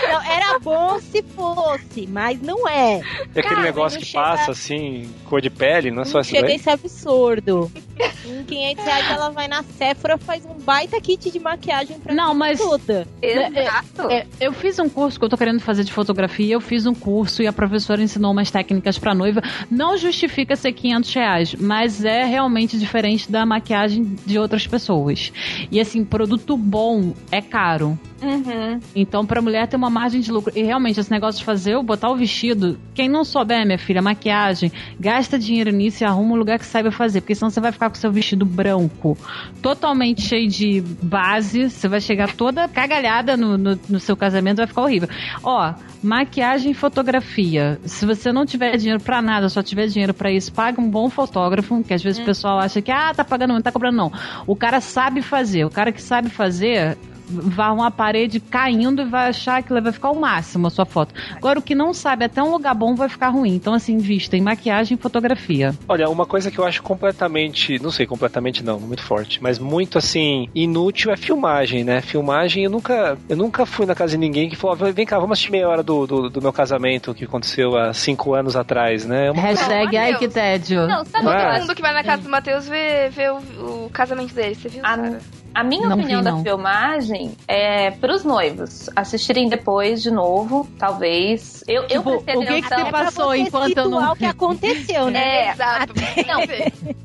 Não, 0.08 0.22
era 0.22 0.58
bom 0.60 0.98
se 1.00 1.22
fosse, 1.22 2.06
mas 2.06 2.40
não 2.40 2.68
é. 2.68 3.00
E 3.34 3.38
aquele 3.40 3.42
Cara, 3.56 3.62
negócio 3.62 3.98
que 3.98 4.04
chega- 4.06 4.22
passa 4.24 4.50
assim, 4.52 5.10
cor 5.24 5.40
de 5.40 5.50
pele, 5.50 5.90
não 5.90 6.02
é 6.02 6.04
só 6.04 6.20
isso 6.20 6.30
chega 6.30 6.46
daí? 6.46 6.56
esse 6.56 6.70
absurdo. 6.70 7.70
Em 8.24 8.44
500 8.44 8.84
reais 8.84 9.10
ela 9.10 9.30
vai 9.30 9.48
na 9.48 9.62
Sephora, 9.62 10.18
faz 10.18 10.44
um 10.44 10.54
baita 10.54 11.00
kit 11.00 11.30
de 11.30 11.38
maquiagem 11.38 11.98
pra 11.98 12.14
Não, 12.14 12.34
mas- 12.34 12.58
toda. 12.58 13.06
Exato. 13.22 14.10
É, 14.10 14.26
eu 14.40 14.52
fiz 14.52 14.78
um 14.78 14.88
curso 14.88 15.18
que 15.18 15.24
eu 15.24 15.28
tô 15.28 15.36
querendo 15.36 15.60
fazer 15.60 15.84
de 15.84 15.92
fotografia, 15.92 16.54
eu 16.54 16.60
fiz 16.60 16.86
um 16.86 16.94
curso 16.94 17.42
e 17.42 17.46
a 17.46 17.52
professora 17.52 18.02
ensinou 18.02 18.32
umas 18.32 18.50
técnicas 18.50 18.98
pra 18.98 19.14
noiva. 19.14 19.42
Não 19.70 19.96
justifica 19.96 20.54
ser 20.56 20.72
500 20.72 21.12
reais, 21.14 21.54
mas 21.54 22.04
é 22.04 22.24
realmente 22.24 22.78
diferente 22.78 23.30
da 23.30 23.44
maquiagem 23.46 24.04
de 24.24 24.38
outras 24.38 24.62
pessoas. 24.66 24.75
E 25.70 25.80
assim, 25.80 26.04
produto 26.04 26.56
bom 26.56 27.14
é 27.30 27.40
caro. 27.40 27.98
Uhum. 28.22 28.80
Então, 28.94 29.26
pra 29.26 29.42
mulher 29.42 29.66
ter 29.68 29.76
uma 29.76 29.90
margem 29.90 30.20
de 30.20 30.32
lucro. 30.32 30.52
E 30.56 30.62
realmente, 30.62 30.98
esse 30.98 31.10
negócio 31.10 31.38
de 31.38 31.44
fazer, 31.44 31.80
botar 31.82 32.10
o 32.10 32.16
vestido. 32.16 32.78
Quem 32.94 33.08
não 33.08 33.24
souber, 33.24 33.64
minha 33.66 33.78
filha, 33.78 34.00
maquiagem, 34.00 34.72
gasta 34.98 35.38
dinheiro 35.38 35.70
nisso 35.70 36.02
e 36.02 36.06
arruma 36.06 36.34
um 36.34 36.36
lugar 36.36 36.58
que 36.58 36.64
saiba 36.64 36.90
fazer. 36.90 37.20
Porque 37.20 37.34
senão 37.34 37.50
você 37.50 37.60
vai 37.60 37.72
ficar 37.72 37.88
com 37.90 37.94
seu 37.96 38.10
vestido 38.10 38.44
branco, 38.44 39.16
totalmente 39.60 40.22
cheio 40.22 40.48
de 40.48 40.80
base. 41.02 41.68
Você 41.70 41.88
vai 41.88 42.00
chegar 42.00 42.34
toda 42.34 42.68
cagalhada 42.68 43.36
no, 43.36 43.58
no, 43.58 43.78
no 43.88 44.00
seu 44.00 44.16
casamento, 44.16 44.58
vai 44.58 44.66
ficar 44.66 44.82
horrível. 44.82 45.08
Ó, 45.42 45.74
maquiagem 46.02 46.70
e 46.70 46.74
fotografia. 46.74 47.78
Se 47.84 48.06
você 48.06 48.32
não 48.32 48.46
tiver 48.46 48.76
dinheiro 48.76 49.02
pra 49.02 49.20
nada, 49.20 49.48
só 49.48 49.62
tiver 49.62 49.86
dinheiro 49.88 50.14
pra 50.14 50.30
isso, 50.30 50.52
paga 50.52 50.80
um 50.80 50.88
bom 50.88 51.10
fotógrafo. 51.10 51.82
Que 51.84 51.94
às 51.94 52.02
vezes 52.02 52.20
o 52.20 52.24
pessoal 52.24 52.58
acha 52.58 52.80
que, 52.80 52.90
ah, 52.90 53.12
tá 53.14 53.24
pagando 53.24 53.52
muito, 53.52 53.64
tá 53.64 53.72
cobrando. 53.72 53.96
Não. 53.96 54.12
O 54.46 54.56
cara 54.56 54.80
sabe 54.80 55.20
fazer. 55.20 55.64
O 55.64 55.70
cara 55.70 55.92
que 55.92 56.00
sabe 56.00 56.30
fazer 56.30 56.96
vai 57.28 57.70
uma 57.70 57.90
parede 57.90 58.40
caindo 58.40 59.02
e 59.02 59.04
vai 59.04 59.28
achar 59.28 59.62
que 59.62 59.72
vai 59.80 59.92
ficar 59.92 60.10
o 60.10 60.20
máximo 60.20 60.66
a 60.66 60.70
sua 60.70 60.84
foto. 60.86 61.14
Agora, 61.34 61.58
o 61.58 61.62
que 61.62 61.74
não 61.74 61.92
sabe, 61.92 62.24
até 62.24 62.42
um 62.42 62.50
lugar 62.50 62.74
bom 62.74 62.94
vai 62.94 63.08
ficar 63.08 63.28
ruim. 63.28 63.54
Então, 63.54 63.74
assim, 63.74 63.98
vista 63.98 64.36
em 64.36 64.40
maquiagem 64.40 64.96
e 64.96 65.00
fotografia. 65.00 65.74
Olha, 65.88 66.08
uma 66.08 66.26
coisa 66.26 66.50
que 66.50 66.58
eu 66.58 66.64
acho 66.64 66.82
completamente, 66.82 67.80
não 67.82 67.90
sei, 67.90 68.06
completamente 68.06 68.64
não, 68.64 68.78
muito 68.78 69.02
forte, 69.02 69.42
mas 69.42 69.58
muito 69.58 69.98
assim, 69.98 70.48
inútil 70.54 71.10
é 71.12 71.16
filmagem, 71.16 71.84
né? 71.84 72.00
Filmagem, 72.00 72.64
eu 72.64 72.70
nunca, 72.70 73.18
eu 73.28 73.36
nunca 73.36 73.66
fui 73.66 73.86
na 73.86 73.94
casa 73.94 74.12
de 74.12 74.18
ninguém 74.18 74.48
que 74.48 74.56
falou, 74.56 74.76
"Ah, 74.80 74.90
vem 74.92 75.06
cá, 75.06 75.18
vamos 75.18 75.32
assistir 75.32 75.50
meia 75.50 75.68
hora 75.68 75.82
do, 75.82 76.06
do, 76.06 76.30
do 76.30 76.42
meu 76.42 76.52
casamento 76.52 77.14
que 77.14 77.24
aconteceu 77.24 77.76
há 77.76 77.92
cinco 77.92 78.34
anos 78.34 78.56
atrás, 78.56 79.04
né? 79.04 79.26
É 79.26 79.30
uma 79.30 79.42
Hashtag 79.42 79.96
ai 79.96 80.16
que 80.18 80.28
tédio. 80.28 80.86
Não, 80.86 81.04
sabe 81.04 81.24
Não 81.24 81.32
todo 81.32 81.42
é? 81.42 81.60
mundo 81.60 81.74
que 81.74 81.82
vai 81.82 81.92
na 81.92 82.04
casa 82.04 82.22
do 82.22 82.28
Matheus 82.28 82.68
vê, 82.68 83.08
vê 83.10 83.28
o, 83.30 83.36
o 83.84 83.90
casamento 83.92 84.34
dele, 84.34 84.54
você 84.54 84.68
viu? 84.68 84.82
Sara? 84.82 85.18
A 85.56 85.64
minha 85.64 85.88
Não 85.88 85.96
opinião 85.96 86.18
vi, 86.22 86.24
da 86.30 86.36
filmagem 86.42 87.32
é 87.48 87.90
pros 87.92 88.24
noivos 88.24 88.90
assistirem 88.94 89.48
depois 89.48 90.02
de 90.02 90.10
novo, 90.10 90.68
talvez. 90.78 91.64
Eu, 91.66 91.84
eu 91.84 91.88
Tipo, 91.88 92.10
prestei 92.22 92.36
o 92.36 92.40
que 92.40 92.46
que 92.46 92.52
atenção. 92.74 92.84
você 92.84 92.90
passou 92.92 93.26
você 93.28 93.38
enquanto 93.38 93.76
eu 93.78 93.88
não- 93.88 94.12
o 94.12 94.16
que 94.16 94.24
aconteceu, 94.26 95.10
né? 95.10 95.46
É, 95.46 95.50
exato. 95.52 95.94
Não, 96.26 96.40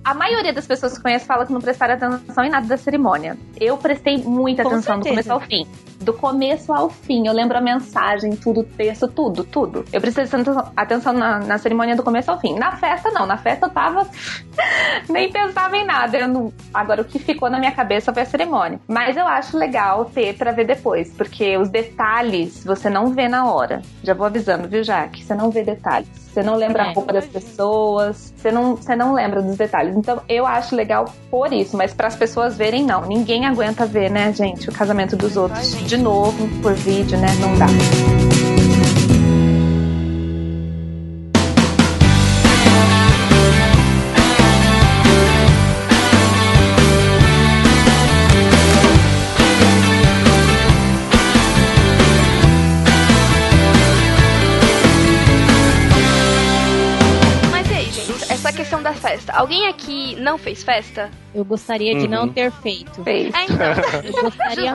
a 0.04 0.14
maioria 0.14 0.52
das 0.52 0.68
pessoas 0.68 0.98
que 0.98 1.02
conhecem 1.02 1.26
fala 1.26 1.46
que 1.46 1.54
não 1.54 1.62
prestaram 1.62 1.94
atenção 1.94 2.44
em 2.44 2.50
nada 2.50 2.68
da 2.68 2.76
cerimônia. 2.76 3.38
Eu 3.58 3.78
prestei 3.78 4.18
muita 4.18 4.64
Com 4.64 4.70
atenção 4.72 5.00
do 5.00 5.04
certeza. 5.06 5.30
começo 5.30 5.32
ao 5.32 5.40
fim. 5.50 5.66
Do 6.02 6.14
começo 6.14 6.74
ao 6.74 6.90
fim. 6.90 7.28
Eu 7.28 7.34
lembro 7.34 7.58
a 7.58 7.62
mensagem, 7.62 8.36
tudo, 8.36 8.62
o 8.62 8.64
texto, 8.64 9.08
tudo, 9.08 9.44
tudo. 9.44 9.86
Eu 9.94 10.02
prestei 10.02 10.24
atenção, 10.26 10.72
atenção 10.76 11.14
na, 11.14 11.40
na 11.40 11.58
cerimônia 11.58 11.96
do 11.96 12.04
começo 12.04 12.32
ao 12.32 12.40
fim. 12.40 12.56
Na 12.58 12.72
festa, 12.76 13.12
não. 13.12 13.26
Na 13.26 13.38
festa 13.38 13.68
eu 13.68 13.70
tava. 13.70 14.08
Nem 15.10 15.32
pensava 15.32 15.78
em 15.78 15.86
nada. 15.86 16.28
Não- 16.28 16.52
Agora, 16.74 17.02
o 17.02 17.06
que 17.06 17.20
ficou 17.20 17.50
na 17.50 17.60
minha 17.60 17.72
cabeça 17.72 18.14
foi 18.14 18.24
a 18.24 18.26
cerimônia. 18.26 18.80
Mas 18.88 19.16
eu 19.18 19.28
acho 19.28 19.58
legal 19.58 20.06
ter 20.06 20.36
pra 20.38 20.52
ver 20.52 20.66
depois, 20.66 21.12
porque 21.14 21.58
os 21.58 21.70
detalhes 21.70 22.64
você 22.64 22.90
não 22.90 23.08
vê 23.14 23.28
na 23.28 23.46
hora. 23.52 23.82
Já 24.04 24.14
vou 24.14 24.26
avisando, 24.26 24.68
viu, 24.68 24.84
Jaque? 24.84 25.24
Você 25.24 25.36
não 25.36 25.50
vê 25.52 25.64
detalhes. 25.64 26.10
Você 26.32 26.42
não 26.42 26.56
lembra 26.56 26.84
a 26.84 26.88
É. 26.92 26.94
roupa 26.94 27.12
das 27.12 27.26
pessoas, 27.26 28.34
você 28.38 28.52
não, 28.52 28.76
você 28.78 28.96
não 28.96 29.14
lembra 29.14 29.42
dos 29.42 29.58
detalhes. 29.58 29.96
Então 29.98 30.22
eu 30.30 30.46
acho 30.48 30.74
legal 30.76 31.06
por 31.30 31.52
isso, 31.52 31.76
mas 31.76 31.94
para 31.94 32.08
as 32.08 32.16
pessoas 32.16 32.56
verem, 32.58 32.86
não. 32.86 33.02
Ninguém 33.06 33.46
aguenta 33.46 33.86
ver, 33.86 34.10
né, 34.10 34.32
gente, 34.32 34.70
o 34.70 34.72
casamento 34.72 35.18
dos 35.18 35.36
outros 35.36 35.74
de 35.92 35.98
novo 35.98 36.48
por 36.62 36.74
vídeo, 36.74 37.18
né? 37.18 37.28
Não 37.42 37.58
dá. 37.58 38.61
Festa. 59.12 59.34
Alguém 59.34 59.68
aqui 59.68 60.16
não 60.20 60.38
fez 60.38 60.64
festa? 60.64 61.10
Eu 61.34 61.46
gostaria 61.46 61.98
de 61.98 62.08
não 62.08 62.24
Uhum. 62.24 62.34
ter 62.34 62.52
feito. 62.52 63.04
É, 63.06 63.22
então. 63.22 63.38
Eu 64.04 64.24
gostaria 64.24 64.74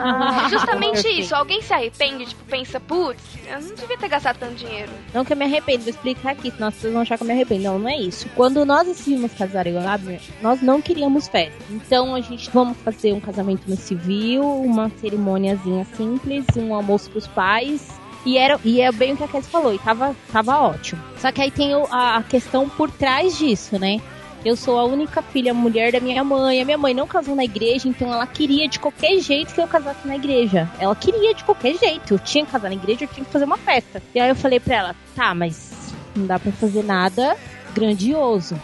Justamente 0.49 1.07
isso. 1.19 1.35
Alguém 1.35 1.61
se 1.61 1.73
arrepende, 1.73 2.25
tipo, 2.25 2.43
pensa, 2.45 2.79
putz, 2.79 3.21
eu 3.47 3.61
não 3.61 3.75
devia 3.75 3.97
ter 3.97 4.07
gastado 4.09 4.37
tanto 4.39 4.55
dinheiro. 4.55 4.91
Não 5.13 5.23
que 5.23 5.33
eu 5.33 5.37
me 5.37 5.45
arrependo, 5.45 5.81
vou 5.83 5.89
explicar 5.91 6.31
aqui, 6.31 6.49
senão 6.51 6.71
pessoas 6.71 6.93
vão 6.93 7.01
achar 7.03 7.17
que 7.17 7.23
eu 7.23 7.27
me 7.27 7.33
arrependo. 7.33 7.63
Não, 7.63 7.77
não 7.79 7.89
é 7.89 7.97
isso. 7.97 8.27
Quando 8.35 8.65
nós 8.65 8.87
decidimos 8.87 9.31
casar 9.33 9.67
eu 9.67 9.73
e 9.73 9.77
o 9.77 9.87
Abner, 9.87 10.19
nós 10.41 10.61
não 10.61 10.81
queríamos 10.81 11.27
festa. 11.27 11.53
Então 11.69 12.15
a 12.15 12.21
gente 12.21 12.49
vamos 12.51 12.77
fazer 12.79 13.13
um 13.13 13.19
casamento 13.19 13.63
no 13.67 13.75
civil, 13.77 14.43
uma 14.43 14.89
cerimôniazinha 14.99 15.85
simples, 15.95 16.45
um 16.57 16.73
almoço 16.73 17.09
pros 17.11 17.27
pais. 17.27 17.87
E, 18.25 18.37
era, 18.37 18.59
e 18.65 18.81
é 18.81 18.91
bem 18.91 19.13
o 19.13 19.17
que 19.17 19.23
a 19.23 19.27
Cassie 19.27 19.49
falou, 19.49 19.73
e 19.73 19.79
tava, 19.79 20.13
tava 20.33 20.59
ótimo. 20.59 21.01
Só 21.17 21.31
que 21.31 21.41
aí 21.41 21.49
tem 21.51 21.73
o- 21.75 21.87
a, 21.89 22.17
a 22.17 22.23
questão 22.23 22.67
por 22.67 22.89
trás 22.91 23.37
disso, 23.37 23.79
né? 23.79 24.01
Eu 24.47 24.55
sou 24.55 24.79
a 24.79 24.85
única 24.85 25.21
filha 25.21 25.53
mulher 25.53 25.91
da 25.91 25.99
minha 25.99 26.23
mãe. 26.23 26.61
A 26.61 26.63
minha 26.63 26.77
mãe 26.77 26.93
não 26.93 27.05
casou 27.05 27.35
na 27.35 27.43
igreja, 27.43 27.89
então 27.89 28.13
ela 28.13 28.25
queria 28.25 28.65
de 28.69 28.79
qualquer 28.79 29.19
jeito 29.19 29.53
que 29.53 29.59
eu 29.59 29.67
casasse 29.67 30.07
na 30.07 30.15
igreja. 30.15 30.71
Ela 30.79 30.95
queria 30.95 31.33
de 31.33 31.43
qualquer 31.43 31.77
jeito. 31.77 32.13
Eu 32.13 32.19
tinha 32.19 32.45
que 32.45 32.51
casar 32.53 32.69
na 32.69 32.75
igreja, 32.75 33.03
eu 33.03 33.09
tinha 33.09 33.25
que 33.25 33.31
fazer 33.31 33.43
uma 33.43 33.57
festa. 33.57 34.01
E 34.15 34.19
aí 34.21 34.29
eu 34.29 34.35
falei 34.37 34.61
pra 34.61 34.75
ela: 34.75 34.95
tá, 35.13 35.35
mas 35.35 35.93
não 36.15 36.25
dá 36.25 36.39
pra 36.39 36.49
fazer 36.53 36.81
nada 36.81 37.35
grandioso. 37.75 38.57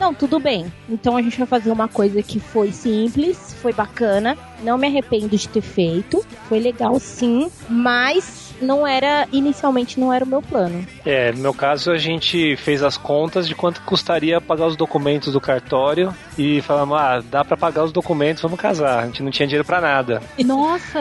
Não, 0.00 0.14
tudo 0.14 0.40
bem. 0.40 0.72
Então 0.88 1.14
a 1.14 1.20
gente 1.20 1.36
vai 1.36 1.46
fazer 1.46 1.70
uma 1.70 1.88
coisa 1.88 2.22
que 2.22 2.40
foi 2.40 2.72
simples, 2.72 3.54
foi 3.60 3.74
bacana. 3.74 4.34
Não 4.62 4.78
me 4.78 4.86
arrependo 4.86 5.36
de 5.36 5.46
ter 5.46 5.60
feito. 5.60 6.24
Foi 6.48 6.58
legal 6.58 6.98
sim, 6.98 7.50
mas 7.68 8.47
não 8.60 8.86
era 8.86 9.26
inicialmente 9.32 9.98
não 10.00 10.12
era 10.12 10.24
o 10.24 10.28
meu 10.28 10.42
plano. 10.42 10.86
É, 11.04 11.32
no 11.32 11.38
meu 11.38 11.54
caso 11.54 11.90
a 11.90 11.98
gente 11.98 12.56
fez 12.56 12.82
as 12.82 12.96
contas 12.96 13.46
de 13.48 13.54
quanto 13.54 13.80
custaria 13.82 14.40
pagar 14.40 14.66
os 14.66 14.76
documentos 14.76 15.32
do 15.32 15.40
cartório 15.40 16.14
e 16.36 16.60
falamos, 16.62 16.98
ah, 16.98 17.22
dá 17.30 17.44
pra 17.44 17.56
pagar 17.56 17.84
os 17.84 17.92
documentos, 17.92 18.42
vamos 18.42 18.60
casar. 18.60 19.02
A 19.02 19.06
gente 19.06 19.22
não 19.22 19.30
tinha 19.30 19.46
dinheiro 19.46 19.64
pra 19.66 19.80
nada. 19.80 20.22
Nossa! 20.44 21.00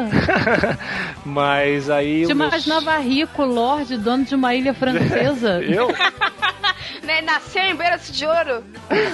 Mas 1.25 1.89
aí 1.89 2.25
Te 2.25 2.33
o 2.33 2.35
meu- 2.35 2.47
imaginava 2.47 2.97
rico, 2.97 3.43
lorde, 3.43 3.97
dono 3.97 4.23
de 4.23 4.35
uma 4.35 4.53
ilha 4.55 4.73
francesa. 4.73 5.61
Eu? 5.65 5.87
Né, 7.03 7.21
nasceu 7.21 7.61
em 7.63 7.73
berço 7.75 8.11
de 8.11 8.25
ouro. 8.25 8.63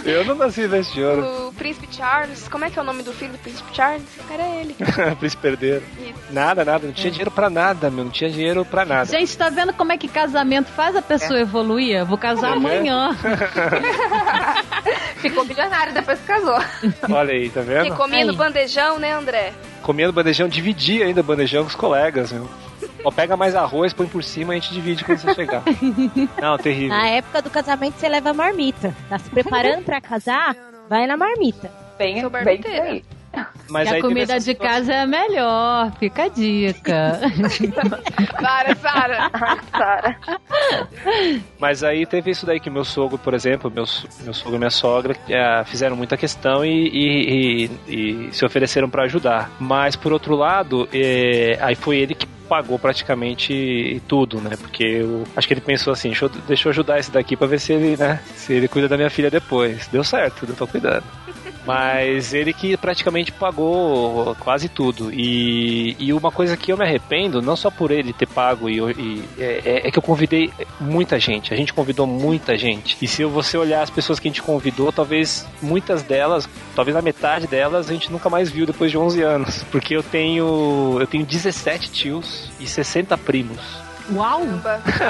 Eu 0.03 0.25
não 0.25 0.34
nasci 0.34 0.67
nesse 0.67 0.93
de 0.93 1.03
ouro. 1.03 1.49
O 1.49 1.53
príncipe 1.53 1.88
Charles. 1.91 2.47
Como 2.47 2.65
é 2.65 2.69
que 2.71 2.79
é 2.79 2.82
o 2.82 2.86
nome 2.86 3.03
do 3.03 3.13
filho 3.13 3.34
do 3.34 3.38
príncipe 3.38 3.69
Charles? 3.75 4.03
Era 4.32 4.43
ele. 4.60 4.75
Príncipe 5.19 5.47
herdeiro. 5.47 5.84
Isso. 5.99 6.13
Nada, 6.32 6.65
nada. 6.65 6.88
Não 6.88 6.93
tinha 6.93 7.12
dinheiro 7.12 7.29
pra 7.29 7.51
nada, 7.51 7.91
meu. 7.91 8.03
Não 8.06 8.12
tinha 8.12 8.32
dinheiro 8.33 8.65
pra 8.65 8.85
nada. 8.85 9.05
Gente, 9.05 9.37
tá 9.37 9.49
vendo 9.49 9.73
como 9.73 9.91
é 9.91 9.97
que 9.97 10.07
casamento 10.07 10.71
faz 10.71 10.95
a 10.95 11.01
pessoa 11.01 11.39
evoluir? 11.39 11.97
Eu 11.97 12.05
Vou 12.05 12.17
casar 12.17 12.49
É. 12.49 12.53
amanhã. 12.53 13.15
Ficou 15.17 15.45
bilionário 15.45 15.93
depois 15.93 16.19
que 16.19 16.25
casou. 16.27 16.57
Olha 17.09 17.33
aí, 17.33 17.49
tá 17.49 17.61
vendo? 17.61 17.87
E 17.87 17.91
comia 17.91 18.25
no 18.25 18.35
bandejão, 18.35 18.99
né, 18.99 19.13
André? 19.13 19.53
Comendo 19.81 20.13
bandejão, 20.13 20.47
dividia 20.47 21.05
ainda 21.05 21.23
bandejão 21.23 21.63
com 21.63 21.69
os 21.69 21.75
colegas, 21.75 22.31
meu. 22.31 22.49
Ó, 23.05 23.11
pega 23.11 23.35
mais 23.37 23.55
arroz, 23.55 23.93
põe 23.93 24.07
por 24.07 24.23
cima 24.23 24.53
e 24.53 24.57
a 24.57 24.59
gente 24.59 24.73
divide 24.73 25.03
quando 25.03 25.17
você 25.19 25.33
chegar. 25.33 25.63
Não, 26.41 26.57
terrível. 26.57 26.89
Na 26.97 27.07
época 27.07 27.41
do 27.41 27.49
casamento 27.49 27.95
você 27.97 28.07
leva 28.09 28.31
a 28.31 28.33
marmita. 28.33 28.93
Tá 29.09 29.17
se 29.19 29.29
preparando 29.29 29.83
pra 29.83 30.01
casar? 30.01 30.55
Vai 30.89 31.05
na 31.07 31.15
marmita. 31.17 31.71
Bem, 31.97 32.21
Sou 32.21 32.29
bem 32.29 32.61
por 32.61 32.71
aí. 32.71 33.03
Mas 33.69 33.89
e 33.89 33.95
a 33.95 34.01
comida 34.01 34.35
de 34.37 34.43
situação- 34.43 34.75
casa 34.77 34.93
é 34.93 35.01
a 35.01 35.07
melhor. 35.07 35.91
Fica 35.99 36.23
a 36.25 36.27
dica. 36.27 37.19
Para, 38.41 38.75
Sara. 38.75 39.31
Sara. 39.71 40.17
Mas 41.59 41.84
aí 41.84 42.05
teve 42.05 42.31
isso 42.31 42.45
daí 42.45 42.59
que 42.59 42.69
meu 42.69 42.84
sogro, 42.84 43.17
por 43.17 43.34
exemplo, 43.34 43.71
meu, 43.73 43.86
meu 44.23 44.34
sogro 44.34 44.55
e 44.55 44.59
minha 44.59 44.69
sogra 44.69 45.15
eh, 45.29 45.63
fizeram 45.65 45.95
muita 45.95 46.15
questão 46.17 46.63
e, 46.63 46.69
e- 46.88 47.69
e- 47.88 48.27
e 48.27 48.34
se 48.34 48.45
ofereceram 48.45 48.89
pra 48.89 49.03
ajudar. 49.03 49.49
Mas 49.59 49.95
por 49.95 50.13
outro 50.13 50.36
lado, 50.36 50.88
eh, 50.93 51.57
aí 51.61 51.75
foi 51.75 51.97
ele 51.97 52.13
que 52.15 52.27
pagou 52.47 52.77
praticamente 52.77 54.01
tudo, 54.07 54.39
né? 54.41 54.51
Porque 54.59 54.84
eu 54.84 55.23
acho 55.36 55.47
que 55.47 55.53
ele 55.53 55.61
pensou 55.61 55.91
assim, 55.93 56.09
deixa 56.09 56.25
eu, 56.25 56.29
deixa 56.29 56.67
eu 56.67 56.71
ajudar 56.71 56.99
esse 56.99 57.09
daqui 57.09 57.36
pra 57.36 57.47
ver 57.47 57.59
se 57.59 57.73
ele, 57.73 57.97
né? 57.97 58.19
Se 58.36 58.53
ele 58.53 58.67
cuida 58.67 58.88
da 58.88 58.97
minha 58.97 59.09
filha 59.09 59.31
depois. 59.31 59.88
Deu 59.88 60.03
certo, 60.03 60.45
eu 60.47 60.55
tô 60.55 60.67
cuidando. 60.67 61.03
Mas 61.66 62.34
ele 62.34 62.53
que 62.53 62.76
praticamente 62.76 63.32
pagou 63.32 64.36
quase 64.39 64.68
tudo. 64.68 65.11
E, 65.14 65.95
e 65.97 66.11
uma 66.11 66.32
coisa 66.32 66.57
que 66.57 66.72
eu 66.72 66.78
me 66.78 66.84
arrependo, 66.84 67.41
não 67.41 67.55
só 67.55 67.72
por 67.72 67.91
ele 67.91 68.11
ter 68.11 68.28
pago, 68.28 68.70
e, 68.70 68.80
e 68.80 69.24
é, 69.38 69.88
é, 69.88 69.91
que 69.91 69.97
eu 69.97 70.03
convidei 70.03 70.51
muita 70.80 71.20
gente. 71.20 71.53
A 71.53 71.57
gente 71.57 71.74
convidou 71.74 72.05
muita 72.05 72.57
gente. 72.57 72.97
E 73.01 73.07
se 73.07 73.24
você 73.24 73.57
olhar 73.57 73.82
as 73.82 73.89
pessoas 73.89 74.20
que 74.20 74.28
a 74.28 74.32
gente 74.32 74.41
convidou, 74.41 74.91
talvez 74.91 75.47
muitas 75.61 76.03
delas, 76.03 76.49
talvez 76.76 76.97
a 76.97 77.01
metade 77.01 77.47
delas, 77.47 77.89
a 77.89 77.93
gente 77.93 78.11
nunca 78.11 78.30
mais 78.30 78.49
viu 78.49 78.66
depois 78.66 78.91
de 78.91 78.97
11 78.97 79.22
anos. 79.22 79.64
Porque 79.72 79.95
eu 79.95 80.03
tenho, 80.03 80.97
eu 80.99 81.07
tenho 81.07 81.26
17 81.26 81.91
tios 81.91 82.51
e 82.59 82.68
60 82.68 83.18
primos. 83.18 83.84
Uau! 84.12 84.41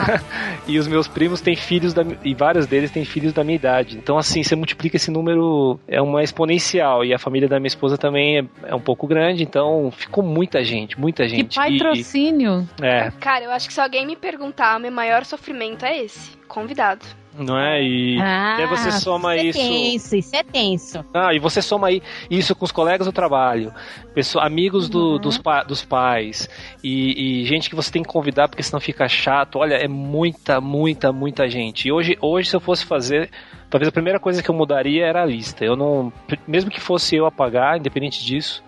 e 0.68 0.78
os 0.78 0.88
meus 0.88 1.08
primos 1.08 1.42
têm 1.42 1.56
filhos 1.56 1.94
da, 1.94 2.04
e 2.24 2.34
vários 2.34 2.68
deles 2.68 2.92
têm 2.92 3.06
filhos 3.06 3.34
da 3.34 3.44
minha 3.44 3.56
idade. 3.56 3.98
Então, 3.98 4.18
assim, 4.18 4.44
você 4.44 4.56
multiplica 4.56 4.98
esse 4.98 5.10
número, 5.10 5.80
é 5.88 6.02
uma 6.02 6.24
exponencial. 6.24 7.04
E 7.04 7.14
a 7.14 7.20
família 7.20 7.48
da 7.48 7.60
minha 7.60 7.68
esposa 7.68 7.98
também 7.98 8.40
é, 8.40 8.46
é 8.64 8.76
um 8.76 8.80
pouco 8.80 9.08
grande, 9.08 9.44
então 9.44 9.92
ficou 9.92 10.24
muita 10.24 10.64
gente, 10.64 11.00
muita 11.00 11.28
gente. 11.28 11.48
Que 11.48 11.56
patrocínio! 11.56 12.68
E, 12.82 12.86
é. 12.86 13.12
Cara, 13.20 13.46
eu 13.46 13.52
acho 13.52 13.68
que 13.68 13.74
se 13.74 13.82
alguém 13.82 14.06
me 14.06 14.16
perguntar, 14.16 14.78
o 14.78 14.80
meu 14.80 14.92
maior 14.92 15.26
sofrimento 15.26 15.86
é 15.86 16.04
esse: 16.04 16.38
convidado 16.48 17.23
não 17.38 17.58
é? 17.58 17.82
E 17.82 18.20
ah, 18.22 18.58
aí 18.58 18.68
você 18.68 18.92
soma 18.92 19.36
isso. 19.36 19.60
Isso 19.60 19.60
é 19.60 19.70
tenso, 19.70 20.16
isso 20.16 20.36
é 20.36 20.44
tenso. 20.44 21.06
Ah, 21.14 21.34
e 21.34 21.40
você 21.40 21.62
soma 21.62 21.88
aí 21.88 22.02
isso 22.30 22.56
com 22.56 22.66
os 22.66 22.72
colegas 22.72 23.08
do 23.08 23.14
trabalho, 23.14 23.74
pessoa, 24.14 24.46
amigos 24.46 24.90
do, 24.90 25.14
uhum. 25.14 25.20
dos, 25.20 25.38
pa, 25.38 25.64
dos 25.64 25.84
pais 25.84 26.50
e, 26.84 27.42
e, 27.42 27.46
gente 27.46 27.70
que 27.70 27.76
você 27.76 27.92
tem 27.92 28.04
que 28.04 28.10
convidar 28.10 28.48
porque 28.48 28.64
senão 28.64 28.80
fica 28.80 29.08
chato. 29.08 29.60
Olha, 29.60 29.76
é 29.76 29.88
muita, 29.88 30.62
muita, 30.62 31.12
muita 31.12 31.48
gente. 31.48 31.88
E 31.88 31.92
hoje, 31.92 32.18
hoje 32.22 32.50
se 32.50 32.56
eu 32.56 32.60
fosse 32.60 32.86
fazer, 32.86 33.30
talvez 33.70 33.88
a 33.88 33.92
primeira 33.92 34.20
coisa 34.20 34.42
que 34.44 34.50
eu 34.50 34.56
mudaria 34.56 35.06
era 35.06 35.24
a 35.24 35.26
lista. 35.26 35.66
Eu 35.66 35.76
não, 35.76 36.12
mesmo 36.48 36.70
que 36.70 36.80
fosse 36.80 37.16
eu 37.16 37.26
a 37.26 37.32
pagar, 37.32 37.78
independente 37.78 38.24
disso 38.24 38.64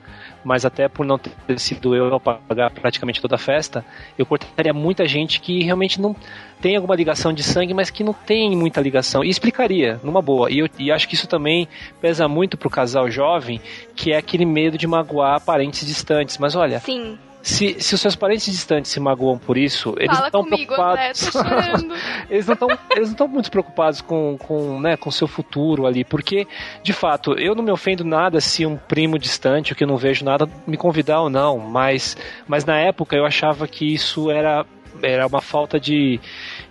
mas 0.46 0.64
até 0.64 0.88
por 0.88 1.06
não 1.06 1.18
ter 1.18 1.60
sido 1.60 1.96
eu 1.96 2.14
a 2.14 2.20
pagar 2.20 2.70
praticamente 2.70 3.20
toda 3.20 3.34
a 3.34 3.40
festa, 3.40 3.84
eu 4.18 4.26
cortaria 4.26 4.72
muita 4.72 5.08
gente 5.08 5.42
que 5.42 5.64
realmente 5.64 6.00
não 6.00 6.16
tem 6.62 6.76
alguma 6.76 6.96
ligação 6.96 7.34
de 7.34 7.42
sangue, 7.42 7.74
mas 7.74 7.90
que 7.90 8.04
não 8.04 8.14
tem 8.14 8.56
muita 8.56 8.80
ligação. 8.80 9.24
E 9.24 9.30
explicaria, 9.30 10.00
numa 10.04 10.22
boa. 10.22 10.52
E, 10.52 10.60
eu, 10.60 10.70
e 10.78 10.92
acho 10.92 11.08
que 11.08 11.16
isso 11.16 11.28
também 11.28 11.68
pesa 12.00 12.28
muito 12.28 12.58
pro 12.58 12.70
casal 12.70 13.10
jovem, 13.10 13.60
que 13.96 14.14
é 14.14 14.18
aquele 14.18 14.46
medo 14.46 14.78
de 14.78 14.86
magoar 14.86 15.42
parentes 15.42 15.86
distantes. 15.86 16.38
Mas 16.38 16.56
olha. 16.56 16.80
Sim 16.80 17.18
se, 17.46 17.76
se 17.80 17.94
os 17.94 18.02
seus 18.02 18.16
parentes 18.16 18.52
distantes 18.52 18.90
se 18.90 19.00
magoam 19.00 19.38
por 19.38 19.56
isso, 19.56 19.94
eles 20.00 20.16
Fala 20.16 20.28
estão 20.28 20.44
preocupados. 20.44 21.36
André, 21.36 21.74
eles 22.28 22.48
não 22.48 22.54
estão 22.56 22.70
eles 22.70 23.08
não 23.10 23.12
estão 23.12 23.28
muito 23.28 23.52
preocupados 23.52 24.02
com 24.02 24.36
com 24.40 24.80
né, 24.80 24.98
com 24.98 25.12
seu 25.12 25.28
futuro 25.28 25.86
ali, 25.86 26.04
porque 26.04 26.48
de 26.82 26.92
fato 26.92 27.34
eu 27.34 27.54
não 27.54 27.64
me 27.64 27.72
ofendo 27.72 28.04
nada 28.04 28.42
se 28.42 28.66
um 28.66 28.76
primo 28.76 29.20
distante, 29.20 29.74
o 29.74 29.76
que 29.76 29.84
eu 29.84 29.88
não 29.88 29.96
vejo 29.96 30.26
nada, 30.26 30.50
me 30.66 30.76
convidar 30.76 31.22
ou 31.22 31.30
não, 31.30 31.60
mas 31.60 32.18
mas 32.48 32.66
na 32.66 32.80
época 32.80 33.16
eu 33.16 33.24
achava 33.24 33.68
que 33.68 33.94
isso 33.94 34.32
era 34.32 34.66
era 35.04 35.28
uma 35.28 35.42
falta 35.42 35.80
de 35.80 36.20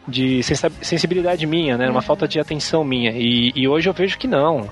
de 0.06 0.42
sensibilidade 0.42 1.46
minha, 1.46 1.78
né? 1.78 1.86
Uma 1.86 1.96
uhum. 1.96 2.02
falta 2.02 2.28
de 2.28 2.38
atenção 2.38 2.84
minha. 2.84 3.10
E, 3.12 3.52
e, 3.54 3.66
hoje 3.66 3.88
eu 3.88 3.92
vejo 3.92 4.18
que 4.18 4.26
não. 4.26 4.68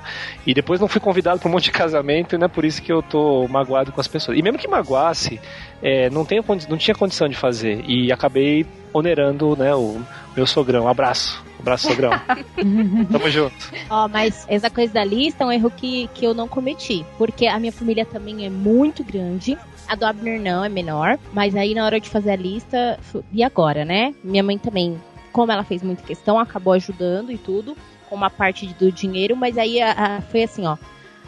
E 0.47 0.53
depois 0.53 0.79
não 0.79 0.89
fui 0.89 1.01
convidado 1.01 1.39
para 1.41 1.49
um 1.49 1.53
monte 1.53 1.65
de 1.65 1.71
casamento, 1.71 2.35
e 2.35 2.39
não 2.39 2.45
é 2.45 2.49
por 2.49 2.65
isso 2.65 2.83
que 2.83 2.93
eu 2.93 3.03
tô 3.03 3.49
magoado 3.49 3.93
com 3.93 4.01
as 4.01 4.09
pessoas. 4.09 4.37
E 4.37 4.43
mesmo 4.43 4.59
que 4.59 4.69
magoasse, 4.69 5.41
é, 5.83 6.11
não, 6.11 6.25
tenho, 6.25 6.45
não 6.69 6.77
tinha 6.77 6.95
condição 6.95 7.29
de 7.29 7.37
fazer. 7.37 7.83
E 7.89 8.13
acabei 8.13 8.67
onerando 8.93 9.57
né, 9.57 9.75
o 9.75 10.01
meu 10.37 10.47
sogrão. 10.47 10.87
Abraço. 10.87 11.43
Abraço, 11.59 11.89
sogrão. 11.89 12.11
Tamo 13.11 13.31
junto. 13.31 13.55
Ó, 13.89 14.05
oh, 14.05 14.09
mas 14.09 14.45
essa 14.49 14.69
coisa 14.69 14.93
da 14.93 15.05
lista 15.05 15.45
é 15.45 15.47
um 15.47 15.53
erro 15.53 15.71
que, 15.71 16.11
que 16.13 16.27
eu 16.27 16.35
não 16.35 16.49
cometi. 16.49 17.07
Porque 17.17 17.47
a 17.47 17.59
minha 17.59 17.73
família 17.73 18.05
também 18.05 18.45
é 18.45 18.51
muito 18.51 19.03
grande. 19.03 19.57
A 19.89 19.95
do 19.95 20.05
Abner 20.05 20.41
não, 20.41 20.65
é 20.65 20.69
menor. 20.69 21.19
Mas 21.33 21.55
aí 21.55 21.75
na 21.75 21.85
hora 21.87 22.01
de 22.01 22.11
fazer 22.11 22.33
a 22.33 22.37
lista, 22.37 22.99
e 23.33 23.43
agora, 23.43 23.85
né? 23.85 24.13
Minha 24.25 24.43
mãe 24.43 24.59
também 24.59 25.01
como 25.33 25.51
ela 25.51 25.65
fez 25.65 25.83
muita 25.83 26.03
questão, 26.03 26.39
acabou 26.39 26.75
ajudando 26.75 27.33
e 27.33 27.39
tudo, 27.39 27.77
com 28.09 28.15
uma 28.15 28.31
parte 28.31 28.67
do 28.75 28.93
dinheiro, 28.93 29.35
mas 29.35 29.57
aí 29.57 29.81
a, 29.81 29.93
a, 29.93 30.21
foi 30.21 30.43
assim, 30.43 30.67
ó. 30.67 30.77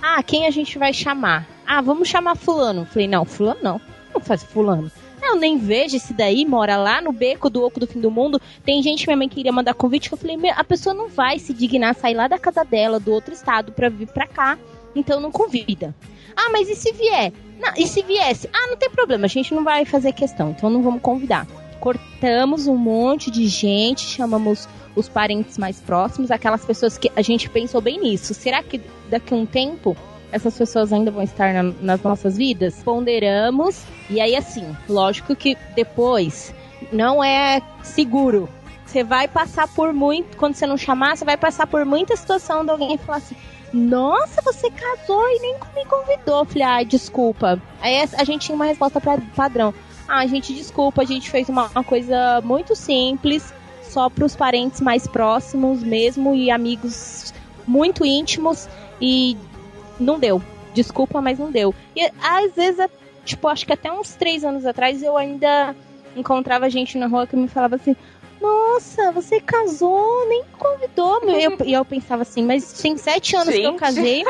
Ah, 0.02 0.22
quem 0.22 0.46
a 0.46 0.50
gente 0.50 0.78
vai 0.78 0.92
chamar? 0.92 1.48
Ah, 1.66 1.80
vamos 1.80 2.08
chamar 2.08 2.36
fulano. 2.36 2.84
Falei, 2.84 3.08
não, 3.08 3.24
fulano 3.24 3.60
não. 3.62 3.80
Não 4.12 4.20
faz 4.20 4.44
fulano. 4.44 4.90
Eu 5.22 5.36
nem 5.36 5.56
vejo 5.56 5.96
esse 5.96 6.12
daí, 6.12 6.44
mora 6.44 6.76
lá 6.76 7.00
no 7.00 7.10
beco 7.10 7.48
do 7.48 7.64
oco 7.64 7.80
do 7.80 7.86
fim 7.86 8.00
do 8.00 8.10
mundo. 8.10 8.38
Tem 8.62 8.82
gente 8.82 9.06
minha 9.06 9.16
mãe 9.16 9.28
queria 9.28 9.50
mandar 9.50 9.72
convite, 9.72 10.08
que 10.08 10.14
eu 10.14 10.18
falei, 10.18 10.36
a 10.50 10.62
pessoa 10.62 10.94
não 10.94 11.08
vai 11.08 11.38
se 11.38 11.54
dignar 11.54 11.94
sair 11.94 12.14
lá 12.14 12.28
da 12.28 12.38
casa 12.38 12.62
dela, 12.62 13.00
do 13.00 13.10
outro 13.10 13.32
estado, 13.32 13.72
pra 13.72 13.88
vir 13.88 14.08
pra 14.08 14.26
cá. 14.26 14.58
Então 14.94 15.18
não 15.20 15.32
convida. 15.32 15.94
Ah, 16.36 16.50
mas 16.50 16.68
e 16.68 16.76
se 16.76 16.92
vier? 16.92 17.32
Não, 17.58 17.72
e 17.76 17.86
se 17.86 18.02
viesse? 18.02 18.48
Ah, 18.52 18.66
não 18.68 18.76
tem 18.76 18.90
problema, 18.90 19.24
a 19.24 19.28
gente 19.28 19.54
não 19.54 19.64
vai 19.64 19.86
fazer 19.86 20.12
questão, 20.12 20.50
então 20.50 20.68
não 20.68 20.82
vamos 20.82 21.00
convidar 21.00 21.46
cortamos 21.84 22.66
um 22.66 22.78
monte 22.78 23.30
de 23.30 23.46
gente, 23.46 24.06
chamamos 24.06 24.66
os 24.96 25.06
parentes 25.06 25.58
mais 25.58 25.78
próximos, 25.78 26.30
aquelas 26.30 26.64
pessoas 26.64 26.96
que 26.96 27.12
a 27.14 27.20
gente 27.20 27.50
pensou 27.50 27.78
bem 27.78 28.00
nisso. 28.00 28.32
Será 28.32 28.62
que 28.62 28.80
daqui 29.10 29.34
a 29.34 29.36
um 29.36 29.44
tempo 29.44 29.94
essas 30.32 30.56
pessoas 30.56 30.94
ainda 30.94 31.10
vão 31.10 31.22
estar 31.22 31.52
na, 31.52 31.62
nas 31.62 32.02
nossas 32.02 32.38
vidas? 32.38 32.82
Ponderamos, 32.82 33.82
e 34.08 34.18
aí 34.18 34.34
assim, 34.34 34.74
lógico 34.88 35.36
que 35.36 35.58
depois 35.76 36.54
não 36.90 37.22
é 37.22 37.60
seguro. 37.82 38.48
Você 38.86 39.04
vai 39.04 39.28
passar 39.28 39.68
por 39.68 39.92
muito, 39.92 40.38
quando 40.38 40.54
você 40.54 40.66
não 40.66 40.78
chamar, 40.78 41.18
você 41.18 41.24
vai 41.26 41.36
passar 41.36 41.66
por 41.66 41.84
muita 41.84 42.16
situação 42.16 42.64
de 42.64 42.70
alguém 42.70 42.96
falar 42.96 43.18
assim: 43.18 43.36
nossa, 43.74 44.40
você 44.40 44.70
casou 44.70 45.28
e 45.28 45.38
nem 45.40 45.54
me 45.74 45.84
convidou. 45.84 46.46
Falei, 46.46 46.62
ai, 46.62 46.84
desculpa. 46.86 47.60
Aí 47.82 48.08
a 48.16 48.24
gente 48.24 48.46
tinha 48.46 48.56
uma 48.56 48.64
resposta 48.64 49.02
padrão. 49.36 49.74
Ah, 50.08 50.26
gente, 50.26 50.54
desculpa, 50.54 51.02
a 51.02 51.04
gente 51.04 51.30
fez 51.30 51.48
uma, 51.48 51.66
uma 51.68 51.84
coisa 51.84 52.40
muito 52.42 52.76
simples, 52.76 53.52
só 53.82 54.08
para 54.08 54.24
os 54.24 54.36
parentes 54.36 54.80
mais 54.80 55.06
próximos 55.06 55.82
mesmo 55.82 56.34
e 56.34 56.50
amigos 56.50 57.32
muito 57.66 58.04
íntimos 58.04 58.68
e 59.00 59.36
não 59.98 60.18
deu. 60.18 60.42
Desculpa, 60.72 61.20
mas 61.20 61.38
não 61.38 61.50
deu. 61.50 61.74
E 61.94 62.10
às 62.22 62.54
vezes, 62.54 62.80
é, 62.80 62.88
tipo, 63.24 63.46
acho 63.48 63.64
que 63.64 63.72
até 63.72 63.90
uns 63.92 64.14
três 64.14 64.44
anos 64.44 64.66
atrás 64.66 65.02
eu 65.02 65.16
ainda 65.16 65.74
encontrava 66.16 66.68
gente 66.68 66.98
na 66.98 67.06
rua 67.06 67.26
que 67.26 67.36
me 67.36 67.48
falava 67.48 67.76
assim: 67.76 67.96
Nossa, 68.40 69.12
você 69.12 69.40
casou, 69.40 70.28
nem 70.28 70.42
convidou. 70.58 71.20
E 71.30 71.44
eu, 71.44 71.56
eu 71.64 71.84
pensava 71.84 72.22
assim, 72.22 72.42
mas 72.42 72.72
tem 72.72 72.96
sete 72.96 73.36
anos 73.36 73.54
gente. 73.54 73.60
que 73.62 73.68
eu 73.68 73.74
casei 73.76 74.24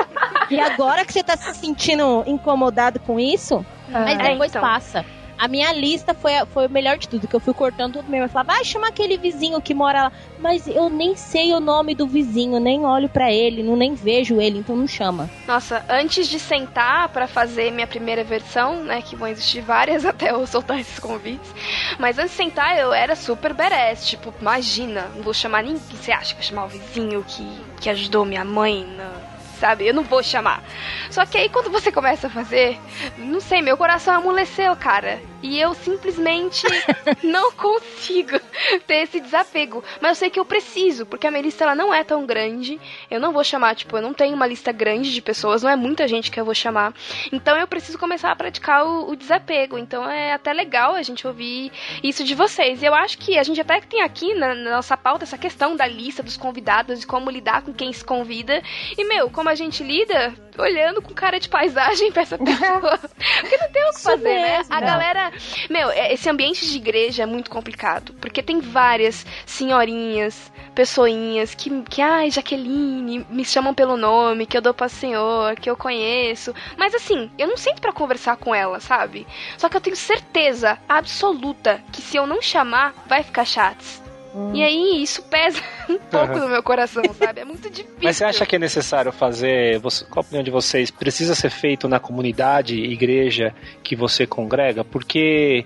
e 0.51 0.61
agora 0.61 1.05
que 1.05 1.13
você 1.13 1.23
tá 1.23 1.37
se 1.37 1.55
sentindo 1.55 2.23
incomodado 2.27 3.01
com 3.01 3.19
isso? 3.19 3.65
Ah, 3.89 4.01
mas 4.01 4.19
depois 4.19 4.55
é, 4.55 4.59
então. 4.59 4.63
passa. 4.63 5.05
A 5.39 5.49
minha 5.49 5.73
lista 5.73 6.15
foi, 6.15 6.33
foi 6.47 6.67
o 6.67 6.71
melhor 6.71 6.99
de 6.99 7.09
tudo, 7.09 7.27
que 7.27 7.35
eu 7.35 7.41
fui 7.41 7.55
cortando 7.55 7.95
tudo 7.95 8.11
mesmo. 8.11 8.27
Eu 8.27 8.29
falava, 8.29 8.55
vai 8.55 8.65
chamar 8.65 8.89
aquele 8.89 9.17
vizinho 9.17 9.61
que 9.61 9.75
mora 9.75 10.05
lá. 10.05 10.13
Mas 10.39 10.67
eu 10.67 10.89
nem 10.89 11.17
sei 11.17 11.53
o 11.53 11.61
nome 11.61 11.95
do 11.95 12.07
vizinho, 12.07 12.59
nem 12.59 12.85
olho 12.85 13.09
para 13.09 13.33
ele, 13.33 13.63
não 13.63 13.77
nem 13.77 13.95
vejo 13.95 14.41
ele, 14.41 14.59
então 14.59 14.77
não 14.77 14.87
chama. 14.87 15.31
Nossa, 15.47 15.85
antes 15.89 16.29
de 16.29 16.39
sentar 16.39 17.09
para 17.09 17.27
fazer 17.27 17.71
minha 17.71 17.87
primeira 17.87 18.25
versão, 18.25 18.83
né, 18.83 19.01
que 19.01 19.17
vão 19.17 19.29
existir 19.29 19.61
várias 19.61 20.05
até 20.07 20.31
eu 20.31 20.47
soltar 20.47 20.81
esses 20.81 20.99
convites, 20.99 21.55
mas 21.99 22.19
antes 22.19 22.33
de 22.33 22.37
sentar 22.37 22.79
eu 22.79 22.93
era 22.93 23.15
super 23.15 23.53
badass, 23.55 24.07
tipo, 24.07 24.35
imagina, 24.41 25.11
não 25.15 25.23
vou 25.23 25.35
chamar 25.35 25.63
ninguém, 25.63 25.81
você 25.91 26.13
acha 26.13 26.35
que 26.35 26.41
vou 26.41 26.49
chamar 26.49 26.65
o 26.65 26.69
vizinho 26.69 27.25
que, 27.27 27.47
que 27.81 27.91
ajudou 27.91 28.25
minha 28.25 28.45
mãe 28.45 28.85
na 28.85 29.13
sabe? 29.55 29.87
Eu 29.87 29.95
não 29.95 30.03
vou 30.03 30.23
chamar. 30.23 30.63
Só 31.11 31.25
que 31.25 31.39
aí 31.39 31.49
quando 31.49 31.71
você 31.71 31.91
começa 31.91 32.27
a 32.27 32.31
fazer, 32.31 32.79
não 33.19 33.41
sei, 33.41 33.63
meu 33.63 33.77
coração 33.77 34.15
amoleceu, 34.15 34.75
cara. 34.77 35.21
E 35.43 35.61
eu 35.61 35.75
simplesmente 35.75 36.67
não 37.23 37.53
consigo 37.53 38.41
ter 38.87 39.03
esse 39.03 39.21
desapego. 39.21 39.85
Mas 40.01 40.11
eu 40.11 40.15
sei 40.17 40.31
que 40.31 40.41
eu 40.41 40.45
preciso, 40.45 41.05
porque 41.05 41.27
a 41.27 41.31
minha 41.31 41.43
lista 41.43 41.65
ela 41.65 41.75
não 41.75 41.93
é 41.93 42.03
tão 42.03 42.25
grande. 42.25 42.81
Eu 43.11 43.21
não 43.21 43.33
vou 43.33 43.45
chamar, 43.45 43.75
tipo, 43.75 43.97
eu 43.97 44.03
não 44.03 44.15
tenho 44.15 44.35
uma 44.35 44.47
lista 44.47 44.73
grande 44.73 45.13
de 45.13 45.21
pessoas, 45.21 45.63
não 45.63 45.71
é 45.71 45.77
muita 45.77 46.09
gente 46.09 46.31
que 46.31 46.41
eu 46.41 46.45
vou 46.45 46.55
chamar. 46.55 46.95
Então 47.31 47.57
eu 47.57 47.67
preciso 47.67 47.99
começar 47.99 48.31
a 48.31 48.37
praticar 48.37 48.87
o, 48.87 49.11
o 49.11 49.17
desapego. 49.17 49.77
Então 49.77 50.09
é 50.09 50.33
até 50.33 50.53
legal 50.53 50.95
a 50.95 51.03
gente 51.03 51.27
ouvir 51.27 51.71
isso 52.03 52.25
de 52.25 52.35
vocês. 52.35 52.83
E 52.83 52.87
eu 52.87 52.95
acho 52.95 53.19
que 53.19 53.39
a 53.39 53.43
gente 53.43 53.61
até 53.61 53.81
tem 53.81 54.01
aqui 54.01 54.35
na, 54.35 54.55
na 54.55 54.71
nossa 54.71 54.97
pauta 54.97 55.25
essa 55.25 55.39
questão 55.39 55.77
da 55.77 55.87
lista 55.87 56.23
dos 56.23 56.37
convidados, 56.37 57.01
de 57.01 57.07
como 57.07 57.31
lidar 57.31 57.63
com 57.63 57.73
quem 57.73 57.93
se 57.93 58.05
convida. 58.05 58.63
E, 58.97 59.05
meu, 59.05 59.31
como 59.31 59.44
a 59.49 59.55
gente 59.55 59.83
lida, 59.83 60.35
olhando 60.59 61.03
com 61.03 61.13
cara 61.15 61.39
de 61.39 61.49
paisagem 61.49 62.13
pra 62.13 62.23
essa 62.23 62.39
pessoa. 62.39 62.99
Porque 63.41 63.57
não 63.57 63.71
tem 63.71 63.89
o 63.89 63.93
que 63.93 64.01
fazer, 64.01 64.41
né? 64.41 64.65
A 64.69 64.81
galera. 64.81 65.33
Meu, 65.69 65.91
é, 65.91 66.13
esse 66.13 66.29
ambiente 66.29 66.69
de 66.69 66.77
igreja 66.77 67.23
é 67.23 67.27
muito 67.27 67.51
complicado. 67.51 68.13
Porque 68.21 68.43
tem 68.43 68.61
várias 68.61 69.27
senhorinhas, 69.47 70.53
pessoinhas 70.75 71.55
que, 71.55 71.83
que 71.83 72.01
ai, 72.01 72.31
Jaqueline, 72.31 73.27
me 73.29 73.45
chamam 73.45 73.75
pelo 73.75 73.97
nome, 73.97 74.47
que 74.47 74.57
eu 74.57 74.63
dou 74.63 74.75
pra 74.75 74.89
senhor, 74.89 75.57
que 75.57 75.69
eu 75.69 75.77
conheço. 75.77 76.55
Mas 76.77 76.95
assim, 76.95 77.31
eu 77.39 77.49
não 77.49 77.57
sinto 77.57 77.81
para 77.81 77.93
conversar 77.93 78.37
com 78.37 78.55
ela, 78.55 78.81
sabe? 78.81 79.27
Só 79.59 79.69
que 79.69 79.77
eu 79.77 79.81
tenho 79.81 79.97
certeza 79.97 80.79
absoluta 80.89 81.83
que 81.93 82.03
se 82.03 82.17
eu 82.17 82.27
não 82.27 82.41
chamar, 82.41 82.95
vai 83.07 83.23
ficar 83.23 83.45
chato 83.45 84.04
E 84.53 84.63
aí 84.63 85.03
isso 85.03 85.23
pesa 85.23 85.61
um 85.89 85.99
pouco 85.99 86.37
no 86.39 86.49
meu 86.49 86.63
coração, 86.63 87.03
sabe? 87.15 87.41
É 87.41 87.45
muito 87.45 87.71
difícil. 87.71 87.95
Mas 88.03 88.17
você 88.17 88.25
acha 88.25 88.45
que 88.45 88.57
é 88.57 88.59
necessário 88.59 89.13
fazer, 89.13 89.79
você, 89.79 90.05
qual 90.07 90.23
a 90.23 90.27
opinião 90.27 90.43
de 90.43 90.51
vocês? 90.51 90.91
Precisa 90.91 91.35
ser 91.35 91.51
feito 91.51 91.89
na 91.89 92.01
comunidade, 92.01 92.75
igreja 92.75 93.55
que 93.83 93.95
você 93.95 94.27
congrega? 94.27 94.85
Porque 94.85 95.65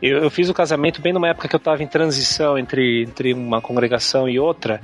eu, 0.00 0.18
eu 0.18 0.30
fiz 0.30 0.48
o 0.48 0.54
casamento 0.54 1.02
bem 1.02 1.12
numa 1.12 1.28
época 1.28 1.48
que 1.48 1.54
eu 1.54 1.58
estava 1.58 1.82
em 1.82 1.86
transição 1.86 2.56
entre, 2.56 3.02
entre 3.02 3.34
uma 3.34 3.60
congregação 3.60 4.28
e 4.28 4.38
outra. 4.38 4.80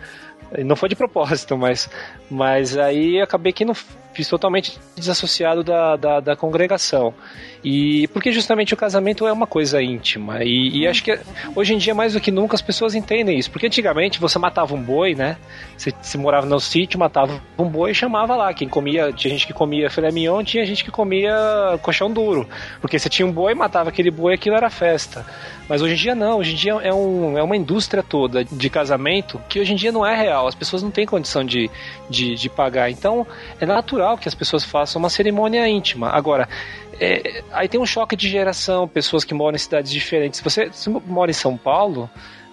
Não 0.59 0.77
foi 0.77 0.91
de 0.91 0.97
propósito, 0.97 1.57
mas, 1.57 1.89
mas 2.31 2.77
aí 2.77 3.19
acabei 3.21 3.53
que 3.53 3.65
não 3.65 3.75
fiz 4.13 4.29
totalmente 4.29 4.79
desassociado 4.97 5.63
da, 5.63 5.97
da, 5.97 6.21
da, 6.21 6.37
congregação. 6.37 7.15
E 7.65 8.09
porque 8.09 8.33
justamente 8.33 8.75
o 8.75 8.77
casamento 8.77 9.27
é 9.27 9.33
uma 9.33 9.47
coisa 9.47 9.83
íntima. 9.83 10.43
E, 10.43 10.81
e, 10.81 10.87
acho 10.87 11.03
que 11.03 11.19
hoje 11.55 11.75
em 11.75 11.79
dia, 11.79 11.95
mais 11.95 12.13
do 12.13 12.21
que 12.21 12.31
nunca, 12.31 12.55
as 12.55 12.63
pessoas 12.63 12.95
entendem 12.95 13.39
isso. 13.39 13.51
Porque 13.51 13.67
antigamente 13.67 14.21
você 14.21 14.39
matava 14.39 14.75
um 14.75 14.83
boi, 14.83 15.15
né? 15.15 15.37
Você, 15.77 15.93
você 16.01 16.19
morava 16.19 16.47
no 16.47 16.61
sítio, 16.61 16.99
matava 16.99 17.41
um 17.59 17.69
boi 17.69 17.93
e 17.93 17.95
chamava 17.95 18.35
lá. 18.37 18.53
Quem 18.53 18.69
comia, 18.69 19.13
tinha 19.13 19.31
gente 19.33 19.47
que 19.47 19.53
comia 19.53 19.89
filé 19.89 20.11
mignon, 20.11 20.43
tinha 20.43 20.67
gente 20.67 20.85
que 20.85 20.91
comia 20.91 21.35
colchão 21.83 22.11
duro. 22.11 22.49
Porque 22.81 22.99
você 22.99 23.09
tinha 23.09 23.27
um 23.27 23.33
boi, 23.33 23.55
matava 23.55 23.91
aquele 23.91 24.11
boi, 24.11 24.35
aquilo 24.35 24.57
era 24.57 24.69
festa. 24.69 25.25
Mas 25.69 25.81
hoje 25.81 25.95
em 25.95 25.97
dia 25.97 26.15
não, 26.15 26.39
hoje 26.39 26.53
em 26.53 26.57
dia 26.57 26.73
é, 26.83 26.93
um, 26.93 27.39
é 27.39 27.43
uma 27.43 27.57
indústria 27.57 28.03
toda 28.03 28.45
de 28.45 28.69
casamento 28.69 29.41
que 29.49 29.61
hoje 29.61 29.73
em 29.73 29.77
dia 29.77 29.93
não 29.93 30.05
é 30.05 30.15
real. 30.15 30.47
As 30.47 30.55
pessoas 30.55 30.83
não 30.83 30.91
têm 30.91 31.07
condição 31.07 31.45
de, 31.45 31.71
de, 32.11 32.35
de 32.35 32.49
pagar. 32.51 32.91
Então 32.91 33.27
é 33.61 33.65
natural 33.65 34.02
que 34.19 34.29
as 34.29 34.35
pessoas 34.35 34.65
façam 34.65 35.01
uma 35.01 35.11
cerimônia 35.11 35.67
íntima. 35.69 36.09
Agora, 36.11 36.49
é, 37.01 37.43
aí 37.53 37.69
tem 37.69 37.81
um 37.81 37.87
choque 37.87 38.15
de 38.17 38.29
geração, 38.29 38.87
pessoas 38.87 39.25
que 39.25 39.35
moram 39.35 39.57
em 39.57 39.59
cidades 39.59 39.91
diferentes. 39.91 40.39
Se 40.39 40.45
você, 40.45 40.71
se 40.73 40.91
você 40.91 41.03
mora 41.07 41.31
em 41.31 41.35
São 41.35 41.57
Paulo, 41.57 42.09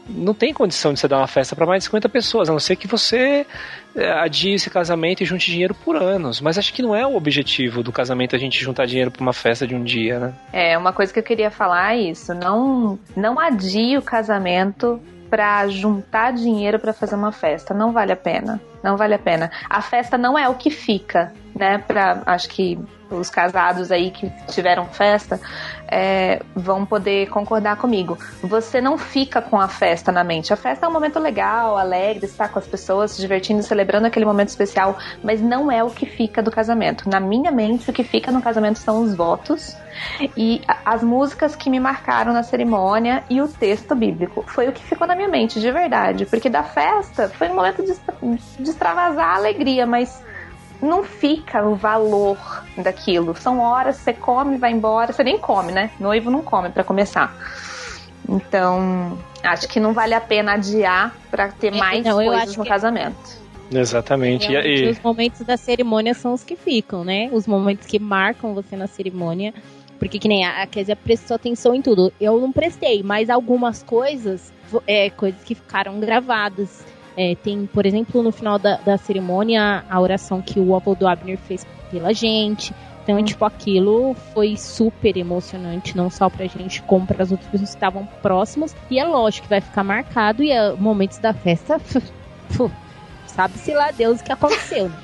não 0.10 0.34
tem 0.34 0.54
condição 0.54 0.94
de 0.94 1.00
você 1.00 1.08
dar 1.08 1.18
uma 1.18 1.28
festa 1.28 1.56
para 1.56 1.66
mais 1.66 1.82
de 1.82 1.86
50 1.86 2.10
pessoas, 2.10 2.50
a 2.50 2.52
não 2.52 2.60
ser 2.60 2.76
que 2.76 2.88
você 2.88 3.46
é, 3.96 4.12
adie 4.12 4.54
esse 4.54 4.70
casamento 4.70 5.22
e 5.22 5.26
junte 5.26 5.52
dinheiro 5.52 5.76
por 5.76 5.96
anos. 5.96 6.42
Mas 6.42 6.58
acho 6.58 6.74
que 6.74 6.82
não 6.82 6.96
é 6.96 7.06
o 7.06 7.16
objetivo 7.16 7.84
do 7.84 7.92
casamento 7.92 8.36
a 8.36 8.40
gente 8.40 8.60
juntar 8.60 8.86
dinheiro 8.86 9.12
para 9.12 9.22
uma 9.22 9.34
festa 9.34 9.68
de 9.68 9.76
um 9.76 9.84
dia, 9.84 10.20
né? 10.20 10.34
É, 10.52 10.78
uma 10.78 10.92
coisa 10.92 11.14
que 11.14 11.20
eu 11.20 11.24
queria 11.24 11.52
falar 11.52 11.96
é 11.96 12.02
isso. 12.02 12.34
Não, 12.34 12.98
não 13.16 13.40
adie 13.40 13.98
o 13.98 14.02
casamento 14.02 15.00
para 15.30 15.68
juntar 15.68 16.34
dinheiro 16.34 16.80
para 16.80 16.92
fazer 16.92 17.16
uma 17.16 17.32
festa. 17.32 17.74
Não 17.74 17.92
vale 17.92 18.12
a 18.12 18.18
pena. 18.18 18.60
Não 18.84 18.98
vale 18.98 19.14
a 19.14 19.20
pena. 19.20 19.52
A 19.70 19.82
festa 19.82 20.18
não 20.18 20.38
é 20.38 20.48
o 20.48 20.56
que 20.56 20.70
fica, 20.70 21.34
né? 21.60 21.78
Para 21.78 22.24
acho 22.26 22.48
que 22.50 22.80
os 23.12 23.30
casados 23.30 23.92
aí 23.92 24.12
que 24.12 24.32
tiveram 24.48 24.86
festa 24.86 25.40
é, 25.88 26.42
vão 26.56 26.86
poder 26.86 27.28
concordar 27.30 27.76
comigo. 27.76 28.18
Você 28.42 28.80
não 28.80 28.98
fica 28.98 29.42
com 29.42 29.60
a 29.60 29.68
festa 29.68 30.12
na 30.12 30.24
mente. 30.24 30.54
A 30.54 30.56
festa 30.56 30.86
é 30.86 30.90
um 30.90 30.94
momento 30.94 31.20
legal, 31.20 31.78
alegre, 31.78 32.26
estar 32.26 32.50
com 32.50 32.60
as 32.60 32.68
pessoas, 32.68 33.12
se 33.12 33.22
divertindo, 33.22 33.64
celebrando 33.64 34.06
aquele 34.06 34.26
momento 34.26 34.50
especial, 34.50 34.98
mas 35.24 35.42
não 35.42 35.72
é 35.72 35.84
o 35.84 35.90
que 35.90 36.06
fica 36.06 36.42
do 36.42 36.52
casamento. 36.52 37.10
Na 37.10 37.20
minha 37.20 37.52
mente, 37.52 37.90
o 37.90 37.94
que 37.94 38.04
fica 38.04 38.32
no 38.32 38.42
casamento 38.42 38.78
são 38.78 39.02
os 39.02 39.16
votos 39.16 39.76
e 40.38 40.62
as 40.86 41.04
músicas 41.04 41.56
que 41.56 41.70
me 41.70 41.80
marcaram 41.80 42.32
na 42.32 42.44
cerimônia 42.44 43.24
e 43.30 43.42
o 43.42 43.48
texto 43.48 43.96
bíblico. 43.96 44.46
Foi 44.48 44.68
o 44.68 44.72
que 44.72 44.84
ficou 44.84 45.08
na 45.08 45.16
minha 45.16 45.28
mente, 45.28 45.60
de 45.60 45.72
verdade. 45.72 46.26
Porque 46.26 46.50
da 46.50 46.64
festa 46.64 47.28
foi 47.30 47.50
um 47.50 47.56
momento 47.56 47.84
de, 47.84 47.94
de 48.60 48.70
extravasar 48.70 49.32
a 49.32 49.36
alegria, 49.36 49.88
mas 49.88 50.24
não 50.82 51.04
fica 51.04 51.66
o 51.66 51.76
valor 51.76 52.38
daquilo. 52.78 53.36
São 53.36 53.60
horas, 53.60 53.98
você 53.98 54.14
come, 54.14 54.58
vai 54.58 54.72
embora, 54.72 55.12
você 55.12 55.24
nem 55.24 55.38
come, 55.38 55.72
né? 55.72 55.92
Noivo 56.00 56.32
não 56.32 56.42
come 56.42 56.70
para 56.70 56.84
começar. 56.84 57.36
Então, 58.28 59.18
acho 59.44 59.68
que 59.68 59.80
não 59.80 59.94
vale 59.94 60.14
a 60.14 60.22
pena 60.22 60.54
adiar 60.54 61.16
para 61.32 61.50
ter 61.50 61.74
é, 61.74 61.78
mais 61.78 62.06
não, 62.06 62.18
coisas 62.18 62.56
no 62.56 62.66
casamento. 62.66 63.40
Exatamente. 63.72 64.52
E, 64.52 64.90
Os 64.90 65.00
momentos 65.00 65.42
da 65.42 65.58
cerimônia 65.58 66.14
são 66.14 66.34
os 66.34 66.44
que 66.44 66.56
ficam, 66.56 67.04
né? 67.04 67.30
Os 67.32 67.46
momentos 67.46 67.86
que 67.86 68.00
marcam 68.00 68.54
você 68.54 68.76
na 68.76 68.88
cerimônia. 68.88 69.54
Porque 70.00 70.18
que 70.18 70.30
nem 70.30 70.46
a 70.46 70.66
Kézia 70.66 70.96
prestou 70.96 71.36
atenção 71.36 71.76
em 71.76 71.82
tudo. 71.82 72.12
Eu 72.22 72.40
não 72.40 72.54
prestei, 72.54 73.04
mas 73.04 73.30
algumas 73.30 73.84
coisas, 73.84 74.52
é, 74.88 75.10
coisas 75.10 75.44
que 75.44 75.54
ficaram 75.54 76.00
gravadas. 76.00 76.86
É, 77.22 77.36
tem, 77.36 77.66
por 77.66 77.86
exemplo, 77.86 78.24
no 78.24 78.32
final 78.32 78.58
da, 78.58 78.78
da 78.78 78.98
cerimônia, 78.98 79.84
a 79.90 80.00
oração 80.00 80.42
que 80.42 80.58
o 80.58 80.74
avô 80.74 80.96
do 80.96 81.06
Abner 81.06 81.38
fez 81.38 81.68
pela 81.92 82.14
gente. 82.14 82.74
Então, 83.04 83.18
hum. 83.18 83.24
tipo, 83.26 83.44
aquilo 83.44 84.16
foi 84.34 84.56
super 84.56 85.18
emocionante, 85.18 85.98
não 85.98 86.10
só 86.10 86.30
pra 86.30 86.46
gente, 86.46 86.82
como 86.84 87.06
para 87.06 87.22
as 87.22 87.30
outras 87.30 87.50
pessoas 87.50 87.72
que 87.72 87.76
estavam 87.76 88.06
próximas. 88.22 88.74
E 88.90 89.00
é 89.00 89.04
lógico 89.04 89.44
que 89.44 89.50
vai 89.50 89.60
ficar 89.60 89.84
marcado, 89.84 90.42
e 90.42 90.50
é, 90.50 90.72
momentos 90.72 91.18
da 91.18 91.34
festa. 91.34 91.78
Sabe-se 93.28 93.74
lá 93.74 93.92
Deus 93.92 94.22
o 94.22 94.24
que 94.24 94.32
aconteceu. 94.32 94.92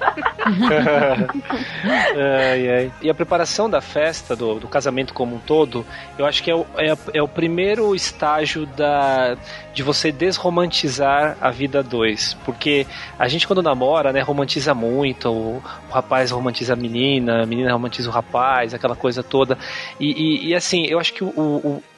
Ai, 2.18 2.70
ai. 2.70 2.92
E 3.02 3.10
a 3.10 3.14
preparação 3.14 3.70
da 3.70 3.82
festa, 3.82 4.36
do, 4.36 4.60
do, 4.60 4.68
casamento 4.68 5.14
como 5.14 5.36
um 5.36 5.40
todo, 5.40 5.86
eu 6.18 6.26
acho 6.26 6.44
que 6.44 6.52
é 6.52 6.56
o, 6.56 6.66
é, 6.78 6.94
é 7.14 7.22
o 7.22 7.28
primeiro 7.28 7.96
estágio 7.96 8.66
da, 8.66 9.38
de 9.76 9.84
você 9.84 10.10
desromantizar 10.10 11.38
a 11.42 11.52
vida 11.52 11.84
dois. 11.84 12.34
Porque 12.46 12.88
a 13.20 13.28
gente, 13.28 13.46
quando 13.46 13.62
namora, 13.62 14.14
né, 14.14 14.22
romantiza 14.22 14.74
muito. 14.74 15.30
O, 15.30 15.62
rapaz 15.92 16.32
romantiza 16.32 16.74
a 16.74 16.76
menina, 16.76 17.44
a 17.44 17.46
menina 17.46 17.72
romantiza 17.74 18.10
o 18.10 18.12
rapaz, 18.12 18.74
aquela 18.74 18.96
coisa 18.96 19.22
toda. 19.22 19.58
E, 20.00 20.12
e, 20.12 20.48
e 20.48 20.56
assim, 20.56 20.86
eu 20.86 20.98
acho 20.98 21.14
que 21.14 21.24
o, 21.26 21.30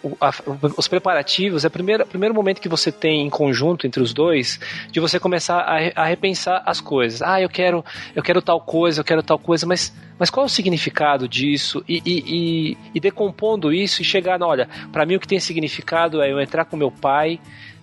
o, 0.03 0.17
a, 0.19 0.31
os 0.75 0.87
preparativos 0.87 1.63
é 1.63 1.67
o 1.67 1.71
primeiro, 1.71 2.05
primeiro 2.05 2.33
momento 2.33 2.59
que 2.59 2.69
você 2.69 2.91
tem 2.91 3.25
em 3.25 3.29
conjunto 3.29 3.85
entre 3.85 4.01
os 4.01 4.11
dois 4.11 4.59
de 4.91 4.99
você 4.99 5.19
começar 5.19 5.59
a, 5.59 6.01
a 6.01 6.05
repensar 6.05 6.63
as 6.65 6.81
coisas. 6.81 7.21
Ah, 7.21 7.39
eu 7.39 7.49
quero, 7.49 7.85
eu 8.15 8.23
quero 8.23 8.41
tal 8.41 8.59
coisa, 8.59 9.01
eu 9.01 9.05
quero 9.05 9.21
tal 9.21 9.37
coisa, 9.37 9.67
mas 9.67 9.93
mas 10.19 10.29
qual 10.29 10.45
é 10.45 10.47
o 10.47 10.49
significado 10.49 11.27
disso? 11.27 11.83
E, 11.87 12.01
e, 12.05 12.23
e, 12.25 12.77
e 12.95 12.99
decompondo 12.99 13.71
isso 13.71 14.01
e 14.01 14.05
chegar, 14.05 14.41
olha, 14.41 14.67
para 14.91 15.05
mim 15.05 15.15
o 15.15 15.19
que 15.19 15.27
tem 15.27 15.39
significado 15.39 16.21
é 16.21 16.31
eu 16.31 16.41
entrar 16.41 16.65
com 16.65 16.75
meu 16.75 16.91
pai, 16.91 17.39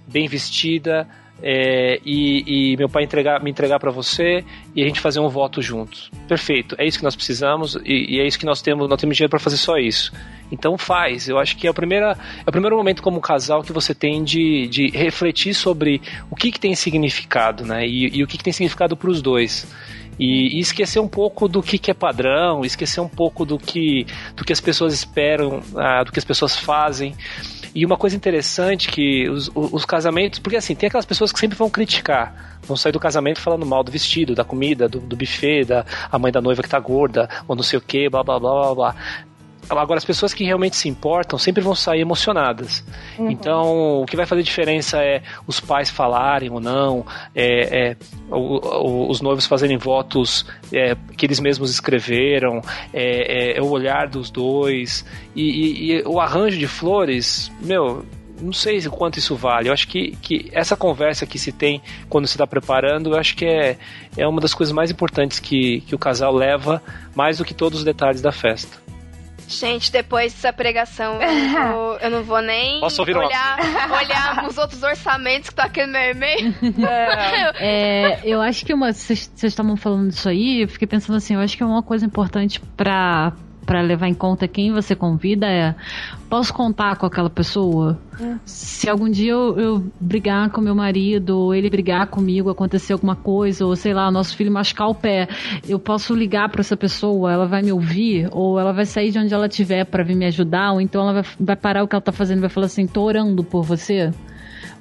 bem 0.06 0.28
vestida, 0.28 1.08
é, 1.42 2.00
e, 2.04 2.72
e, 2.72 2.76
meu 2.76 2.88
pai 2.88 3.02
entregar, 3.02 3.42
me 3.42 3.50
entregar 3.50 3.78
para 3.80 3.90
você 3.90 4.44
e 4.74 4.82
a 4.82 4.86
gente 4.86 5.00
fazer 5.00 5.20
um 5.20 5.28
voto 5.28 5.60
juntos. 5.60 6.10
Perfeito, 6.28 6.76
é 6.78 6.86
isso 6.86 6.98
que 6.98 7.04
nós 7.04 7.16
precisamos 7.16 7.76
e, 7.84 8.16
e 8.16 8.20
é 8.20 8.26
isso 8.26 8.38
que 8.38 8.46
nós 8.46 8.62
temos. 8.62 8.88
Nós 8.88 9.00
temos 9.00 9.16
dinheiro 9.16 9.30
para 9.30 9.40
fazer 9.40 9.56
só 9.56 9.76
isso. 9.76 10.12
Então 10.50 10.78
faz. 10.78 11.28
Eu 11.28 11.38
acho 11.38 11.56
que 11.56 11.66
é 11.66 11.70
o 11.70 11.74
primeiro, 11.74 12.06
é 12.06 12.16
o 12.46 12.52
primeiro 12.52 12.76
momento 12.76 13.02
como 13.02 13.20
casal 13.20 13.62
que 13.62 13.72
você 13.72 13.94
tem 13.94 14.22
de, 14.22 14.68
de 14.68 14.88
refletir 14.88 15.54
sobre 15.54 16.00
o 16.30 16.36
que, 16.36 16.52
que 16.52 16.60
tem 16.60 16.74
significado, 16.74 17.66
né? 17.66 17.86
E, 17.86 18.16
e 18.16 18.22
o 18.22 18.26
que, 18.26 18.38
que 18.38 18.44
tem 18.44 18.52
significado 18.52 18.96
para 18.96 19.10
os 19.10 19.20
dois. 19.20 19.66
E, 20.18 20.56
e, 20.56 20.60
esquecer 20.60 21.00
um 21.00 21.08
pouco 21.08 21.48
do 21.48 21.62
que, 21.62 21.78
que, 21.78 21.90
é 21.90 21.94
padrão, 21.94 22.64
esquecer 22.64 23.00
um 23.00 23.08
pouco 23.08 23.44
do 23.44 23.58
que, 23.58 24.06
do 24.36 24.44
que 24.44 24.52
as 24.52 24.60
pessoas 24.60 24.94
esperam, 24.94 25.60
ah, 25.76 26.04
do 26.04 26.12
que 26.12 26.18
as 26.18 26.24
pessoas 26.24 26.56
fazem. 26.56 27.14
E 27.74 27.84
uma 27.84 27.96
coisa 27.96 28.14
interessante 28.14 28.88
que 28.88 29.28
os, 29.28 29.50
os, 29.52 29.84
casamentos, 29.84 30.38
porque 30.38 30.56
assim, 30.56 30.76
tem 30.76 30.86
aquelas 30.86 31.04
pessoas 31.04 31.32
que 31.32 31.40
sempre 31.40 31.58
vão 31.58 31.68
criticar, 31.68 32.58
vão 32.62 32.76
sair 32.76 32.92
do 32.92 33.00
casamento 33.00 33.40
falando 33.40 33.66
mal 33.66 33.82
do 33.82 33.90
vestido, 33.90 34.32
da 34.32 34.44
comida, 34.44 34.88
do, 34.88 35.00
do 35.00 35.16
buffet, 35.16 35.64
da 35.64 35.84
a 36.10 36.16
mãe 36.16 36.30
da 36.30 36.40
noiva 36.40 36.62
que 36.62 36.68
tá 36.68 36.78
gorda, 36.78 37.28
ou 37.48 37.56
não 37.56 37.64
sei 37.64 37.78
o 37.78 37.82
que, 37.82 38.08
blá 38.08 38.22
blá 38.22 38.38
blá 38.38 38.52
blá 38.52 38.74
blá. 38.74 38.96
Agora, 39.68 39.98
as 39.98 40.04
pessoas 40.04 40.34
que 40.34 40.44
realmente 40.44 40.76
se 40.76 40.88
importam 40.88 41.38
sempre 41.38 41.62
vão 41.62 41.74
sair 41.74 42.00
emocionadas. 42.00 42.84
Uhum. 43.18 43.30
Então, 43.30 44.02
o 44.02 44.06
que 44.06 44.16
vai 44.16 44.26
fazer 44.26 44.42
diferença 44.42 44.98
é 45.02 45.22
os 45.46 45.60
pais 45.60 45.90
falarem 45.90 46.50
ou 46.50 46.60
não, 46.60 47.06
é, 47.34 47.90
é 47.90 47.96
o, 48.30 48.58
o, 48.58 49.10
os 49.10 49.20
noivos 49.20 49.46
fazerem 49.46 49.76
votos 49.76 50.46
é, 50.72 50.96
que 51.16 51.26
eles 51.26 51.40
mesmos 51.40 51.70
escreveram, 51.70 52.60
é, 52.92 53.52
é, 53.52 53.58
é 53.58 53.62
o 53.62 53.68
olhar 53.68 54.08
dos 54.08 54.30
dois. 54.30 55.04
E, 55.34 55.42
e, 55.42 55.92
e 55.92 56.02
o 56.02 56.20
arranjo 56.20 56.58
de 56.58 56.66
flores, 56.66 57.50
meu, 57.60 58.04
não 58.40 58.52
sei 58.52 58.78
o 58.78 58.90
quanto 58.90 59.18
isso 59.18 59.34
vale. 59.34 59.68
Eu 59.68 59.72
acho 59.72 59.88
que, 59.88 60.16
que 60.16 60.50
essa 60.52 60.76
conversa 60.76 61.26
que 61.26 61.38
se 61.38 61.52
tem 61.52 61.80
quando 62.08 62.26
se 62.26 62.34
está 62.34 62.46
preparando, 62.46 63.10
eu 63.10 63.18
acho 63.18 63.36
que 63.36 63.44
é, 63.44 63.78
é 64.16 64.26
uma 64.26 64.40
das 64.40 64.54
coisas 64.54 64.72
mais 64.72 64.90
importantes 64.90 65.38
que, 65.38 65.80
que 65.82 65.94
o 65.94 65.98
casal 65.98 66.34
leva, 66.34 66.82
mais 67.14 67.38
do 67.38 67.44
que 67.44 67.54
todos 67.54 67.78
os 67.80 67.84
detalhes 67.84 68.20
da 68.20 68.32
festa. 68.32 68.83
Gente, 69.48 69.92
depois 69.92 70.32
dessa 70.32 70.52
pregação, 70.52 71.20
eu 71.20 71.32
não 71.32 71.72
vou, 71.72 71.96
eu 72.00 72.10
não 72.10 72.22
vou 72.22 72.40
nem 72.40 72.80
olhar, 72.82 73.58
olhar 73.92 74.46
os 74.48 74.58
outros 74.58 74.82
orçamentos 74.82 75.50
que 75.50 75.54
tá 75.54 75.64
aqui 75.64 75.84
no 75.84 75.92
meu 75.92 76.10
e-mail. 76.10 76.54
É, 77.56 78.20
eu 78.24 78.40
acho 78.40 78.64
que 78.64 78.72
uma. 78.72 78.92
Vocês 78.92 79.30
estavam 79.42 79.76
falando 79.76 80.10
disso 80.10 80.28
aí, 80.28 80.62
eu 80.62 80.68
fiquei 80.68 80.86
pensando 80.88 81.16
assim, 81.16 81.34
eu 81.34 81.40
acho 81.40 81.56
que 81.56 81.62
é 81.62 81.66
uma 81.66 81.82
coisa 81.82 82.04
importante 82.04 82.60
pra, 82.76 83.32
para 83.64 83.80
levar 83.80 84.08
em 84.08 84.14
conta 84.14 84.46
quem 84.46 84.72
você 84.72 84.94
convida 84.94 85.46
é 85.46 85.74
posso 86.28 86.52
contar 86.52 86.96
com 86.96 87.06
aquela 87.06 87.30
pessoa? 87.30 87.98
É. 88.20 88.34
Se 88.44 88.88
algum 88.88 89.08
dia 89.08 89.32
eu, 89.32 89.58
eu, 89.58 89.86
brigar 90.00 90.50
com 90.50 90.60
meu 90.60 90.74
marido, 90.74 91.38
ou 91.38 91.54
ele 91.54 91.70
brigar 91.70 92.08
comigo, 92.08 92.50
acontecer 92.50 92.92
alguma 92.92 93.14
coisa, 93.14 93.64
ou 93.64 93.76
sei 93.76 93.94
lá, 93.94 94.10
nosso 94.10 94.36
filho 94.36 94.50
machucar 94.50 94.88
o 94.88 94.94
pé, 94.94 95.28
eu 95.68 95.78
posso 95.78 96.14
ligar 96.14 96.48
para 96.48 96.60
essa 96.60 96.76
pessoa, 96.76 97.32
ela 97.32 97.46
vai 97.46 97.62
me 97.62 97.72
ouvir, 97.72 98.28
ou 98.32 98.58
ela 98.58 98.72
vai 98.72 98.84
sair 98.84 99.10
de 99.10 99.18
onde 99.18 99.32
ela 99.32 99.46
estiver 99.46 99.84
para 99.84 100.02
vir 100.02 100.16
me 100.16 100.26
ajudar, 100.26 100.72
ou 100.72 100.80
então 100.80 101.02
ela 101.02 101.22
vai, 101.22 101.24
vai 101.38 101.56
parar 101.56 101.84
o 101.84 101.88
que 101.88 101.94
ela 101.94 102.02
tá 102.02 102.12
fazendo 102.12 102.38
e 102.38 102.40
vai 102.42 102.50
falar 102.50 102.66
assim: 102.66 102.86
tô 102.86 103.02
orando 103.02 103.44
por 103.44 103.62
você 103.62 104.10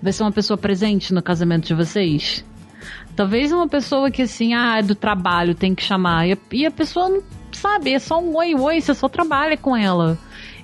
vai 0.01 0.11
ser 0.11 0.23
uma 0.23 0.31
pessoa 0.31 0.57
presente 0.57 1.13
no 1.13 1.21
casamento 1.21 1.65
de 1.67 1.73
vocês? 1.73 2.43
Talvez 3.15 3.51
uma 3.53 3.67
pessoa 3.67 4.11
que 4.11 4.23
assim, 4.23 4.53
ah, 4.53 4.79
é 4.79 4.81
do 4.81 4.95
trabalho, 4.95 5.55
tem 5.55 5.73
que 5.73 5.84
chamar. 5.84 6.27
E 6.27 6.34
a, 6.34 6.38
e 6.51 6.65
a 6.65 6.71
pessoa 6.71 7.07
não 7.09 7.23
sabe, 7.64 7.93
é 7.93 7.99
só 7.99 8.20
um 8.20 8.36
oi, 8.36 8.53
oi, 8.53 8.82
você 8.82 8.93
só 8.93 9.07
trabalha 9.07 9.55
com 9.55 9.76
ela. 9.76 10.18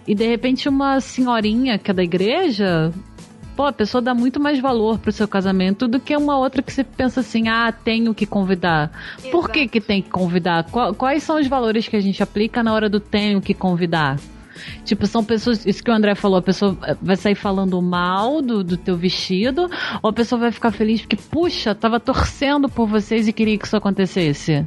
E 0.05 0.13
de 0.13 0.27
repente 0.27 0.67
uma 0.67 0.99
senhorinha 0.99 1.77
que 1.77 1.89
é 1.89 1.93
da 1.93 2.03
igreja, 2.03 2.91
pô, 3.55 3.65
a 3.65 3.71
pessoa 3.71 4.01
dá 4.01 4.13
muito 4.13 4.37
mais 4.39 4.59
valor 4.59 4.99
pro 4.99 5.11
seu 5.11 5.27
casamento 5.27 5.87
do 5.87 5.99
que 5.99 6.15
uma 6.15 6.37
outra 6.37 6.61
que 6.61 6.73
você 6.73 6.83
pensa 6.83 7.21
assim, 7.21 7.47
ah, 7.47 7.71
tenho 7.71 8.13
que 8.13 8.25
convidar. 8.25 8.91
Exato. 9.17 9.31
Por 9.31 9.49
que 9.49 9.67
que 9.67 9.79
tem 9.79 10.01
que 10.01 10.09
convidar? 10.09 10.65
Quais 10.97 11.23
são 11.23 11.39
os 11.39 11.47
valores 11.47 11.87
que 11.87 11.95
a 11.95 12.01
gente 12.01 12.21
aplica 12.21 12.61
na 12.61 12.73
hora 12.73 12.89
do 12.89 12.99
tenho 12.99 13.39
que 13.39 13.53
convidar? 13.53 14.17
Tipo, 14.83 15.07
são 15.07 15.23
pessoas. 15.23 15.65
Isso 15.65 15.81
que 15.81 15.89
o 15.89 15.93
André 15.93 16.15
falou, 16.15 16.39
a 16.39 16.41
pessoa 16.41 16.77
vai 17.01 17.15
sair 17.15 17.35
falando 17.35 17.81
mal 17.81 18.41
do, 18.41 18.61
do 18.61 18.75
teu 18.75 18.97
vestido, 18.97 19.69
ou 20.03 20.09
a 20.09 20.13
pessoa 20.13 20.37
vai 20.37 20.51
ficar 20.51 20.71
feliz 20.71 20.99
porque, 20.99 21.15
puxa, 21.15 21.73
tava 21.73 21.97
torcendo 21.97 22.67
por 22.67 22.87
vocês 22.87 23.25
e 23.25 23.31
queria 23.31 23.57
que 23.57 23.65
isso 23.65 23.77
acontecesse. 23.77 24.65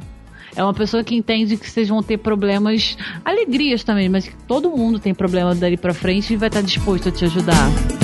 É 0.55 0.63
uma 0.63 0.73
pessoa 0.73 1.03
que 1.03 1.15
entende 1.15 1.57
que 1.57 1.69
vocês 1.69 1.89
vão 1.89 2.03
ter 2.03 2.17
problemas, 2.17 2.97
alegrias 3.23 3.83
também, 3.83 4.09
mas 4.09 4.27
que 4.27 4.35
todo 4.47 4.69
mundo 4.69 4.99
tem 4.99 5.13
problema 5.13 5.55
dali 5.55 5.77
pra 5.77 5.93
frente 5.93 6.33
e 6.33 6.37
vai 6.37 6.49
estar 6.49 6.61
disposto 6.61 7.09
a 7.09 7.11
te 7.11 7.25
ajudar. 7.25 8.02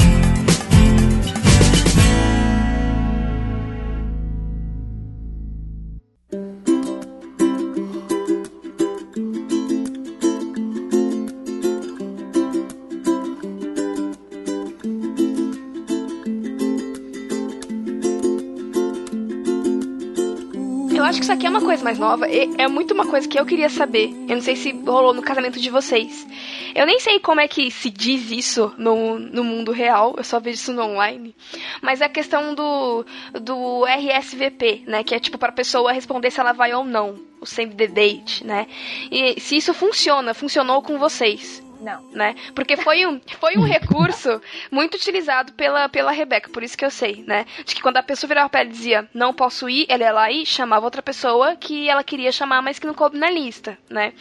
Coisa 21.70 21.84
mais 21.84 22.00
nova. 22.00 22.26
é 22.28 22.68
muito 22.68 22.96
uma 22.96 23.06
coisa 23.06 23.28
que 23.28 23.40
eu 23.40 23.46
queria 23.46 23.70
saber. 23.70 24.10
Eu 24.28 24.38
não 24.38 24.42
sei 24.42 24.56
se 24.56 24.72
rolou 24.72 25.14
no 25.14 25.22
casamento 25.22 25.60
de 25.60 25.70
vocês. 25.70 26.26
Eu 26.74 26.84
nem 26.88 27.00
sei 27.00 27.20
como 27.20 27.42
é 27.42 27.48
que 27.48 27.70
se 27.70 27.92
diz 27.92 28.32
isso 28.32 28.74
no, 28.76 29.20
no 29.20 29.44
mundo 29.44 29.72
real, 29.72 30.16
eu 30.18 30.24
só 30.24 30.40
vejo 30.40 30.56
isso 30.56 30.74
no 30.74 30.82
online. 30.82 31.36
Mas 31.80 32.02
é 32.02 32.06
a 32.06 32.10
questão 32.10 32.56
do, 32.56 33.06
do 33.40 33.86
RSVP, 33.86 34.86
né? 34.88 35.04
Que 35.04 35.14
é 35.14 35.20
tipo 35.20 35.38
pra 35.38 35.52
pessoa 35.52 35.92
responder 35.92 36.32
se 36.32 36.40
ela 36.40 36.54
vai 36.54 36.74
ou 36.74 36.84
não. 36.84 37.20
O 37.40 37.46
save 37.46 37.76
the 37.76 37.86
date, 37.86 38.44
né? 38.44 38.66
E 39.12 39.40
se 39.40 39.56
isso 39.56 39.72
funciona, 39.72 40.34
funcionou 40.34 40.82
com 40.82 40.98
vocês. 40.98 41.62
Não. 41.80 42.02
Né? 42.12 42.36
Porque 42.54 42.76
foi 42.76 43.06
um, 43.06 43.22
foi 43.40 43.56
um 43.58 43.62
recurso 43.64 44.42
muito 44.70 44.96
utilizado 44.96 45.54
pela, 45.54 45.88
pela 45.88 46.12
Rebeca, 46.12 46.50
por 46.50 46.62
isso 46.62 46.78
que 46.78 46.84
eu 46.84 46.92
sei, 46.92 47.24
né? 47.26 47.46
De 47.66 47.74
que 47.74 47.82
quando 47.82 47.98
a 47.98 48.04
pessoa 48.04 48.28
virava 48.28 48.50
pra 48.50 48.60
ela 48.62 48.70
e 48.70 48.72
dizia, 48.74 49.10
não 49.14 49.34
posso 49.34 49.70
ir, 49.70 49.86
ela 49.88 50.04
ia 50.04 50.12
lá 50.12 50.32
e 50.32 50.46
chamava 50.46 50.86
outra 50.86 51.02
pessoa 51.02 51.56
que 51.56 51.88
ela 51.90 52.04
queria 52.04 52.32
chamar, 52.32 52.62
mas 52.62 52.80
que 52.80 52.86
não 52.88 52.94
coube 52.94 53.18
na 53.18 53.30
lista, 53.30 53.78
né? 53.90 54.12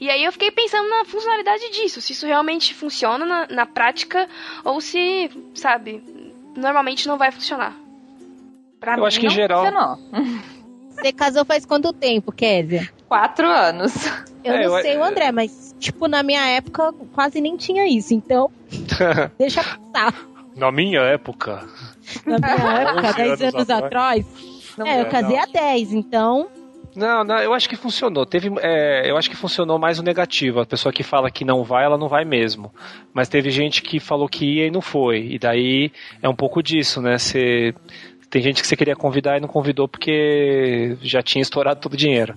E 0.00 0.10
aí 0.10 0.24
eu 0.24 0.32
fiquei 0.32 0.50
pensando 0.50 0.88
na 0.88 1.04
funcionalidade 1.04 1.70
disso, 1.70 2.00
se 2.00 2.12
isso 2.12 2.26
realmente 2.26 2.74
funciona 2.74 3.24
na, 3.24 3.46
na 3.48 3.66
prática 3.66 4.28
ou 4.64 4.80
se, 4.80 5.30
sabe, 5.54 6.02
normalmente 6.56 7.06
não 7.06 7.16
vai 7.16 7.30
funcionar. 7.30 7.74
Pra 8.80 8.94
eu 8.94 8.98
mim 9.00 9.06
acho 9.06 9.20
que 9.20 9.26
em 9.26 9.30
geral. 9.30 9.64
Funcionou. 9.64 9.98
Você 10.90 11.12
casou 11.12 11.44
faz 11.44 11.64
quanto 11.66 11.92
tempo, 11.92 12.30
Kézia? 12.32 12.88
Quatro 13.08 13.48
anos. 13.48 13.92
Eu 14.44 14.52
É, 14.54 14.66
não 14.66 14.76
eu- 14.76 14.82
sei 14.82 14.96
o 14.96 15.02
André, 15.04 15.32
mas, 15.32 15.73
tipo, 15.84 16.08
na 16.08 16.22
minha 16.22 16.46
época 16.46 16.92
quase 17.12 17.40
nem 17.40 17.56
tinha 17.56 17.86
isso. 17.86 18.14
Então, 18.14 18.50
deixa 19.38 19.62
passar. 19.62 20.14
Na 20.56 20.70
minha 20.70 21.00
época. 21.00 21.66
Na 22.26 22.38
minha 22.38 22.72
época, 22.80 23.08
11 23.08 23.16
10 23.16 23.42
anos 23.42 23.54
anos 23.54 23.70
atrás. 23.70 24.26
atrás. 24.72 24.88
é, 24.88 25.00
eu 25.00 25.06
casei 25.06 25.36
não. 25.36 25.42
há 25.42 25.46
10, 25.46 25.92
então. 25.92 26.48
Não, 26.94 27.24
não, 27.24 27.38
eu 27.38 27.52
acho 27.52 27.68
que 27.68 27.76
funcionou. 27.76 28.24
Teve, 28.24 28.52
é, 28.60 29.10
eu 29.10 29.16
acho 29.16 29.28
que 29.28 29.36
funcionou 29.36 29.78
mais 29.78 29.98
o 29.98 30.02
negativo. 30.02 30.60
A 30.60 30.66
pessoa 30.66 30.92
que 30.92 31.02
fala 31.02 31.30
que 31.30 31.44
não 31.44 31.64
vai, 31.64 31.84
ela 31.84 31.98
não 31.98 32.08
vai 32.08 32.24
mesmo. 32.24 32.72
Mas 33.12 33.28
teve 33.28 33.50
gente 33.50 33.82
que 33.82 33.98
falou 33.98 34.28
que 34.28 34.44
ia 34.44 34.66
e 34.66 34.70
não 34.70 34.80
foi. 34.80 35.26
E 35.32 35.38
daí 35.38 35.90
é 36.22 36.28
um 36.28 36.36
pouco 36.36 36.62
disso, 36.62 37.02
né? 37.02 37.18
Você 37.18 37.74
tem 38.30 38.42
gente 38.42 38.60
que 38.60 38.66
você 38.66 38.76
queria 38.76 38.96
convidar 38.96 39.36
e 39.36 39.40
não 39.40 39.48
convidou 39.48 39.88
porque 39.88 40.96
já 41.02 41.22
tinha 41.22 41.42
estourado 41.42 41.80
todo 41.80 41.94
o 41.94 41.96
dinheiro. 41.96 42.34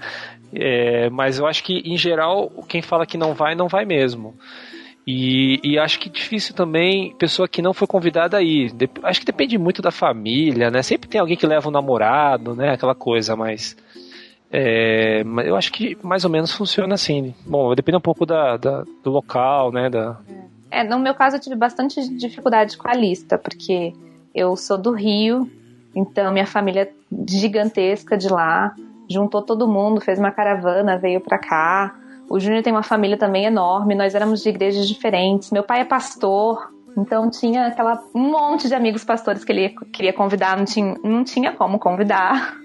É, 0.53 1.09
mas 1.09 1.39
eu 1.39 1.45
acho 1.45 1.63
que, 1.63 1.79
em 1.85 1.97
geral, 1.97 2.49
quem 2.67 2.81
fala 2.81 3.05
que 3.05 3.17
não 3.17 3.33
vai, 3.33 3.53
não 3.55 3.67
vai 3.67 3.85
mesmo. 3.85 4.35
E, 5.05 5.59
e 5.63 5.79
acho 5.79 5.99
que 5.99 6.09
difícil 6.09 6.53
também 6.53 7.13
pessoa 7.15 7.47
que 7.47 7.61
não 7.61 7.73
foi 7.73 7.87
convidada 7.87 8.37
aí. 8.37 8.69
Dep- 8.71 8.99
acho 9.03 9.19
que 9.21 9.25
depende 9.25 9.57
muito 9.57 9.81
da 9.81 9.91
família, 9.91 10.69
né? 10.69 10.81
Sempre 10.83 11.07
tem 11.09 11.19
alguém 11.21 11.37
que 11.37 11.47
leva 11.47 11.69
um 11.69 11.71
namorado, 11.71 12.53
né? 12.55 12.71
Aquela 12.73 12.95
coisa, 12.95 13.35
mas. 13.35 13.75
É, 14.51 15.23
eu 15.45 15.55
acho 15.57 15.71
que 15.73 15.97
mais 16.01 16.23
ou 16.23 16.29
menos 16.29 16.51
funciona 16.53 16.95
assim. 16.95 17.33
Bom, 17.45 17.73
depende 17.75 17.97
um 17.97 18.01
pouco 18.01 18.25
da, 18.25 18.57
da- 18.57 18.83
do 19.03 19.09
local, 19.11 19.71
né? 19.71 19.89
Da, 19.89 20.17
É, 20.71 20.83
no 20.83 20.99
meu 20.99 21.13
caso 21.13 21.35
eu 21.37 21.39
tive 21.41 21.55
bastante 21.55 22.01
dificuldade 22.17 22.77
com 22.77 22.89
a 22.89 22.93
lista, 22.93 23.37
porque 23.37 23.93
eu 24.33 24.55
sou 24.55 24.77
do 24.77 24.91
Rio, 24.91 25.49
então 25.95 26.31
minha 26.31 26.45
família 26.45 26.81
é 26.83 26.91
gigantesca 27.29 28.17
de 28.17 28.27
lá, 28.29 28.73
juntou 29.09 29.41
todo 29.41 29.67
mundo, 29.67 30.01
fez 30.01 30.19
uma 30.19 30.31
caravana, 30.31 30.97
veio 30.97 31.21
pra 31.21 31.37
cá. 31.37 31.95
O 32.29 32.39
Júnior 32.39 32.61
tem 32.61 32.73
uma 32.73 32.83
família 32.83 33.17
também 33.17 33.45
enorme, 33.45 33.95
nós 33.95 34.13
éramos 34.13 34.43
de 34.43 34.49
igrejas 34.49 34.87
diferentes. 34.87 35.51
Meu 35.51 35.63
pai 35.63 35.81
é 35.81 35.85
pastor, 35.85 36.71
então 36.97 37.29
tinha 37.29 37.67
aquela 37.67 38.01
um 38.13 38.31
monte 38.31 38.67
de 38.67 38.75
amigos 38.75 39.03
pastores 39.03 39.43
que 39.43 39.51
ele 39.51 39.69
queria 39.93 40.11
convidar, 40.11 40.57
não 40.57 40.65
tinha, 40.65 40.95
não 41.03 41.23
tinha 41.23 41.53
como 41.53 41.79
convidar. 41.79 42.57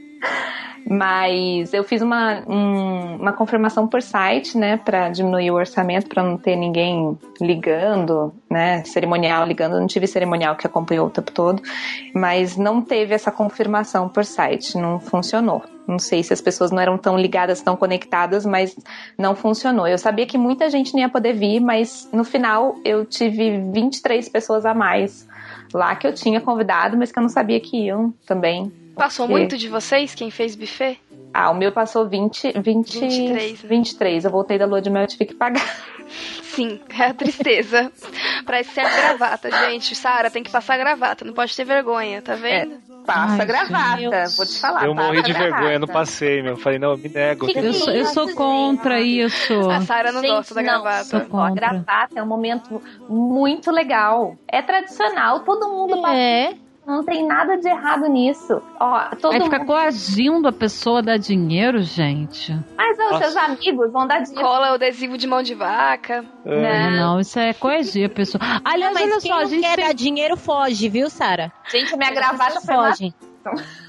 Mas 0.84 1.72
eu 1.72 1.84
fiz 1.84 2.02
uma, 2.02 2.42
um- 2.48 3.16
uma 3.16 3.32
confirmação 3.32 3.86
por 3.86 4.02
site, 4.02 4.58
né, 4.58 4.76
para 4.76 5.08
diminuir 5.10 5.50
o 5.50 5.54
orçamento, 5.54 6.08
para 6.08 6.22
não 6.22 6.36
ter 6.36 6.56
ninguém 6.56 7.16
ligando, 7.40 8.34
né, 8.50 8.82
cerimonial 8.84 9.46
ligando. 9.46 9.74
Eu 9.76 9.80
não 9.80 9.86
tive 9.86 10.06
cerimonial 10.08 10.56
que 10.56 10.66
acompanhou 10.66 11.06
o 11.06 11.10
tempo 11.10 11.30
todo, 11.30 11.62
mas 12.12 12.56
não 12.56 12.82
teve 12.82 13.14
essa 13.14 13.30
confirmação 13.30 14.08
por 14.08 14.24
site, 14.24 14.76
não 14.76 14.98
funcionou. 14.98 15.62
Não 15.86 15.98
sei 15.98 16.22
se 16.22 16.32
as 16.32 16.40
pessoas 16.40 16.70
não 16.72 16.80
eram 16.80 16.98
tão 16.98 17.16
ligadas, 17.16 17.60
tão 17.62 17.76
conectadas, 17.76 18.44
mas 18.44 18.76
não 19.16 19.34
funcionou. 19.36 19.86
Eu 19.86 19.98
sabia 19.98 20.26
que 20.26 20.36
muita 20.38 20.68
gente 20.68 20.92
não 20.94 21.00
ia 21.00 21.08
poder 21.08 21.32
vir, 21.32 21.60
mas 21.60 22.08
no 22.12 22.24
final 22.24 22.76
eu 22.84 23.04
tive 23.04 23.58
23 23.72 24.28
pessoas 24.28 24.64
a 24.66 24.74
mais 24.74 25.26
lá 25.72 25.94
que 25.96 26.06
eu 26.06 26.12
tinha 26.12 26.40
convidado, 26.40 26.96
mas 26.96 27.10
que 27.12 27.18
eu 27.18 27.22
não 27.22 27.30
sabia 27.30 27.58
que 27.60 27.84
iam 27.86 28.12
também. 28.26 28.70
Passou 28.94 29.26
Porque- 29.26 29.38
muito 29.40 29.56
de 29.56 29.68
vocês, 29.68 30.14
quem 30.14 30.30
fez 30.30 30.54
buffet? 30.54 30.98
Ah, 31.32 31.50
o 31.50 31.54
meu 31.54 31.72
passou 31.72 32.06
20, 32.08 32.52
20 32.60 32.98
23, 33.00 33.62
né? 33.62 33.68
23. 33.68 34.24
Eu 34.24 34.30
voltei 34.30 34.58
da 34.58 34.66
lua 34.66 34.82
de 34.82 34.90
mel 34.90 35.04
e 35.04 35.06
tive 35.06 35.24
que 35.26 35.34
pagar. 35.34 35.64
Sim, 36.42 36.78
é 36.98 37.06
a 37.06 37.14
tristeza. 37.14 37.90
pra 38.44 38.60
isso 38.60 38.72
serve 38.72 38.94
gravata, 38.94 39.50
gente. 39.50 39.94
Sara, 39.94 40.30
tem 40.30 40.42
que 40.42 40.50
passar 40.50 40.76
gravata, 40.76 41.24
não 41.24 41.32
pode 41.32 41.56
ter 41.56 41.64
vergonha, 41.64 42.20
tá 42.20 42.34
vendo? 42.34 42.74
Passa 43.06 43.40
Ai, 43.40 43.46
gravata, 43.46 44.24
vou 44.36 44.46
te 44.46 44.60
falar. 44.60 44.84
eu 44.84 44.94
morri 44.94 45.22
de 45.22 45.32
gravata. 45.32 45.56
vergonha, 45.56 45.78
não 45.78 45.88
passei, 45.88 46.40
meu. 46.42 46.56
Falei, 46.56 46.78
não, 46.78 46.90
eu 46.92 46.98
me 46.98 47.08
nego. 47.08 47.46
Que 47.46 47.58
Eu 47.58 47.72
sou, 47.72 47.92
eu 47.92 48.04
sou 48.06 48.32
contra 48.34 49.00
isso. 49.00 49.54
A 49.70 49.80
Sara 49.80 50.12
não 50.12 50.20
Gente, 50.20 50.30
gosta 50.30 50.54
da 50.54 50.62
não, 50.62 50.82
gravata. 50.82 51.16
Ó, 51.16 51.20
contra. 51.30 51.54
gravata 51.54 52.12
é 52.20 52.22
um 52.22 52.26
momento 52.26 52.80
muito 53.08 53.70
legal. 53.72 54.36
É 54.46 54.60
tradicional, 54.62 55.40
todo 55.40 55.66
mundo 55.68 56.00
passa. 56.00 56.14
É. 56.16 56.54
Não 56.86 57.04
tem 57.04 57.24
nada 57.26 57.56
de 57.56 57.68
errado 57.68 58.08
nisso. 58.08 58.60
Ó, 58.80 59.00
todo 59.20 59.34
Aí 59.34 59.40
fica 59.40 59.58
mundo. 59.58 59.66
coagindo 59.68 60.48
a 60.48 60.52
pessoa 60.52 60.98
a 60.98 61.02
dar 61.02 61.16
dinheiro, 61.16 61.80
gente. 61.80 62.52
Mas 62.76 62.98
os 62.98 63.18
seus 63.18 63.36
amigos 63.36 63.92
vão 63.92 64.06
dar 64.06 64.20
dinheiro. 64.20 64.42
Cola 64.42 64.72
o 64.72 64.74
adesivo 64.74 65.16
de 65.16 65.26
mão 65.26 65.42
de 65.42 65.54
vaca. 65.54 66.24
É. 66.44 66.90
Não, 66.90 67.20
isso 67.20 67.38
é 67.38 67.52
coagir 67.52 68.06
a 68.06 68.08
pessoa. 68.08 68.42
Aliás, 68.64 68.94
Mas 68.94 69.02
olha 69.04 69.20
quem 69.20 69.30
só, 69.30 69.38
a 69.38 69.42
não 69.42 69.48
gente 69.48 69.62
quer 69.62 69.76
tem... 69.76 69.86
dar 69.86 69.94
dinheiro 69.94 70.36
foge, 70.36 70.88
viu, 70.88 71.08
Sara? 71.08 71.52
Gente, 71.70 71.96
minha 71.96 72.10
gravata 72.10 72.54
pessoas 72.54 72.98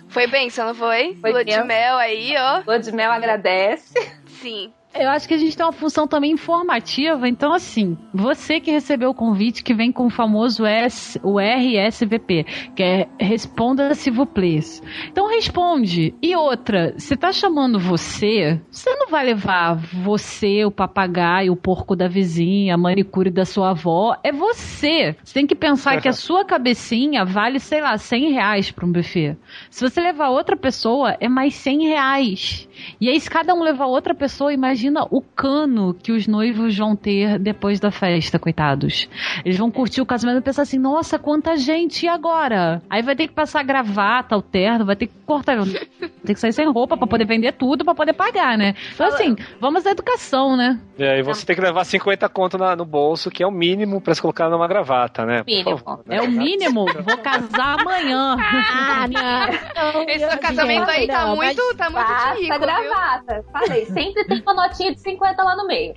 foi 0.07 0.27
bem, 0.27 0.49
você 0.49 0.63
não 0.63 0.75
foi? 0.75 1.17
Foi 1.19 1.31
Lua 1.31 1.43
de 1.43 1.63
mel 1.63 1.97
aí, 1.97 2.35
ó. 2.37 2.61
lua 2.65 2.79
de 2.79 2.91
mel 2.91 3.11
agradece. 3.11 3.93
Sim. 4.27 4.71
Eu 4.95 5.09
acho 5.09 5.27
que 5.27 5.33
a 5.33 5.37
gente 5.37 5.57
tem 5.57 5.65
uma 5.65 5.71
função 5.71 6.07
também 6.07 6.31
informativa. 6.31 7.27
Então, 7.27 7.51
assim, 7.51 7.97
você 8.13 8.59
que 8.59 8.69
recebeu 8.69 9.09
o 9.09 9.13
convite 9.13 9.63
que 9.63 9.73
vem 9.73 9.91
com 9.91 10.05
o 10.05 10.09
famoso 10.09 10.65
S, 10.65 11.19
o 11.23 11.39
RSVP, 11.39 12.45
que 12.75 12.83
é 12.83 13.07
Responda 13.19 13.95
se 13.95 14.11
vous 14.11 14.27
plaît. 14.27 14.81
Então, 15.07 15.27
responde. 15.27 16.13
E 16.21 16.35
outra, 16.35 16.93
você 16.95 17.17
tá 17.17 17.31
chamando 17.31 17.79
você, 17.79 18.61
você 18.69 18.95
não 18.95 19.07
vai 19.07 19.25
levar 19.25 19.75
você, 19.75 20.63
o 20.63 20.71
papagaio, 20.71 21.53
o 21.53 21.57
porco 21.57 21.95
da 21.95 22.07
vizinha, 22.07 22.75
a 22.75 22.77
manicure 22.77 23.31
da 23.31 23.45
sua 23.45 23.71
avó. 23.71 24.15
É 24.23 24.31
você. 24.31 25.15
Você 25.23 25.33
tem 25.33 25.47
que 25.47 25.55
pensar 25.55 25.99
que 26.01 26.07
a 26.07 26.13
sua 26.13 26.45
cabecinha 26.45 27.25
vale, 27.25 27.59
sei 27.59 27.81
lá, 27.81 27.97
100 27.97 28.31
reais 28.31 28.71
para 28.71 28.85
um 28.85 28.91
buffet. 28.91 29.37
Se 29.71 29.89
você 29.89 29.99
levar 29.99 30.29
outra 30.29 30.55
pessoa, 30.55 31.17
é 31.19 31.27
mais 31.27 31.55
100 31.55 31.87
reais. 31.87 32.69
E 33.01 33.09
aí, 33.09 33.19
se 33.19 33.29
cada 33.29 33.55
um 33.55 33.63
levar 33.63 33.87
outra 33.87 34.13
pessoa, 34.13 34.53
imagina 34.53 34.82
imagina 34.83 35.07
o 35.09 35.21
cano 35.21 35.93
que 35.93 36.11
os 36.11 36.27
noivos 36.27 36.77
vão 36.77 36.95
ter 36.95 37.39
depois 37.39 37.79
da 37.79 37.89
festa, 37.91 38.37
coitados. 38.37 39.07
Eles 39.45 39.57
vão 39.57 39.71
curtir 39.71 40.01
o 40.01 40.05
casamento 40.05 40.39
e 40.39 40.41
pensar 40.41 40.63
assim, 40.63 40.77
nossa, 40.77 41.17
quanta 41.17 41.55
gente, 41.55 42.05
e 42.05 42.09
agora? 42.09 42.81
Aí 42.89 43.01
vai 43.01 43.15
ter 43.15 43.27
que 43.27 43.33
passar 43.33 43.63
gravata, 43.63 44.35
o 44.35 44.41
terno, 44.41 44.85
vai 44.85 44.95
ter 44.95 45.07
que 45.07 45.13
cortar, 45.25 45.57
tem 46.25 46.33
que 46.35 46.39
sair 46.39 46.53
sem 46.53 46.69
roupa 46.69 46.97
pra 46.97 47.07
poder 47.07 47.25
vender 47.25 47.53
tudo, 47.53 47.85
pra 47.85 47.95
poder 47.95 48.13
pagar, 48.13 48.57
né? 48.57 48.75
Então 48.93 49.07
assim, 49.07 49.35
vamos 49.59 49.85
à 49.85 49.91
educação, 49.91 50.57
né? 50.57 50.79
E 50.97 51.03
aí 51.03 51.21
você 51.21 51.45
tem 51.45 51.55
que 51.55 51.61
levar 51.61 51.83
50 51.85 52.27
conto 52.29 52.57
na- 52.57 52.75
no 52.75 52.85
bolso, 52.85 53.31
que 53.31 53.41
é 53.41 53.47
o 53.47 53.51
mínimo 53.51 54.01
pra 54.01 54.13
se 54.13 54.21
colocar 54.21 54.49
numa 54.49 54.67
gravata, 54.67 55.25
né? 55.25 55.39
Por 55.43 55.45
Mínimo. 55.45 55.77
favor, 55.77 56.03
né? 56.05 56.17
É 56.17 56.21
o 56.21 56.29
mínimo, 56.29 56.85
vou 57.03 57.17
casar 57.19 57.79
amanhã. 57.79 58.35
Ah, 58.39 59.07
não. 59.93 60.03
Esse 60.09 60.37
casamento 60.37 60.89
aí 60.89 61.07
tá 61.07 61.25
Não, 61.27 61.35
muito, 61.35 61.61
tá 61.77 61.89
muito 61.89 62.05
de 62.07 62.41
rico, 62.43 62.57
viu? 62.59 62.59
gravata. 62.59 63.43
Falei, 63.51 63.85
sempre 63.85 64.23
tem 64.25 64.41
uma 64.41 64.53
notinha 64.73 64.91
de 64.93 64.99
50 65.01 65.43
lá 65.43 65.55
no 65.55 65.67
meio. 65.67 65.93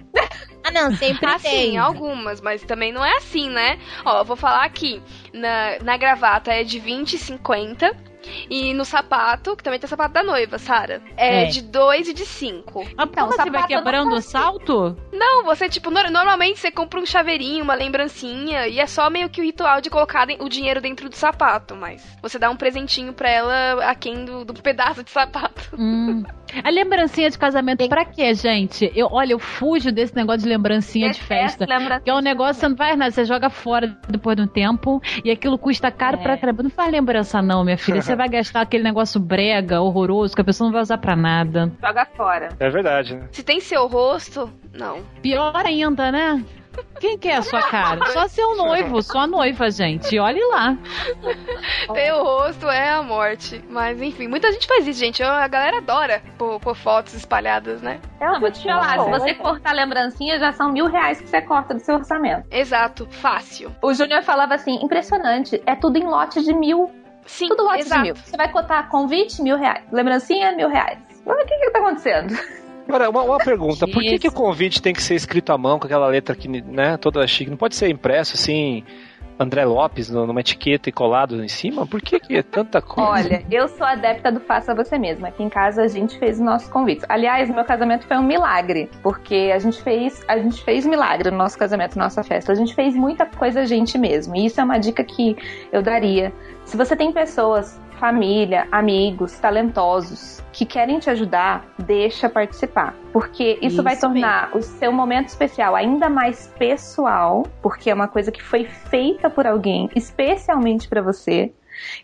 Ah, 0.64 0.70
não, 0.70 0.94
sempre 0.96 1.26
Assim, 1.26 1.48
tem. 1.48 1.78
algumas, 1.78 2.40
mas 2.40 2.62
também 2.62 2.92
não 2.92 3.04
é 3.04 3.16
assim, 3.16 3.48
né? 3.48 3.78
Ó, 4.04 4.18
eu 4.20 4.24
vou 4.24 4.36
falar 4.36 4.64
aqui. 4.64 5.00
Na, 5.32 5.78
na 5.82 5.96
gravata 5.96 6.52
é 6.52 6.64
de 6.64 6.78
20 6.78 7.14
e 7.14 7.18
50. 7.18 8.06
E 8.50 8.74
no 8.74 8.84
sapato, 8.84 9.54
que 9.54 9.62
também 9.62 9.78
tem 9.78 9.88
sapato 9.88 10.12
da 10.14 10.20
noiva, 10.24 10.58
Sara, 10.58 11.00
é, 11.16 11.44
É. 11.44 11.46
de 11.46 11.62
2 11.62 12.08
e 12.08 12.12
de 12.12 12.26
5. 12.26 12.80
Mas 12.96 13.08
Então, 13.08 13.28
você 13.28 13.48
vai 13.48 13.64
quebrando 13.68 14.16
o 14.16 14.20
salto? 14.20 14.96
Não, 15.12 15.44
você, 15.44 15.68
tipo, 15.68 15.92
no- 15.92 16.10
normalmente 16.10 16.58
você 16.58 16.72
compra 16.72 16.98
um 16.98 17.06
chaveirinho, 17.06 17.62
uma 17.62 17.74
lembrancinha, 17.76 18.66
e 18.66 18.80
é 18.80 18.86
só 18.88 19.08
meio 19.08 19.30
que 19.30 19.40
o 19.40 19.44
ritual 19.44 19.80
de 19.80 19.88
colocar 19.88 20.26
o 20.40 20.48
dinheiro 20.48 20.80
dentro 20.80 21.08
do 21.08 21.14
sapato, 21.14 21.76
mas 21.76 22.04
você 22.20 22.36
dá 22.36 22.50
um 22.50 22.56
presentinho 22.56 23.12
pra 23.12 23.30
ela 23.30 23.84
aquém 23.88 24.24
do, 24.24 24.44
do 24.44 24.60
pedaço 24.60 25.04
de 25.04 25.10
sapato. 25.12 25.76
Hum. 25.78 26.24
A 26.64 26.70
lembrancinha 26.70 27.28
de 27.30 27.38
casamento 27.38 27.88
pra 27.88 28.04
quê, 28.04 28.32
gente? 28.34 28.90
Eu, 28.94 29.08
olha, 29.10 29.32
eu 29.32 29.38
fujo 29.38 29.90
desse 29.92 30.14
negócio 30.14 30.42
de 30.42 30.48
lembrancinha 30.48 31.10
de 31.10 31.20
festa. 31.20 31.66
Lembra? 31.68 32.00
Que 32.00 32.08
é 32.10 32.14
um 32.14 32.20
negócio 32.20 32.54
que 32.54 32.60
você 32.60 32.68
não 32.68 32.76
faz 32.76 32.96
nada, 32.98 33.10
você 33.10 33.24
joga 33.24 33.50
fora 33.50 33.96
depois 34.08 34.36
de 34.36 34.42
um 34.42 34.46
tempo 34.46 35.00
e 35.24 35.30
aquilo 35.30 35.58
custa 35.58 35.90
caro 35.90 36.18
É. 36.18 36.22
pra 36.22 36.36
caramba. 36.36 36.62
Não 36.62 36.70
faz 36.70 36.90
lembrança, 36.92 37.42
não, 37.42 37.64
minha 37.64 37.76
filha. 37.78 38.00
Você 38.00 38.14
vai 38.16 38.28
gastar 38.28 38.60
aquele 38.62 38.84
negócio 38.84 39.20
brega, 39.20 39.80
horroroso, 39.80 40.34
que 40.34 40.40
a 40.40 40.44
pessoa 40.44 40.66
não 40.68 40.72
vai 40.72 40.82
usar 40.82 40.98
pra 40.98 41.16
nada. 41.16 41.72
Joga 41.82 42.06
fora. 42.16 42.48
É 42.58 42.70
verdade, 42.70 43.14
né? 43.16 43.28
Se 43.32 43.42
tem 43.42 43.60
seu 43.60 43.86
rosto, 43.86 44.50
não. 44.72 45.00
Pior 45.22 45.54
ainda, 45.64 46.10
né? 46.12 46.42
Quem 47.00 47.18
quer 47.18 47.36
a 47.36 47.42
sua 47.42 47.62
cara? 47.62 48.04
Só 48.06 48.26
seu 48.28 48.56
noivo, 48.56 49.02
sua 49.02 49.26
noiva, 49.26 49.70
gente. 49.70 50.18
Olhe 50.18 50.42
lá. 50.46 50.76
Ter 51.92 52.12
o 52.12 52.22
rosto 52.22 52.68
é 52.68 52.90
a 52.90 53.02
morte. 53.02 53.62
Mas 53.68 54.00
enfim, 54.00 54.28
muita 54.28 54.50
gente 54.52 54.66
faz 54.66 54.86
isso, 54.86 54.98
gente. 54.98 55.22
A 55.22 55.46
galera 55.46 55.78
adora 55.78 56.22
pôr, 56.38 56.58
pôr 56.58 56.74
fotos 56.74 57.14
espalhadas, 57.14 57.82
né? 57.82 58.00
Eu 58.20 58.40
vou 58.40 58.50
te 58.50 58.62
falar, 58.62 58.98
se 59.04 59.10
você 59.10 59.34
cortar 59.34 59.72
lembrancinha, 59.72 60.38
já 60.38 60.52
são 60.52 60.70
mil 60.72 60.86
reais 60.86 61.20
que 61.20 61.28
você 61.28 61.42
corta 61.42 61.74
do 61.74 61.80
seu 61.80 61.96
orçamento. 61.96 62.46
Exato, 62.50 63.06
fácil. 63.10 63.74
O 63.82 63.92
Júnior 63.92 64.22
falava 64.22 64.54
assim, 64.54 64.76
impressionante, 64.82 65.62
é 65.66 65.74
tudo 65.74 65.98
em 65.98 66.04
lote 66.04 66.42
de 66.42 66.54
mil. 66.54 66.90
Sim, 67.26 67.48
Tudo 67.48 67.64
lote 67.64 67.80
exato. 67.80 68.02
de 68.02 68.06
mil. 68.06 68.16
Você 68.16 68.36
vai 68.36 68.50
cotar 68.50 68.88
convite, 68.88 69.42
mil 69.42 69.56
reais. 69.58 69.82
Lembrancinha, 69.90 70.52
mil 70.52 70.68
reais. 70.68 70.98
Mas 71.26 71.42
o 71.42 71.44
que 71.44 71.56
que 71.58 71.70
tá 71.70 71.80
acontecendo? 71.80 72.38
Agora, 72.88 73.10
uma, 73.10 73.22
uma 73.22 73.38
pergunta: 73.38 73.86
por 73.86 74.02
que, 74.02 74.18
que 74.18 74.28
o 74.28 74.32
convite 74.32 74.80
tem 74.80 74.92
que 74.94 75.02
ser 75.02 75.14
escrito 75.14 75.52
à 75.52 75.58
mão 75.58 75.78
com 75.78 75.86
aquela 75.86 76.06
letra 76.06 76.34
que, 76.34 76.48
né, 76.48 76.96
toda 76.96 77.26
chique? 77.26 77.50
Não 77.50 77.56
pode 77.56 77.74
ser 77.74 77.88
impresso 77.88 78.34
assim, 78.34 78.84
André 79.38 79.64
Lopes, 79.64 80.08
no- 80.08 80.26
numa 80.26 80.40
etiqueta 80.40 80.88
e 80.88 80.92
colado 80.92 81.42
em 81.44 81.48
cima? 81.48 81.86
Por 81.86 82.00
que, 82.00 82.18
que 82.18 82.36
é 82.36 82.42
tanta 82.42 82.80
coisa? 82.80 83.10
Olha, 83.10 83.44
eu 83.50 83.68
sou 83.68 83.86
adepta 83.86 84.32
do 84.32 84.40
faça 84.40 84.74
você 84.74 84.98
mesma. 84.98 85.28
Aqui 85.28 85.42
em 85.42 85.48
casa 85.48 85.82
a 85.82 85.88
gente 85.88 86.18
fez 86.18 86.40
o 86.40 86.44
nosso 86.44 86.70
convite. 86.70 87.04
Aliás, 87.08 87.50
meu 87.50 87.64
casamento 87.64 88.06
foi 88.06 88.16
um 88.16 88.22
milagre, 88.22 88.88
porque 89.02 89.50
a 89.54 89.58
gente 89.58 89.82
fez, 89.82 90.24
a 90.26 90.38
gente 90.38 90.62
fez 90.64 90.86
milagre 90.86 91.30
no 91.30 91.36
nosso 91.36 91.58
casamento, 91.58 91.98
na 91.98 92.04
nossa 92.04 92.22
festa. 92.22 92.52
A 92.52 92.54
gente 92.54 92.74
fez 92.74 92.94
muita 92.94 93.26
coisa 93.26 93.60
a 93.60 93.64
gente 93.66 93.98
mesmo. 93.98 94.34
E 94.36 94.46
isso 94.46 94.60
é 94.60 94.64
uma 94.64 94.78
dica 94.78 95.04
que 95.04 95.36
eu 95.70 95.82
daria. 95.82 96.32
Se 96.64 96.76
você 96.76 96.96
tem 96.96 97.12
pessoas, 97.12 97.78
família, 97.96 98.66
amigos, 98.70 99.38
talentosos 99.38 100.42
que 100.52 100.64
querem 100.64 100.98
te 100.98 101.10
ajudar, 101.10 101.66
deixa 101.78 102.30
participar, 102.30 102.94
porque 103.12 103.58
isso, 103.60 103.66
Isso 103.66 103.82
vai 103.82 103.96
tornar 103.96 104.56
o 104.56 104.62
seu 104.62 104.90
momento 104.90 105.28
especial 105.28 105.76
ainda 105.76 106.08
mais 106.08 106.52
pessoal, 106.58 107.46
porque 107.60 107.90
é 107.90 107.94
uma 107.94 108.08
coisa 108.08 108.32
que 108.32 108.42
foi 108.42 108.64
feita 108.64 109.28
por 109.28 109.46
alguém 109.46 109.90
especialmente 109.94 110.88
pra 110.88 111.02
você. 111.02 111.52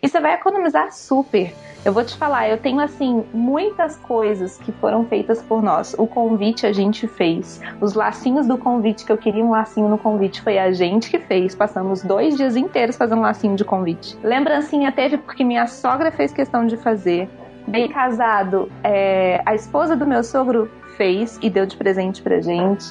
E 0.01 0.07
você 0.07 0.19
vai 0.19 0.33
economizar 0.33 0.91
super. 0.91 1.53
Eu 1.85 1.91
vou 1.91 2.05
te 2.05 2.15
falar, 2.15 2.47
eu 2.47 2.57
tenho 2.57 2.79
assim 2.79 3.25
muitas 3.33 3.97
coisas 3.97 4.57
que 4.57 4.71
foram 4.71 5.03
feitas 5.03 5.41
por 5.41 5.61
nós. 5.61 5.93
O 5.97 6.07
convite 6.07 6.65
a 6.65 6.71
gente 6.71 7.07
fez. 7.09 7.59
Os 7.81 7.93
lacinhos 7.93 8.47
do 8.47 8.57
convite, 8.57 9.03
que 9.03 9.11
eu 9.11 9.17
queria 9.17 9.43
um 9.43 9.51
lacinho 9.51 9.89
no 9.89 9.97
convite, 9.97 10.41
foi 10.41 10.57
a 10.57 10.71
gente 10.71 11.09
que 11.09 11.19
fez. 11.19 11.53
Passamos 11.53 12.01
dois 12.01 12.37
dias 12.37 12.55
inteiros 12.55 12.95
fazendo 12.95 13.21
lacinho 13.21 13.57
de 13.57 13.65
convite. 13.65 14.17
Lembrancinha 14.23 14.93
teve 14.93 15.17
porque 15.17 15.43
minha 15.43 15.67
sogra 15.67 16.09
fez 16.09 16.31
questão 16.31 16.65
de 16.65 16.77
fazer. 16.77 17.29
Bem 17.67 17.89
casado, 17.89 18.71
é, 18.81 19.41
a 19.45 19.53
esposa 19.53 19.95
do 19.95 20.07
meu 20.07 20.23
sogro 20.23 20.71
fez 20.95 21.37
e 21.41 21.49
deu 21.49 21.65
de 21.65 21.75
presente 21.75 22.21
pra 22.21 22.39
gente. 22.39 22.85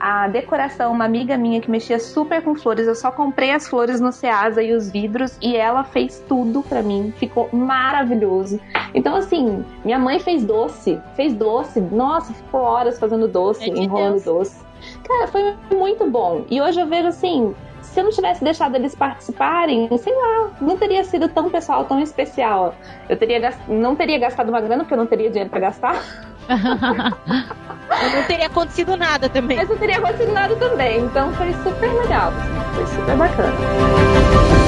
A 0.00 0.28
decoração, 0.28 0.92
uma 0.92 1.04
amiga 1.04 1.36
minha 1.36 1.60
que 1.60 1.70
mexia 1.70 1.98
super 1.98 2.40
com 2.42 2.54
flores, 2.54 2.86
eu 2.86 2.94
só 2.94 3.10
comprei 3.10 3.50
as 3.50 3.66
flores 3.66 4.00
no 4.00 4.12
Ceasa 4.12 4.62
e 4.62 4.72
os 4.72 4.90
vidros 4.90 5.36
e 5.42 5.56
ela 5.56 5.82
fez 5.82 6.22
tudo 6.28 6.62
pra 6.62 6.82
mim, 6.82 7.12
ficou 7.16 7.48
maravilhoso. 7.52 8.60
Então, 8.94 9.16
assim, 9.16 9.64
minha 9.84 9.98
mãe 9.98 10.20
fez 10.20 10.44
doce, 10.44 11.00
fez 11.16 11.34
doce, 11.34 11.80
nossa, 11.80 12.32
ficou 12.32 12.60
horas 12.60 12.98
fazendo 12.98 13.26
doce, 13.26 13.68
É 13.68 13.72
de 13.72 13.80
enrolando 13.82 14.12
Deus. 14.12 14.24
doce. 14.24 14.64
Cara, 15.06 15.26
foi 15.26 15.54
muito 15.74 16.08
bom. 16.08 16.44
E 16.48 16.60
hoje 16.60 16.80
eu 16.80 16.86
vejo 16.86 17.08
assim, 17.08 17.54
se 17.82 17.98
eu 17.98 18.04
não 18.04 18.10
tivesse 18.12 18.44
deixado 18.44 18.76
eles 18.76 18.94
participarem, 18.94 19.88
sei 19.98 20.14
lá, 20.14 20.50
não 20.60 20.76
teria 20.76 21.02
sido 21.02 21.28
tão 21.28 21.50
pessoal, 21.50 21.84
tão 21.84 22.00
especial. 22.00 22.74
Eu 23.08 23.16
teria 23.16 23.52
não 23.66 23.96
teria 23.96 24.18
gastado 24.18 24.48
uma 24.50 24.60
grana 24.60 24.84
porque 24.84 24.94
eu 24.94 24.98
não 24.98 25.06
teria 25.06 25.28
dinheiro 25.28 25.50
pra 25.50 25.58
gastar. 25.60 26.00
Não 28.14 28.22
teria 28.24 28.46
acontecido 28.46 28.96
nada 28.96 29.28
também. 29.28 29.56
Mas 29.56 29.68
não 29.68 29.76
teria 29.76 29.98
acontecido 29.98 30.32
nada 30.32 30.54
também. 30.56 31.00
Então 31.00 31.32
foi 31.34 31.52
super 31.64 31.92
legal. 31.92 32.32
Foi 32.74 32.86
super 32.86 33.16
bacana. 33.16 34.67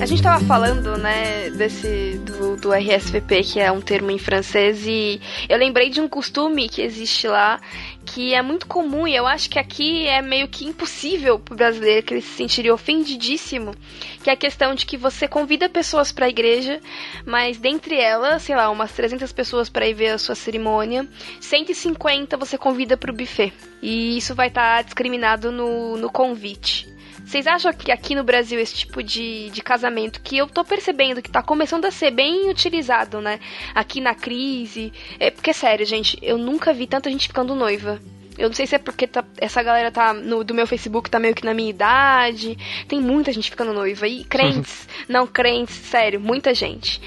A 0.00 0.06
gente 0.06 0.22
tava 0.22 0.44
falando, 0.44 0.96
né, 0.96 1.50
desse 1.50 2.18
do, 2.18 2.56
do 2.56 2.72
RSVP, 2.72 3.42
que 3.42 3.58
é 3.58 3.70
um 3.72 3.80
termo 3.80 4.12
em 4.12 4.18
francês, 4.18 4.86
e 4.86 5.20
eu 5.48 5.58
lembrei 5.58 5.90
de 5.90 6.00
um 6.00 6.08
costume 6.08 6.68
que 6.68 6.80
existe 6.80 7.26
lá, 7.26 7.60
que 8.06 8.32
é 8.32 8.40
muito 8.40 8.68
comum, 8.68 9.08
e 9.08 9.16
eu 9.16 9.26
acho 9.26 9.50
que 9.50 9.58
aqui 9.58 10.06
é 10.06 10.22
meio 10.22 10.46
que 10.46 10.64
impossível 10.64 11.40
pro 11.40 11.56
brasileiro, 11.56 12.06
que 12.06 12.14
ele 12.14 12.20
se 12.20 12.36
sentiria 12.36 12.72
ofendidíssimo, 12.72 13.74
que 14.22 14.30
é 14.30 14.34
a 14.34 14.36
questão 14.36 14.72
de 14.72 14.86
que 14.86 14.96
você 14.96 15.26
convida 15.26 15.68
pessoas 15.68 16.12
pra 16.12 16.28
igreja, 16.28 16.80
mas 17.26 17.58
dentre 17.58 18.00
elas, 18.00 18.42
sei 18.42 18.54
lá, 18.54 18.70
umas 18.70 18.92
300 18.92 19.32
pessoas 19.32 19.68
pra 19.68 19.88
ir 19.88 19.94
ver 19.94 20.10
a 20.10 20.18
sua 20.18 20.36
cerimônia, 20.36 21.08
150 21.40 22.36
você 22.36 22.56
convida 22.56 22.96
pro 22.96 23.12
buffet. 23.12 23.52
E 23.82 24.16
isso 24.16 24.32
vai 24.32 24.46
estar 24.46 24.82
discriminado 24.84 25.50
no, 25.50 25.96
no 25.96 26.08
convite. 26.08 26.97
Vocês 27.28 27.46
acham 27.46 27.70
que 27.74 27.92
aqui 27.92 28.14
no 28.14 28.24
Brasil 28.24 28.58
esse 28.58 28.74
tipo 28.74 29.02
de, 29.02 29.50
de 29.50 29.60
casamento, 29.60 30.22
que 30.22 30.38
eu 30.38 30.46
tô 30.46 30.64
percebendo 30.64 31.20
que 31.20 31.30
tá 31.30 31.42
começando 31.42 31.84
a 31.84 31.90
ser 31.90 32.10
bem 32.10 32.48
utilizado, 32.48 33.20
né? 33.20 33.38
Aqui 33.74 34.00
na 34.00 34.14
crise. 34.14 34.90
É 35.20 35.30
porque, 35.30 35.52
sério, 35.52 35.84
gente, 35.84 36.18
eu 36.22 36.38
nunca 36.38 36.72
vi 36.72 36.86
tanta 36.86 37.10
gente 37.10 37.28
ficando 37.28 37.54
noiva. 37.54 38.00
Eu 38.38 38.48
não 38.48 38.54
sei 38.54 38.66
se 38.66 38.74
é 38.74 38.78
porque 38.78 39.06
tá- 39.06 39.24
essa 39.38 39.62
galera 39.62 39.90
tá 39.90 40.12
no, 40.14 40.44
do 40.44 40.54
meu 40.54 40.66
Facebook 40.66 41.10
tá 41.10 41.18
meio 41.18 41.34
que 41.34 41.44
na 41.44 41.52
minha 41.54 41.70
idade. 41.70 42.56
Tem 42.86 43.00
muita 43.00 43.32
gente 43.32 43.50
ficando 43.50 43.72
noiva. 43.72 44.06
E 44.06 44.24
crentes, 44.24 44.88
não 45.08 45.26
crentes, 45.26 45.74
sério, 45.74 46.20
muita 46.20 46.54
gente. 46.54 47.00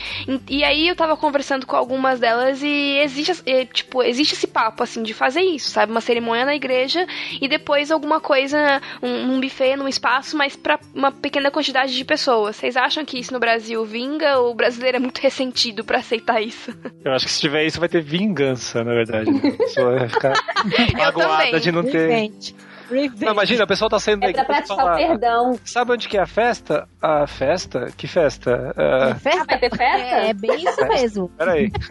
E, 0.48 0.58
e 0.60 0.64
aí 0.64 0.88
eu 0.88 0.96
tava 0.96 1.16
conversando 1.18 1.66
com 1.66 1.76
algumas 1.76 2.20
delas 2.20 2.62
e 2.62 2.98
existe, 3.00 3.42
é, 3.46 3.66
tipo, 3.66 4.04
existe 4.04 4.34
esse 4.34 4.48
papo, 4.48 4.84
assim, 4.84 5.02
de 5.04 5.14
fazer 5.14 5.42
isso, 5.42 5.70
sabe? 5.70 5.92
Uma 5.92 6.02
cerimônia 6.02 6.46
na 6.46 6.56
igreja 6.56 7.06
e 7.42 7.48
depois 7.48 7.92
alguma 7.92 8.20
coisa, 8.20 8.82
um, 9.02 9.34
um 9.36 9.40
buffet 9.42 9.76
num 9.76 9.88
espaço, 9.88 10.38
mas 10.38 10.56
pra 10.56 10.80
uma 10.94 11.12
pequena 11.12 11.50
quantidade 11.50 11.96
de 11.96 12.04
pessoas. 12.06 12.56
Vocês 12.58 12.76
acham 12.76 13.06
que 13.06 13.18
isso 13.20 13.34
no 13.34 13.40
Brasil 13.40 13.84
vinga 13.86 14.38
ou 14.40 14.52
o 14.52 14.56
brasileiro 14.56 14.98
é 14.98 15.00
muito 15.00 15.20
ressentido 15.20 15.84
pra 15.84 16.00
aceitar 16.00 16.42
isso? 16.42 16.72
Eu 17.04 17.12
acho 17.14 17.26
que 17.26 17.32
se 17.32 17.40
tiver 17.40 17.66
isso, 17.66 17.80
vai 17.80 17.90
ter 17.90 18.02
vingança, 18.02 18.84
na 18.84 18.94
verdade. 18.94 19.32
né? 19.32 19.42
Vai 19.76 20.10
ficar 20.10 20.34
também. 21.28 21.60
de 21.60 21.72
não 21.72 21.84
ter. 21.84 22.10
Revenge. 22.10 22.56
Revenge. 22.90 23.26
Não, 23.26 23.32
imagina, 23.34 23.64
a 23.64 23.68
pessoa 23.68 23.90
tá 23.90 24.00
saindo 24.00 24.18
É 24.26 24.32
pra 24.34 24.42
igreja 24.44 24.46
praticar 24.46 24.78
o 24.78 24.80
fala, 24.80 24.96
perdão. 24.98 25.60
Sabe 25.64 25.92
onde 25.94 26.08
que 26.10 26.18
é 26.18 26.22
a 26.22 26.28
festa? 26.28 26.88
A 27.02 27.26
festa? 27.28 27.88
Que 27.96 28.08
festa? 28.08 28.74
Ah, 28.78 29.16
Festa? 29.16 29.46
vai 29.46 29.60
ter 29.60 29.70
festa? 29.70 29.98
É, 30.16 30.30
é 30.30 30.34
bem 30.34 30.56
isso 30.64 30.86
mesmo. 30.88 31.30
peraí. 31.38 31.72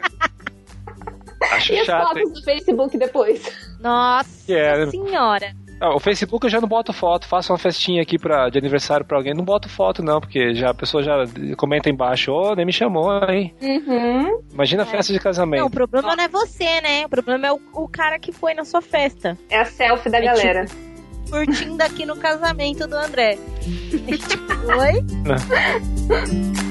Acho 1.52 1.72
E 1.72 1.80
as 1.80 1.86
chato, 1.86 2.16
hein? 2.18 2.24
fotos 2.26 2.38
do 2.40 2.44
Facebook 2.44 2.98
depois? 2.98 3.50
Nossa 3.80 4.46
Que 4.46 4.54
é, 4.54 4.84
né? 4.84 4.90
senhora. 4.90 5.52
Ah, 5.80 5.94
o 5.94 5.98
Facebook 5.98 6.44
eu 6.44 6.50
já 6.50 6.60
não 6.60 6.68
boto 6.68 6.92
foto, 6.92 7.26
faço 7.26 7.52
uma 7.52 7.58
festinha 7.58 8.02
aqui 8.02 8.18
pra, 8.18 8.50
de 8.50 8.58
aniversário 8.58 9.04
pra 9.04 9.16
alguém, 9.16 9.32
não 9.32 9.44
boto 9.44 9.68
foto 9.68 10.02
não, 10.02 10.20
porque 10.20 10.54
já 10.54 10.70
a 10.70 10.74
pessoa 10.74 11.02
já 11.02 11.24
comenta 11.56 11.88
embaixo, 11.88 12.30
ô, 12.30 12.54
nem 12.54 12.66
me 12.66 12.72
chamou, 12.72 13.10
hein? 13.28 13.54
Uhum. 13.62 14.42
Imagina 14.52 14.82
a 14.82 14.86
festa 14.86 15.12
de 15.12 15.18
casamento. 15.18 15.60
Não, 15.60 15.68
o 15.68 15.70
problema 15.70 16.14
não 16.14 16.24
é 16.24 16.28
você, 16.28 16.80
né? 16.82 17.06
O 17.06 17.08
problema 17.08 17.46
é 17.46 17.52
o, 17.52 17.60
o 17.72 17.88
cara 17.88 18.18
que 18.18 18.30
foi 18.30 18.52
na 18.52 18.64
sua 18.64 18.82
festa. 18.82 19.38
É 19.48 19.58
a 19.58 19.64
selfie 19.64 20.10
da 20.10 20.18
É 20.18 20.22
galera. 20.22 20.66
Curtindo 21.30 21.82
aqui 21.82 22.04
no 22.04 22.16
casamento 22.16 22.86
do 22.86 22.96
André. 22.96 23.38
Oi? 24.78 26.66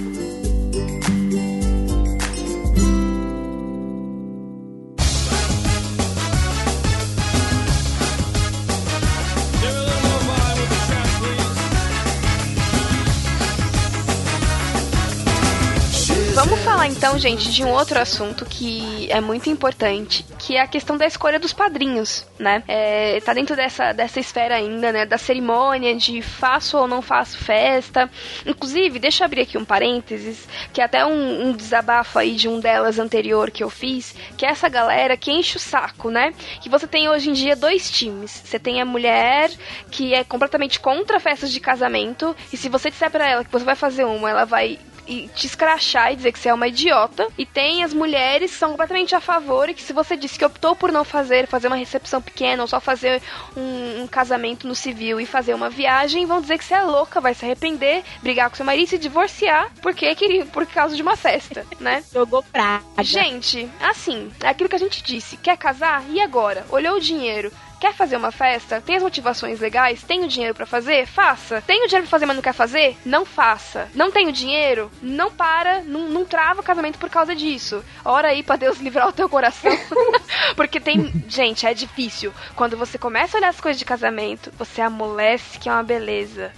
Vamos 16.39 16.61
falar 16.61 16.87
então, 16.87 17.19
gente, 17.19 17.51
de 17.51 17.65
um 17.65 17.69
outro 17.73 17.99
assunto 17.99 18.45
que 18.45 19.11
é 19.11 19.19
muito 19.19 19.49
importante, 19.49 20.25
que 20.37 20.55
é 20.55 20.61
a 20.61 20.67
questão 20.67 20.95
da 20.95 21.05
escolha 21.05 21.37
dos 21.37 21.51
padrinhos, 21.51 22.25
né? 22.39 22.63
É, 22.65 23.19
tá 23.19 23.33
dentro 23.33 23.57
dessa, 23.57 23.91
dessa 23.91 24.21
esfera 24.21 24.55
ainda, 24.55 24.89
né? 24.89 25.05
Da 25.05 25.17
cerimônia 25.17 25.93
de 25.97 26.21
faço 26.21 26.77
ou 26.77 26.87
não 26.87 27.01
faço 27.01 27.37
festa. 27.37 28.09
Inclusive, 28.45 28.99
deixa 28.99 29.21
eu 29.21 29.25
abrir 29.25 29.41
aqui 29.41 29.57
um 29.57 29.65
parênteses, 29.65 30.47
que 30.71 30.79
é 30.79 30.85
até 30.85 31.05
um, 31.05 31.49
um 31.49 31.51
desabafo 31.51 32.17
aí 32.17 32.33
de 32.35 32.47
um 32.47 32.61
delas 32.61 32.99
anterior 32.99 33.51
que 33.51 33.61
eu 33.61 33.69
fiz, 33.69 34.15
que 34.37 34.45
é 34.45 34.49
essa 34.49 34.69
galera 34.69 35.17
que 35.17 35.31
enche 35.31 35.57
o 35.57 35.59
saco, 35.59 36.09
né? 36.09 36.33
Que 36.61 36.69
você 36.69 36.87
tem 36.87 37.09
hoje 37.09 37.31
em 37.31 37.33
dia 37.33 37.53
dois 37.53 37.91
times. 37.91 38.31
Você 38.45 38.57
tem 38.57 38.81
a 38.81 38.85
mulher 38.85 39.51
que 39.91 40.13
é 40.13 40.23
completamente 40.23 40.79
contra 40.79 41.19
festas 41.19 41.51
de 41.51 41.59
casamento, 41.59 42.33
e 42.53 42.55
se 42.55 42.69
você 42.69 42.89
disser 42.89 43.11
pra 43.11 43.27
ela 43.27 43.43
que 43.43 43.51
você 43.51 43.65
vai 43.65 43.75
fazer 43.75 44.05
uma, 44.05 44.29
ela 44.29 44.45
vai 44.45 44.79
e 45.09 45.27
te 45.29 45.47
escrachar 45.47 46.13
e 46.13 46.15
dizer 46.15 46.31
que 46.31 46.39
você 46.39 46.49
é 46.49 46.53
uma 46.53 46.67
idiota. 46.67 47.27
E 47.37 47.45
tem 47.45 47.83
as 47.83 47.93
mulheres 47.93 48.51
que 48.51 48.57
são 48.57 48.69
completamente 48.69 49.15
a 49.15 49.19
favor 49.19 49.67
e 49.67 49.73
que 49.73 49.81
se 49.81 49.91
você 49.91 50.15
disse 50.15 50.37
que 50.37 50.45
optou 50.45 50.75
por 50.75 50.91
não 50.91 51.03
fazer, 51.03 51.47
fazer 51.47 51.67
uma 51.67 51.75
recepção 51.75 52.21
pequena 52.21 52.61
ou 52.61 52.67
só 52.67 52.79
fazer 52.79 53.21
um, 53.57 54.03
um 54.03 54.07
casamento 54.07 54.67
no 54.67 54.75
civil 54.75 55.19
e 55.19 55.25
fazer 55.25 55.53
uma 55.53 55.69
viagem, 55.69 56.25
vão 56.25 56.39
dizer 56.39 56.57
que 56.57 56.63
você 56.63 56.75
é 56.75 56.81
louca, 56.81 57.19
vai 57.19 57.33
se 57.33 57.43
arrepender, 57.43 58.03
brigar 58.21 58.49
com 58.49 58.55
seu 58.55 58.65
marido 58.65 58.85
e 58.85 58.89
se 58.89 58.97
divorciar 58.97 59.71
porque 59.81 60.13
queria, 60.15 60.45
por 60.45 60.65
causa 60.67 60.95
de 60.95 61.01
uma 61.01 61.15
festa, 61.15 61.65
né? 61.79 62.03
Jogou 62.13 62.43
praga. 62.43 62.83
Gente, 63.01 63.69
assim, 63.81 64.31
é 64.41 64.49
aquilo 64.49 64.69
que 64.69 64.75
a 64.75 64.79
gente 64.79 65.01
disse. 65.01 65.37
Quer 65.37 65.57
casar? 65.57 66.03
E 66.09 66.21
agora? 66.21 66.65
Olhou 66.69 66.97
o 66.97 67.01
dinheiro. 67.01 67.51
Quer 67.79 67.93
fazer 67.93 68.17
uma 68.17 68.31
festa? 68.31 68.81
Tem 68.81 68.97
as 68.97 69.03
motivações 69.03 69.59
legais? 69.59 70.03
Tem 70.03 70.23
o 70.23 70.27
dinheiro 70.27 70.53
pra 70.53 70.65
fazer? 70.65 71.05
Faça. 71.07 71.61
Tem 71.61 71.83
o 71.83 71.87
dinheiro 71.87 72.03
pra 72.03 72.11
fazer, 72.11 72.25
mas 72.25 72.35
não 72.35 72.43
quer 72.43 72.53
fazer? 72.53 72.97
Não 73.05 73.25
faça. 73.25 73.89
Não 73.95 74.11
tem 74.11 74.27
o 74.27 74.33
dinheiro? 74.33 74.91
Não 75.01 75.31
para, 75.31 75.81
não, 75.83 76.09
não 76.09 76.25
trava 76.25 76.59
o 76.59 76.63
casamento 76.63 76.99
por 76.99 77.09
causa 77.09 77.33
disso. 77.33 77.83
Ora 78.03 78.29
aí 78.29 78.43
pra 78.43 78.57
Deus 78.57 78.79
livrar 78.81 79.07
o 79.07 79.13
teu 79.13 79.29
coração. 79.29 79.71
Porque 80.57 80.79
tem. 80.79 81.23
Gente, 81.27 81.65
é 81.65 81.73
difícil. 81.73 82.33
Quando 82.55 82.75
você 82.75 82.97
começa 82.97 83.37
a 83.37 83.39
olhar 83.39 83.49
as 83.49 83.61
coisas 83.61 83.79
de 83.79 83.85
casamento, 83.85 84.51
você 84.57 84.81
amolece 84.81 85.57
que 85.57 85.69
é 85.69 85.71
uma 85.71 85.83
beleza. 85.83 86.51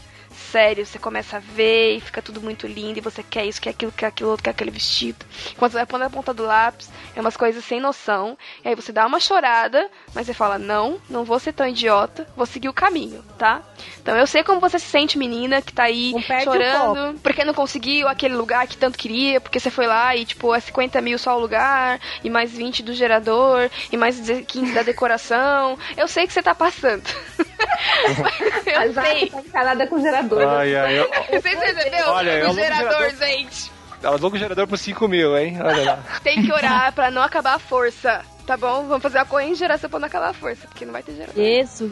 Sério, 0.51 0.85
você 0.85 0.99
começa 0.99 1.37
a 1.37 1.39
ver 1.39 1.95
e 1.95 2.01
fica 2.01 2.21
tudo 2.21 2.41
muito 2.41 2.67
lindo 2.67 2.97
e 2.99 3.01
você 3.01 3.23
quer 3.23 3.45
isso, 3.45 3.61
quer 3.61 3.69
aquilo, 3.69 3.89
quer 3.89 4.07
aquilo 4.07 4.31
outro, 4.31 4.43
quer 4.43 4.49
aquele 4.49 4.69
vestido. 4.69 5.25
Quando 5.57 5.71
você 5.71 5.77
vai 5.77 5.85
pondo 5.85 6.03
a 6.03 6.09
ponta 6.09 6.33
do 6.33 6.43
lápis, 6.43 6.89
é 7.15 7.21
umas 7.21 7.37
coisas 7.37 7.63
sem 7.63 7.79
noção. 7.79 8.37
E 8.61 8.67
aí 8.67 8.75
você 8.75 8.91
dá 8.91 9.05
uma 9.05 9.17
chorada, 9.17 9.89
mas 10.13 10.27
você 10.27 10.33
fala: 10.33 10.59
Não, 10.59 10.99
não 11.09 11.23
vou 11.23 11.39
ser 11.39 11.53
tão 11.53 11.65
idiota, 11.65 12.27
vou 12.35 12.45
seguir 12.45 12.67
o 12.67 12.73
caminho, 12.73 13.23
tá? 13.37 13.61
Então 14.01 14.17
eu 14.17 14.27
sei 14.27 14.43
como 14.43 14.59
você 14.59 14.77
se 14.77 14.87
sente, 14.87 15.17
menina, 15.17 15.61
que 15.61 15.71
tá 15.71 15.83
aí 15.83 16.13
chorando 16.43 17.17
porque 17.21 17.45
não 17.45 17.53
conseguiu 17.53 18.09
aquele 18.09 18.35
lugar 18.35 18.67
que 18.67 18.75
tanto 18.75 18.97
queria, 18.97 19.39
porque 19.39 19.57
você 19.57 19.69
foi 19.69 19.87
lá 19.87 20.13
e, 20.17 20.25
tipo, 20.25 20.53
é 20.53 20.59
50 20.59 20.99
mil 20.99 21.17
só 21.17 21.37
o 21.37 21.39
lugar, 21.39 21.97
e 22.21 22.29
mais 22.29 22.51
20 22.51 22.83
do 22.83 22.93
gerador, 22.93 23.69
e 23.89 23.95
mais 23.95 24.19
15 24.19 24.73
da 24.73 24.83
decoração. 24.83 25.77
Eu 25.95 26.09
sei 26.09 26.27
que 26.27 26.33
você 26.33 26.43
tá 26.43 26.53
passando. 26.53 27.03
Eu 28.65 28.93
Zaca 28.93 29.09
sei. 29.09 29.29
tá 29.51 29.87
com 29.87 29.95
o 29.95 30.01
gerador. 30.01 30.40
Ai, 30.47 30.75
ai, 30.75 30.99
eu, 30.99 31.09
Você 31.41 31.49
entendeu? 31.49 32.07
Olha, 32.07 32.31
eu 32.39 32.49
o 32.49 32.53
gerador, 32.53 32.89
gerador. 32.91 33.27
gente. 33.27 33.71
ela 34.01 34.11
alugou 34.13 34.31
o 34.33 34.37
gerador 34.37 34.67
por 34.67 34.77
5 34.77 35.07
mil, 35.07 35.37
hein? 35.37 35.57
Olha 35.61 35.83
lá. 35.83 35.99
Tem 36.23 36.41
que 36.43 36.51
orar 36.51 36.91
pra 36.93 37.09
não 37.11 37.21
acabar 37.21 37.55
a 37.55 37.59
força. 37.59 38.21
Tá 38.45 38.57
bom? 38.57 38.87
Vamos 38.87 39.03
fazer 39.03 39.19
a 39.19 39.25
corrente 39.25 39.55
geração 39.59 39.89
pra 39.89 39.99
não 39.99 40.07
acabar 40.07 40.29
a 40.29 40.33
força, 40.33 40.67
porque 40.67 40.83
não 40.85 40.91
vai 40.91 41.03
ter 41.03 41.13
gerador. 41.13 41.41
Isso. 41.43 41.89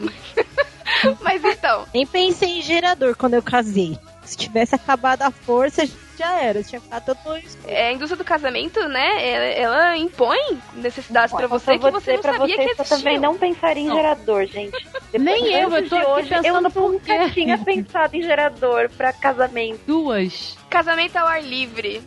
Mas 1.21 1.43
então, 1.43 1.85
Nem 1.93 2.05
pensei 2.05 2.57
em 2.59 2.61
gerador 2.61 3.15
quando 3.15 3.35
eu 3.35 3.43
casei. 3.43 3.97
Se 4.23 4.35
tivesse 4.35 4.75
acabado 4.75 5.21
a 5.21 5.31
força, 5.31 5.87
já 6.17 6.39
era. 6.41 6.61
Tinha 6.63 6.81
ficado 6.81 7.15
todo 7.15 7.39
é, 7.65 7.87
a 7.87 7.93
indústria 7.93 8.17
do 8.17 8.23
casamento, 8.23 8.79
né? 8.89 9.27
Ela, 9.27 9.45
ela 9.45 9.97
impõe 9.97 10.37
necessidades 10.73 11.33
pra 11.33 11.47
você 11.47 11.77
que 11.79 11.91
você 11.91 12.13
não 12.13 12.21
pra 12.21 12.33
sabia 12.33 12.55
vocês 12.55 12.69
que 12.69 12.75
que 12.75 12.81
eu 12.81 12.83
existiam. 12.83 12.97
também 12.99 13.19
não 13.19 13.37
pensaria 13.37 13.83
em 13.83 13.87
Não. 13.87 13.95
gerador, 13.95 14.45
gente. 14.45 14.71
Depois 15.11 15.41
Nem 15.41 15.53
eu, 15.53 15.69
eu 15.69 15.89
tô 15.89 15.95
hoje, 15.95 16.33
eu 16.33 16.41
pensando 16.41 16.71
por 16.71 16.91
nunca 16.91 17.29
tinha 17.31 17.57
pensado 17.63 18.15
em 18.15 18.21
gerador 18.21 18.89
pra 18.89 19.11
casamento. 19.11 19.79
Duas. 19.85 20.57
Casamento 20.69 21.15
ao 21.17 21.27
ar 21.27 21.43
livre, 21.43 22.01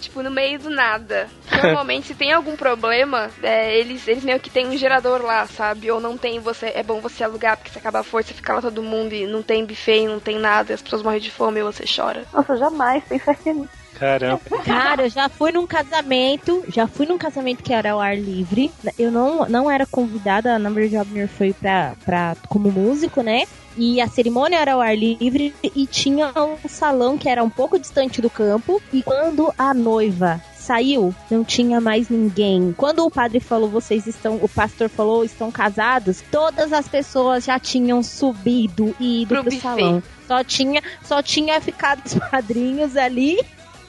tipo, 0.00 0.22
no 0.22 0.30
meio 0.30 0.58
do 0.58 0.70
nada. 0.70 1.28
Normalmente, 1.62 2.08
se 2.08 2.14
tem 2.14 2.32
algum 2.32 2.56
problema, 2.56 3.30
é, 3.42 3.78
eles, 3.78 4.06
eles 4.08 4.24
meio 4.24 4.40
que 4.40 4.50
tem 4.50 4.66
um 4.66 4.76
gerador 4.76 5.22
lá, 5.22 5.46
sabe? 5.46 5.90
Ou 5.90 6.00
não 6.00 6.18
tem, 6.18 6.40
você 6.40 6.72
é 6.74 6.82
bom 6.82 7.00
você 7.00 7.22
alugar, 7.22 7.56
porque 7.56 7.70
se 7.70 7.78
acaba 7.78 8.00
a 8.00 8.04
força, 8.04 8.34
fica 8.34 8.54
lá 8.54 8.60
todo 8.60 8.82
mundo 8.82 9.12
e 9.14 9.26
não 9.26 9.42
tem 9.42 9.64
buffet, 9.64 10.06
não 10.06 10.18
tem 10.18 10.38
nada, 10.38 10.74
as 10.74 10.82
pessoas 10.82 11.02
morrem 11.02 11.20
de 11.20 11.30
fome 11.30 11.60
e 11.60 11.62
você 11.62 11.84
chora. 11.84 12.24
Nossa, 12.32 12.56
jamais 12.56 13.04
pensaria 13.04 13.54
nisso. 13.54 13.87
Caramba. 13.98 14.40
Cara, 14.64 15.02
eu 15.04 15.10
já 15.10 15.28
fui 15.28 15.50
num 15.52 15.66
casamento, 15.66 16.64
já 16.68 16.86
fui 16.86 17.06
num 17.06 17.18
casamento 17.18 17.62
que 17.62 17.72
era 17.72 17.92
ao 17.92 18.00
ar 18.00 18.16
livre. 18.16 18.70
Eu 18.98 19.10
não, 19.10 19.48
não 19.48 19.70
era 19.70 19.86
convidada, 19.86 20.54
a 20.54 20.58
Number 20.58 20.88
Jobner 20.88 21.28
foi 21.28 21.52
pra, 21.52 21.94
pra, 22.04 22.36
como 22.48 22.70
músico, 22.70 23.22
né? 23.22 23.44
E 23.76 24.00
a 24.00 24.08
cerimônia 24.08 24.58
era 24.58 24.72
ao 24.74 24.80
ar 24.80 24.96
livre 24.96 25.54
e 25.62 25.86
tinha 25.86 26.32
um 26.36 26.68
salão 26.68 27.16
que 27.16 27.28
era 27.28 27.42
um 27.44 27.50
pouco 27.50 27.78
distante 27.78 28.20
do 28.20 28.28
campo. 28.28 28.82
E 28.92 29.02
quando 29.02 29.52
a 29.56 29.72
noiva 29.72 30.40
saiu, 30.56 31.14
não 31.30 31.42
tinha 31.44 31.80
mais 31.80 32.08
ninguém. 32.10 32.74
Quando 32.76 33.04
o 33.04 33.10
padre 33.10 33.40
falou, 33.40 33.68
vocês 33.68 34.06
estão, 34.06 34.36
o 34.42 34.48
pastor 34.48 34.88
falou, 34.88 35.24
estão 35.24 35.50
casados, 35.50 36.22
todas 36.30 36.72
as 36.72 36.86
pessoas 36.86 37.44
já 37.44 37.58
tinham 37.58 38.02
subido 38.02 38.94
e 39.00 39.22
ido 39.22 39.28
Pro 39.28 39.42
pro, 39.42 39.50
buffet. 39.50 39.62
salão. 39.62 40.02
Só 40.26 40.44
tinha, 40.44 40.82
só 41.02 41.22
tinha 41.22 41.58
ficado 41.60 42.02
os 42.04 42.14
padrinhos 42.30 42.96
ali 42.96 43.38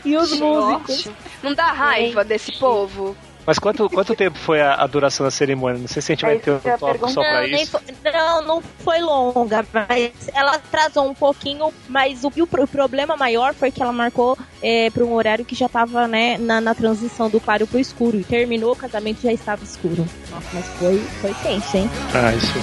e 0.05 0.15
os 0.17 0.31
músicos. 0.39 1.07
Não 1.43 1.53
dá 1.53 1.71
raiva 1.71 2.23
desse 2.23 2.51
povo? 2.53 3.15
Mas 3.45 3.57
quanto, 3.57 3.89
quanto 3.89 4.13
tempo 4.15 4.37
foi 4.37 4.61
a, 4.61 4.75
a 4.75 4.85
duração 4.85 5.25
da 5.25 5.31
cerimônia? 5.31 5.79
Não 5.79 5.87
sei 5.87 6.03
se 6.03 6.11
a 6.11 6.15
gente 6.15 6.21
vai 6.23 6.37
ter 6.37 6.51
um 6.51 6.59
tópico 6.59 7.09
só 7.09 7.21
pra 7.21 7.33
Não, 7.41 7.43
isso. 7.47 7.71
foi- 7.71 8.11
não, 8.13 8.41
não 8.45 8.61
foi 8.83 8.99
longa, 8.99 9.65
mas 9.73 10.11
ela 10.35 10.51
atrasou 10.55 11.09
um 11.09 11.15
pouquinho, 11.15 11.73
mas 11.87 12.23
o, 12.23 12.27
o 12.27 12.45
pro- 12.45 12.67
problema 12.67 13.17
maior 13.17 13.55
foi 13.55 13.71
que 13.71 13.81
ela 13.81 13.91
marcou 13.91 14.37
é, 14.61 14.91
para 14.91 15.03
um 15.03 15.13
horário 15.13 15.43
que 15.43 15.55
já 15.55 15.67
tava, 15.67 16.07
né, 16.07 16.37
na, 16.37 16.61
na 16.61 16.75
transição 16.75 17.27
do 17.27 17.39
claro 17.39 17.65
pro 17.65 17.79
escuro. 17.79 18.19
E 18.19 18.23
terminou 18.23 18.73
o 18.73 18.75
casamento 18.75 19.21
já 19.23 19.33
estava 19.33 19.63
escuro. 19.63 20.05
Nossa, 20.29 20.47
mas 20.53 20.65
foi, 20.77 20.99
foi 21.19 21.33
tenso, 21.41 21.75
hein? 21.75 21.89
Ah, 22.13 22.35
isso. 22.35 22.53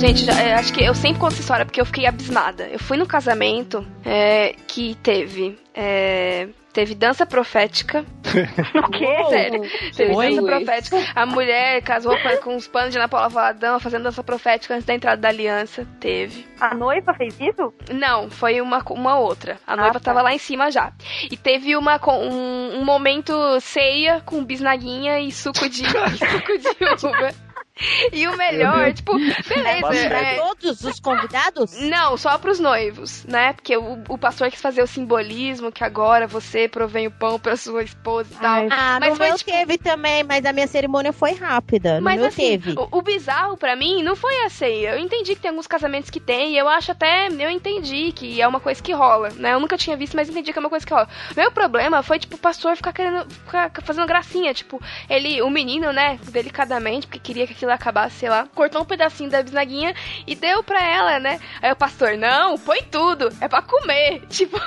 Gente, 0.00 0.24
já- 0.24 0.40
é, 0.40 0.54
acho 0.54 0.72
que 0.72 0.82
eu 0.82 0.94
sempre 0.94 1.20
conto 1.20 1.32
essa 1.32 1.42
história 1.42 1.66
porque 1.66 1.78
eu 1.78 1.84
fiquei 1.84 2.06
abismada. 2.06 2.66
Eu 2.68 2.78
fui 2.78 2.96
no 2.96 3.06
casamento 3.06 3.86
é, 4.02 4.54
que 4.66 4.94
teve. 5.02 5.58
é, 5.74 6.48
teve 6.72 6.94
dança 6.94 7.26
profética. 7.26 8.02
O 8.74 8.90
quê? 8.90 9.06
Sério. 9.28 9.60
Teve 9.94 10.14
Oi? 10.14 10.30
dança 10.30 10.42
profética. 10.42 10.96
A 11.14 11.26
mulher 11.26 11.82
casou 11.82 12.16
com, 12.42 12.56
os 12.56 12.66
panos 12.66 12.92
de 12.92 12.98
Ana 12.98 13.08
Paula 13.08 13.28
Valadão 13.28 13.78
fazendo 13.78 14.04
dança 14.04 14.22
profética 14.22 14.74
antes 14.74 14.86
da 14.86 14.94
entrada 14.94 15.20
da 15.20 15.28
aliança. 15.28 15.86
Teve. 16.00 16.46
A 16.58 16.74
noiva 16.74 17.12
fez 17.12 17.34
isso? 17.38 17.74
Não, 17.92 18.30
foi 18.30 18.60
uma, 18.62 18.82
uma 18.90 19.18
outra. 19.18 19.58
A 19.66 19.76
noiva 19.76 19.94
tá. 19.94 20.00
tava 20.00 20.22
lá 20.22 20.32
em 20.32 20.38
cima 20.38 20.70
já. 20.70 20.92
E 21.30 21.36
teve 21.36 21.76
uma, 21.76 22.00
um, 22.08 22.78
um 22.80 22.84
momento 22.84 23.34
ceia 23.60 24.22
com 24.24 24.42
bisnaguinha 24.44 25.20
e 25.20 25.30
suco 25.30 25.68
de, 25.68 25.82
suco 26.16 26.58
de 26.58 27.06
uva. 27.06 27.49
E 28.12 28.26
o 28.26 28.36
melhor, 28.36 28.92
tipo, 28.92 29.14
beleza. 29.14 30.08
Pra 30.08 30.20
é- 30.20 30.36
todo 30.36 30.50
todos 30.60 30.84
os 30.84 31.00
convidados? 31.00 31.80
Não, 31.80 32.16
só 32.16 32.36
pros 32.38 32.60
noivos, 32.60 33.24
né? 33.24 33.52
Porque 33.52 33.76
o, 33.76 34.02
o 34.08 34.18
pastor 34.18 34.50
quis 34.50 34.60
fazer 34.60 34.82
o 34.82 34.86
simbolismo 34.86 35.72
que 35.72 35.82
agora 35.82 36.26
você 36.26 36.68
provém 36.68 37.06
o 37.06 37.10
pão 37.10 37.38
pra 37.38 37.56
sua 37.56 37.82
esposa 37.82 38.28
e 38.32 38.36
tal. 38.36 38.66
Ah, 38.70 38.98
mas 39.00 39.10
no 39.10 39.16
foi 39.16 39.28
meu 39.28 39.36
tipo, 39.38 39.50
teve 39.50 39.78
também, 39.78 40.22
mas 40.22 40.44
a 40.44 40.52
minha 40.52 40.66
cerimônia 40.66 41.12
foi 41.12 41.32
rápida. 41.32 41.96
No 41.98 42.04
Mas 42.04 42.22
assim, 42.22 42.58
teve. 42.58 42.74
o, 42.78 42.88
o 42.98 43.02
bizarro 43.02 43.56
pra 43.56 43.74
mim 43.76 44.02
não 44.02 44.14
foi 44.14 44.44
assim. 44.44 44.80
Eu 44.80 44.98
entendi 44.98 45.34
que 45.34 45.40
tem 45.40 45.50
alguns 45.50 45.66
casamentos 45.66 46.10
que 46.10 46.20
tem, 46.20 46.54
e 46.54 46.58
eu 46.58 46.68
acho 46.68 46.92
até. 46.92 47.28
Eu 47.28 47.50
entendi 47.50 48.12
que 48.12 48.40
é 48.40 48.46
uma 48.46 48.60
coisa 48.60 48.82
que 48.82 48.92
rola, 48.92 49.30
né? 49.36 49.54
Eu 49.54 49.60
nunca 49.60 49.76
tinha 49.76 49.96
visto, 49.96 50.14
mas 50.14 50.28
entendi 50.28 50.52
que 50.52 50.58
é 50.58 50.60
uma 50.60 50.70
coisa 50.70 50.84
que 50.86 50.92
rola. 50.92 51.08
Meu 51.36 51.50
problema 51.50 52.02
foi, 52.02 52.18
tipo, 52.18 52.36
o 52.36 52.38
pastor 52.38 52.76
ficar 52.76 52.92
querendo. 52.92 53.28
ficar 53.30 53.70
fazendo 53.82 54.06
gracinha. 54.06 54.52
Tipo, 54.52 54.80
ele, 55.08 55.40
o 55.42 55.50
menino, 55.50 55.92
né, 55.92 56.18
delicadamente, 56.30 57.06
porque 57.06 57.18
queria 57.18 57.46
que 57.46 57.52
aquilo 57.52 57.69
acabasse, 57.74 58.16
sei 58.16 58.28
lá, 58.28 58.46
cortou 58.54 58.82
um 58.82 58.84
pedacinho 58.84 59.30
da 59.30 59.42
bisnaguinha 59.42 59.94
e 60.26 60.34
deu 60.34 60.62
pra 60.62 60.82
ela, 60.84 61.18
né? 61.18 61.40
Aí 61.62 61.70
o 61.72 61.76
pastor, 61.76 62.16
não, 62.16 62.56
põe 62.58 62.82
tudo, 62.82 63.28
é 63.40 63.48
pra 63.48 63.62
comer. 63.62 64.22
Tipo. 64.30 64.60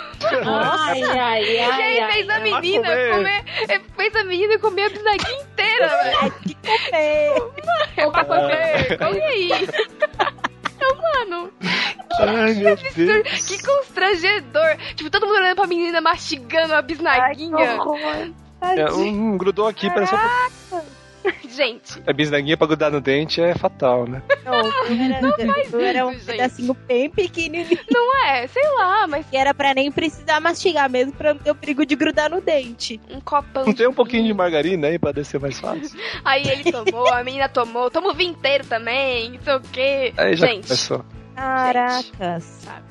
Ai, 0.45 1.03
ai, 1.03 1.43
e 1.43 1.59
aí 1.59 1.99
ai, 1.99 2.11
fez 2.13 2.29
a 2.29 2.33
ai. 2.35 2.41
menina 2.43 2.81
Pra 2.83 3.09
comer. 3.11 3.11
comer. 3.15 3.43
é, 3.69 3.79
Fez 3.95 4.15
a 4.15 4.23
menina 4.23 4.59
comer 4.59 4.83
a 4.85 4.89
bisnaguinha 4.89 5.41
inteira, 5.41 5.87
velho. 6.03 6.33
Que 6.43 6.55
comer. 6.55 7.33
É 7.97 8.09
pra 8.09 8.25
comer. 8.25 8.97
Come 8.97 9.21
aí. 9.21 9.49
Então, 10.75 10.97
mano. 11.01 11.51
Ai, 12.19 12.53
meu 12.55 12.73
absurdo, 12.73 13.23
que 13.23 13.65
constrangedor. 13.65 14.77
Tipo, 14.95 15.09
todo 15.09 15.25
mundo 15.25 15.37
olhando 15.39 15.55
pra 15.55 15.67
menina 15.67 16.01
mastigando 16.01 16.73
a 16.75 16.81
bisnaguinha. 16.81 17.77
É, 18.61 18.91
um, 18.91 19.37
grudou 19.37 19.67
aqui, 19.67 19.89
parece 19.89 20.13
uma 20.13 20.83
Gente, 21.49 22.01
a 22.07 22.13
bisnaguinha 22.13 22.57
pra 22.57 22.65
grudar 22.67 22.91
no 22.91 22.99
dente 22.99 23.39
é 23.41 23.53
fatal, 23.55 24.07
né? 24.07 24.21
Não, 24.43 24.53
era, 25.79 25.87
era 25.87 26.07
um 26.07 26.11
isso, 26.11 26.19
gente. 26.19 26.25
pedacinho 26.25 26.73
bem 26.87 27.09
pequenininho. 27.09 27.79
não 27.91 28.17
é, 28.25 28.47
sei 28.47 28.63
lá, 28.75 29.07
mas 29.07 29.25
Que 29.27 29.37
era 29.37 29.53
pra 29.53 29.73
nem 29.73 29.91
precisar 29.91 30.39
mastigar 30.39 30.89
mesmo, 30.89 31.13
pra 31.13 31.33
não 31.33 31.39
ter 31.41 31.51
o 31.51 31.55
perigo 31.55 31.85
de 31.85 31.95
grudar 31.95 32.29
no 32.29 32.41
dente. 32.41 32.99
um 33.09 33.19
copão. 33.21 33.65
Não 33.65 33.73
tem 33.73 33.87
um 33.87 33.93
pouquinho 33.93 34.25
de 34.25 34.33
margarina 34.33 34.87
aí 34.87 34.97
pra 34.97 35.11
descer 35.11 35.39
mais 35.39 35.59
fácil? 35.59 35.97
Aí 36.25 36.43
ele 36.47 36.71
tomou, 36.71 37.07
a 37.07 37.23
menina 37.23 37.47
tomou, 37.49 37.89
toma 37.91 38.09
o 38.09 38.13
vinho 38.13 38.31
inteiro 38.31 38.65
também, 38.65 39.31
não 39.31 39.41
sei 39.41 39.55
o 39.55 39.61
quê. 39.61 40.13
Aí 40.17 40.35
já 40.35 40.47
Gente, 40.47 40.63
começou. 40.67 41.05
Caracas. 41.35 42.43
sabe? 42.43 42.85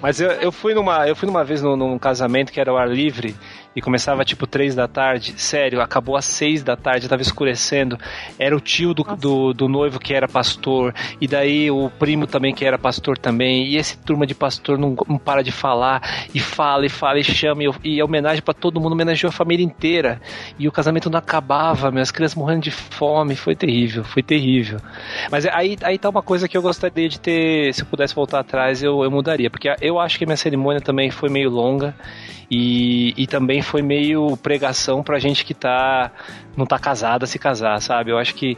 Mas 0.00 0.20
eu, 0.20 0.30
eu 0.30 0.52
fui 0.52 0.74
numa 0.74 1.08
eu 1.08 1.16
fui 1.16 1.26
numa 1.26 1.42
vez 1.44 1.60
num, 1.60 1.76
num 1.76 1.98
casamento 1.98 2.52
que 2.52 2.60
era 2.60 2.70
ao 2.70 2.76
ar 2.76 2.88
livre 2.88 3.34
e 3.78 3.80
começava 3.80 4.24
tipo 4.24 4.44
três 4.44 4.74
da 4.74 4.88
tarde. 4.88 5.34
Sério, 5.36 5.80
acabou 5.80 6.16
às 6.16 6.24
seis 6.24 6.64
da 6.64 6.76
tarde, 6.76 7.08
tava 7.08 7.22
escurecendo. 7.22 7.96
Era 8.36 8.56
o 8.56 8.60
tio 8.60 8.92
do, 8.92 9.04
do, 9.04 9.54
do 9.54 9.68
noivo 9.68 10.00
que 10.00 10.12
era 10.12 10.26
pastor 10.26 10.92
e 11.20 11.28
daí 11.28 11.70
o 11.70 11.88
primo 11.88 12.26
também 12.26 12.52
que 12.52 12.64
era 12.64 12.76
pastor 12.76 13.16
também. 13.16 13.68
E 13.68 13.76
esse 13.76 13.96
turma 13.98 14.26
de 14.26 14.34
pastor 14.34 14.76
não, 14.76 14.96
não 15.06 15.16
para 15.16 15.42
de 15.42 15.52
falar 15.52 16.02
e 16.34 16.40
fala 16.40 16.86
e 16.86 16.88
fala 16.88 17.20
e 17.20 17.24
chama 17.24 17.62
e, 17.62 17.70
e 17.84 18.00
é 18.00 18.04
homenagem 18.04 18.42
pra 18.42 18.52
todo 18.52 18.80
mundo, 18.80 18.94
homenageou 18.94 19.28
a 19.28 19.32
família 19.32 19.64
inteira. 19.64 20.20
E 20.58 20.66
o 20.66 20.72
casamento 20.72 21.08
não 21.08 21.18
acabava, 21.20 21.92
minhas 21.92 22.10
crianças 22.10 22.34
morrendo 22.34 22.62
de 22.62 22.72
fome, 22.72 23.36
foi 23.36 23.54
terrível, 23.54 24.02
foi 24.02 24.24
terrível. 24.24 24.80
Mas 25.30 25.46
aí, 25.46 25.76
aí 25.82 25.98
tá 25.98 26.08
uma 26.08 26.22
coisa 26.22 26.48
que 26.48 26.56
eu 26.56 26.62
gostaria 26.62 27.08
de 27.08 27.20
ter, 27.20 27.72
se 27.72 27.82
eu 27.82 27.86
pudesse 27.86 28.12
voltar 28.12 28.40
atrás, 28.40 28.82
eu, 28.82 29.04
eu 29.04 29.10
mudaria, 29.10 29.48
porque 29.48 29.72
eu 29.80 30.00
acho 30.00 30.18
que 30.18 30.24
a 30.24 30.26
minha 30.26 30.36
cerimônia 30.36 30.80
também 30.80 31.12
foi 31.12 31.28
meio 31.28 31.48
longa 31.48 31.94
e, 32.50 33.14
e 33.16 33.26
também 33.26 33.62
foi 33.62 33.82
meio 33.82 34.36
pregação 34.36 35.02
pra 35.02 35.18
gente 35.18 35.44
que 35.44 35.54
tá 35.54 36.10
não 36.56 36.66
tá 36.66 36.78
casada 36.78 37.26
se 37.26 37.38
casar, 37.38 37.80
sabe? 37.80 38.10
Eu 38.10 38.18
acho 38.18 38.34
que 38.34 38.56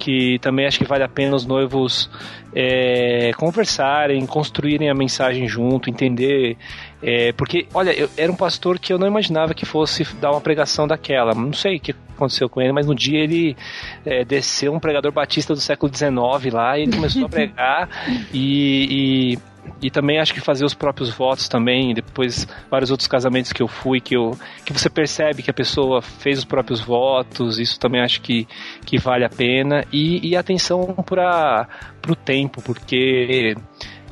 que 0.00 0.38
também 0.40 0.66
acho 0.66 0.78
que 0.78 0.86
vale 0.86 1.04
a 1.04 1.08
pena 1.08 1.36
os 1.36 1.44
noivos 1.44 2.10
é, 2.54 3.32
conversarem, 3.36 4.24
construírem 4.26 4.88
a 4.88 4.94
mensagem 4.94 5.46
junto, 5.46 5.90
entender. 5.90 6.56
é, 7.02 7.32
porque, 7.32 7.68
olha, 7.72 7.92
eu 7.92 8.08
era 8.16 8.32
um 8.32 8.34
pastor 8.34 8.78
que 8.78 8.92
eu 8.92 8.98
não 8.98 9.06
imaginava 9.06 9.52
que 9.52 9.66
fosse 9.66 10.02
dar 10.16 10.32
uma 10.32 10.40
pregação 10.40 10.88
daquela. 10.88 11.34
Não 11.34 11.52
sei 11.52 11.76
o 11.76 11.80
que 11.80 11.94
aconteceu 12.16 12.48
com 12.48 12.60
ele, 12.60 12.72
mas 12.72 12.86
no 12.86 12.94
dia 12.94 13.20
ele 13.20 13.56
é, 14.04 14.24
desceu 14.24 14.72
um 14.72 14.80
pregador 14.80 15.12
batista 15.12 15.52
do 15.52 15.60
século 15.60 15.94
XIX 15.94 16.52
lá 16.52 16.78
e 16.78 16.82
ele 16.82 16.92
começou 16.96 17.26
a 17.26 17.28
pregar 17.30 17.88
e, 18.32 19.36
e 19.36 19.49
e 19.82 19.90
também 19.90 20.18
acho 20.18 20.34
que 20.34 20.40
fazer 20.40 20.64
os 20.64 20.74
próprios 20.74 21.10
votos 21.10 21.48
também, 21.48 21.94
depois 21.94 22.46
vários 22.70 22.90
outros 22.90 23.08
casamentos 23.08 23.52
que 23.52 23.62
eu 23.62 23.68
fui, 23.68 24.00
que, 24.00 24.16
eu, 24.16 24.36
que 24.64 24.72
você 24.72 24.90
percebe 24.90 25.42
que 25.42 25.50
a 25.50 25.54
pessoa 25.54 26.02
fez 26.02 26.38
os 26.38 26.44
próprios 26.44 26.80
votos, 26.80 27.58
isso 27.58 27.78
também 27.78 28.00
acho 28.00 28.20
que, 28.20 28.46
que 28.84 28.98
vale 28.98 29.24
a 29.24 29.28
pena. 29.28 29.84
E, 29.92 30.28
e 30.28 30.36
atenção 30.36 30.94
para 31.06 31.66
o 32.08 32.14
tempo, 32.14 32.60
porque 32.62 33.54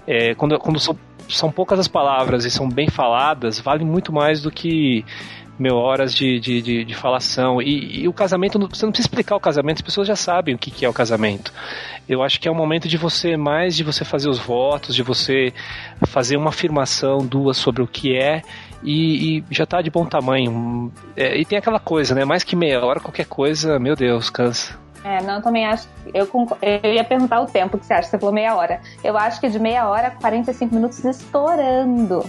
é, 0.06 0.34
quando, 0.34 0.58
quando 0.58 0.78
são, 0.78 0.98
são 1.28 1.50
poucas 1.50 1.78
as 1.78 1.88
palavras 1.88 2.44
e 2.44 2.50
são 2.50 2.68
bem 2.68 2.88
faladas, 2.88 3.60
vale 3.60 3.84
muito 3.84 4.12
mais 4.12 4.40
do 4.40 4.50
que 4.50 5.04
mil 5.58 5.76
horas 5.76 6.14
de, 6.14 6.38
de, 6.38 6.62
de, 6.62 6.84
de 6.84 6.94
falação. 6.94 7.60
E, 7.60 8.02
e 8.02 8.08
o 8.08 8.12
casamento, 8.12 8.58
você 8.58 8.84
não 8.84 8.92
precisa 8.92 9.08
explicar 9.08 9.36
o 9.36 9.40
casamento, 9.40 9.76
as 9.76 9.82
pessoas 9.82 10.06
já 10.06 10.16
sabem 10.16 10.54
o 10.54 10.58
que, 10.58 10.70
que 10.70 10.84
é 10.84 10.88
o 10.88 10.92
casamento. 10.92 11.52
Eu 12.08 12.22
acho 12.22 12.40
que 12.40 12.48
é 12.48 12.50
o 12.50 12.54
momento 12.54 12.88
de 12.88 12.96
você, 12.96 13.36
mais 13.36 13.76
de 13.76 13.84
você 13.84 14.04
fazer 14.04 14.28
os 14.28 14.38
votos, 14.38 14.94
de 14.94 15.02
você 15.02 15.52
fazer 16.06 16.36
uma 16.36 16.50
afirmação, 16.50 17.18
duas 17.18 17.56
sobre 17.56 17.82
o 17.82 17.86
que 17.86 18.16
é, 18.16 18.42
e, 18.82 19.38
e 19.38 19.44
já 19.50 19.66
tá 19.66 19.82
de 19.82 19.90
bom 19.90 20.06
tamanho. 20.06 20.92
É, 21.16 21.38
e 21.38 21.44
tem 21.44 21.58
aquela 21.58 21.80
coisa, 21.80 22.14
né? 22.14 22.24
Mais 22.24 22.44
que 22.44 22.56
meia 22.56 22.84
hora, 22.84 23.00
qualquer 23.00 23.26
coisa, 23.26 23.78
meu 23.78 23.94
Deus, 23.94 24.30
cansa. 24.30 24.78
É, 25.04 25.22
não, 25.22 25.36
eu 25.36 25.42
também 25.42 25.64
acho. 25.64 25.88
Eu, 26.12 26.28
eu 26.60 26.92
ia 26.92 27.04
perguntar 27.04 27.40
o 27.40 27.46
tempo 27.46 27.78
que 27.78 27.86
você 27.86 27.94
acha, 27.94 28.08
você 28.08 28.18
falou 28.18 28.34
meia 28.34 28.54
hora. 28.56 28.80
Eu 29.02 29.16
acho 29.16 29.40
que 29.40 29.48
de 29.48 29.58
meia 29.58 29.88
hora, 29.88 30.10
45 30.10 30.74
minutos 30.74 31.04
estourando. 31.04 32.24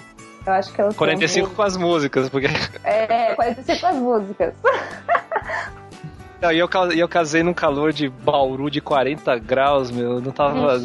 Eu 0.46 0.54
acho 0.54 0.74
que 0.74 0.82
é 0.82 0.88
o 0.88 0.94
45 0.94 1.46
tempo. 1.48 1.56
com 1.56 1.62
as 1.64 1.78
músicas, 1.78 2.30
porque. 2.30 2.48
É, 2.84 3.36
45 3.36 3.80
com 3.80 3.88
as 3.88 3.96
músicas. 3.96 4.54
Não, 6.42 6.52
e 6.54 6.58
eu, 6.60 6.70
eu 6.96 7.08
casei 7.10 7.44
num 7.44 7.54
calor 7.54 7.92
de 7.92 8.08
Bauru 8.08 8.72
de 8.72 8.80
40 8.80 9.38
graus, 9.40 9.92
meu. 9.92 10.14
eu 10.14 10.22
Não 10.22 10.32
tava. 10.32 10.80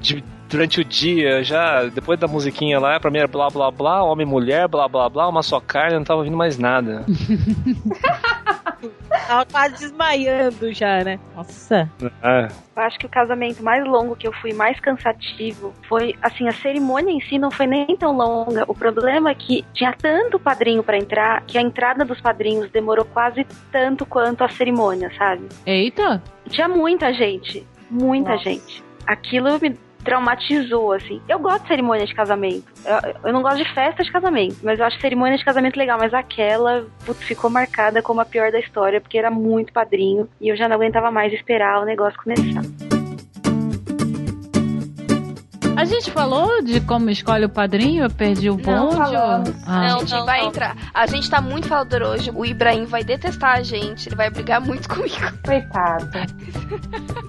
de- 0.00 0.24
durante 0.48 0.80
o 0.80 0.84
dia, 0.84 1.44
já. 1.44 1.84
Depois 1.84 2.18
da 2.18 2.26
musiquinha 2.26 2.80
lá, 2.80 2.98
pra 2.98 3.10
mim 3.10 3.18
era 3.18 3.28
blá 3.28 3.48
blá 3.48 3.70
blá, 3.70 4.02
homem 4.02 4.26
e 4.26 4.30
mulher, 4.30 4.66
blá 4.66 4.88
blá 4.88 5.08
blá, 5.08 5.28
uma 5.28 5.42
só 5.42 5.60
carne, 5.60 5.92
eu 5.94 5.98
não 6.00 6.04
tava 6.04 6.18
ouvindo 6.18 6.36
mais 6.36 6.58
nada. 6.58 7.04
Tava 9.26 9.46
quase 9.46 9.74
desmaiando 9.78 10.72
já, 10.72 11.04
né? 11.04 11.18
Nossa. 11.34 11.90
É. 12.22 12.48
Eu 12.76 12.82
acho 12.82 12.98
que 12.98 13.06
o 13.06 13.08
casamento 13.08 13.62
mais 13.62 13.84
longo 13.84 14.16
que 14.16 14.26
eu 14.26 14.32
fui, 14.32 14.52
mais 14.52 14.78
cansativo, 14.80 15.72
foi 15.88 16.14
assim, 16.22 16.48
a 16.48 16.52
cerimônia 16.52 17.12
em 17.12 17.20
si 17.20 17.38
não 17.38 17.50
foi 17.50 17.66
nem 17.66 17.96
tão 17.96 18.16
longa. 18.16 18.64
O 18.68 18.74
problema 18.74 19.30
é 19.30 19.34
que 19.34 19.64
tinha 19.74 19.92
tanto 19.92 20.38
padrinho 20.38 20.82
pra 20.82 20.96
entrar 20.96 21.42
que 21.42 21.58
a 21.58 21.62
entrada 21.62 22.04
dos 22.04 22.20
padrinhos 22.20 22.70
demorou 22.70 23.04
quase 23.04 23.44
tanto 23.72 24.06
quanto 24.06 24.44
a 24.44 24.48
cerimônia, 24.48 25.10
sabe? 25.16 25.48
Eita! 25.66 26.22
Tinha 26.48 26.68
muita 26.68 27.12
gente, 27.12 27.66
muita 27.90 28.32
Nossa. 28.32 28.44
gente. 28.44 28.84
Aquilo 29.06 29.58
me 29.60 29.76
traumatizou, 30.08 30.92
assim. 30.92 31.20
Eu 31.28 31.38
gosto 31.38 31.62
de 31.62 31.68
cerimônia 31.68 32.06
de 32.06 32.14
casamento. 32.14 32.64
Eu, 32.84 33.14
eu 33.28 33.32
não 33.32 33.42
gosto 33.42 33.58
de 33.58 33.74
festa 33.74 34.02
de 34.02 34.10
casamento, 34.10 34.56
mas 34.62 34.78
eu 34.78 34.86
acho 34.86 34.98
cerimônia 35.00 35.36
de 35.36 35.44
casamento 35.44 35.76
legal. 35.76 35.98
Mas 36.00 36.14
aquela, 36.14 36.86
putz, 37.04 37.22
ficou 37.24 37.50
marcada 37.50 38.00
como 38.00 38.20
a 38.22 38.24
pior 38.24 38.50
da 38.50 38.58
história, 38.58 39.02
porque 39.02 39.18
era 39.18 39.30
muito 39.30 39.70
padrinho 39.70 40.26
e 40.40 40.48
eu 40.48 40.56
já 40.56 40.66
não 40.66 40.76
aguentava 40.76 41.10
mais 41.10 41.30
esperar 41.34 41.82
o 41.82 41.84
negócio 41.84 42.18
começar. 42.22 42.62
A 45.76 45.84
gente 45.84 46.10
falou 46.10 46.60
de 46.64 46.80
como 46.80 47.08
escolhe 47.10 47.44
o 47.44 47.48
padrinho? 47.48 48.04
Eu 48.04 48.10
perdi 48.10 48.50
o 48.50 48.56
Não 48.56 48.86
bonde? 48.88 48.96
falamos. 48.96 49.50
Ah. 49.66 49.94
a 49.94 49.98
gente 49.98 50.24
vai 50.24 50.44
entrar. 50.44 50.76
A 50.92 51.06
gente 51.06 51.30
tá 51.30 51.40
muito 51.40 51.68
falador 51.68 52.02
hoje. 52.02 52.32
O 52.34 52.44
Ibrahim 52.44 52.84
vai 52.86 53.04
detestar 53.04 53.58
a 53.58 53.62
gente. 53.62 54.08
Ele 54.08 54.16
vai 54.16 54.28
brigar 54.30 54.60
muito 54.60 54.88
comigo. 54.92 55.14
Coitado. 55.44 56.08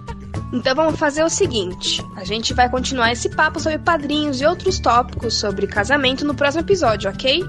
Então 0.52 0.76
vamos 0.76 1.00
fazer 1.00 1.24
o 1.24 1.30
seguinte: 1.30 2.04
a 2.16 2.24
gente 2.24 2.54
vai 2.54 2.70
continuar 2.70 3.12
esse 3.12 3.30
papo 3.30 3.60
sobre 3.60 3.80
padrinhos 3.80 4.42
e 4.42 4.46
outros 4.46 4.80
tópicos 4.80 5.40
sobre 5.40 5.68
casamento 5.68 6.26
no 6.26 6.34
próximo 6.34 6.64
episódio, 6.64 7.10
ok? 7.10 7.44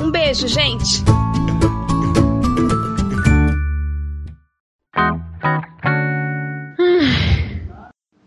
Um 0.00 0.10
beijo, 0.10 0.46
gente! 0.46 1.02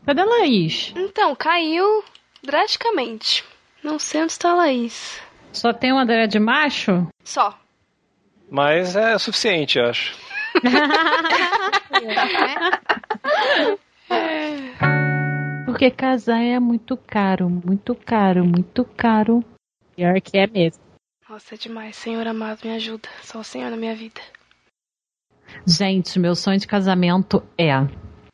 Cadê 0.05 0.21
a 0.21 0.26
Laís? 0.26 0.93
Então, 0.95 1.36
caiu 1.36 2.03
drasticamente. 2.43 3.43
Não 3.84 3.97
sei 3.97 4.21
onde 4.21 4.34
está 4.34 4.51
a 4.51 4.55
Laís. 4.55 5.19
Só 5.51 5.73
tem 5.73 5.91
uma 5.91 6.03
André 6.03 6.28
de 6.28 6.39
macho? 6.39 7.07
Só. 7.23 7.57
Mas 8.49 8.95
é 8.95 9.17
suficiente, 9.17 9.80
eu 9.80 9.86
acho. 9.86 10.15
Porque 15.65 15.91
casar 15.91 16.41
é 16.41 16.59
muito 16.59 16.95
caro, 16.95 17.49
muito 17.49 17.95
caro, 17.95 18.45
muito 18.45 18.85
caro. 18.85 19.43
Pior 19.95 20.19
que 20.21 20.37
é 20.37 20.47
mesmo. 20.47 20.83
Nossa, 21.29 21.55
é 21.55 21.57
demais. 21.57 21.95
Senhor 21.95 22.25
amado, 22.27 22.61
me 22.63 22.71
ajuda. 22.71 23.09
Só 23.21 23.39
o 23.39 23.43
Senhor 23.43 23.69
na 23.71 23.77
minha 23.77 23.95
vida. 23.95 24.21
Gente, 25.65 26.19
meu 26.19 26.35
sonho 26.35 26.59
de 26.59 26.67
casamento 26.67 27.43
é 27.57 27.75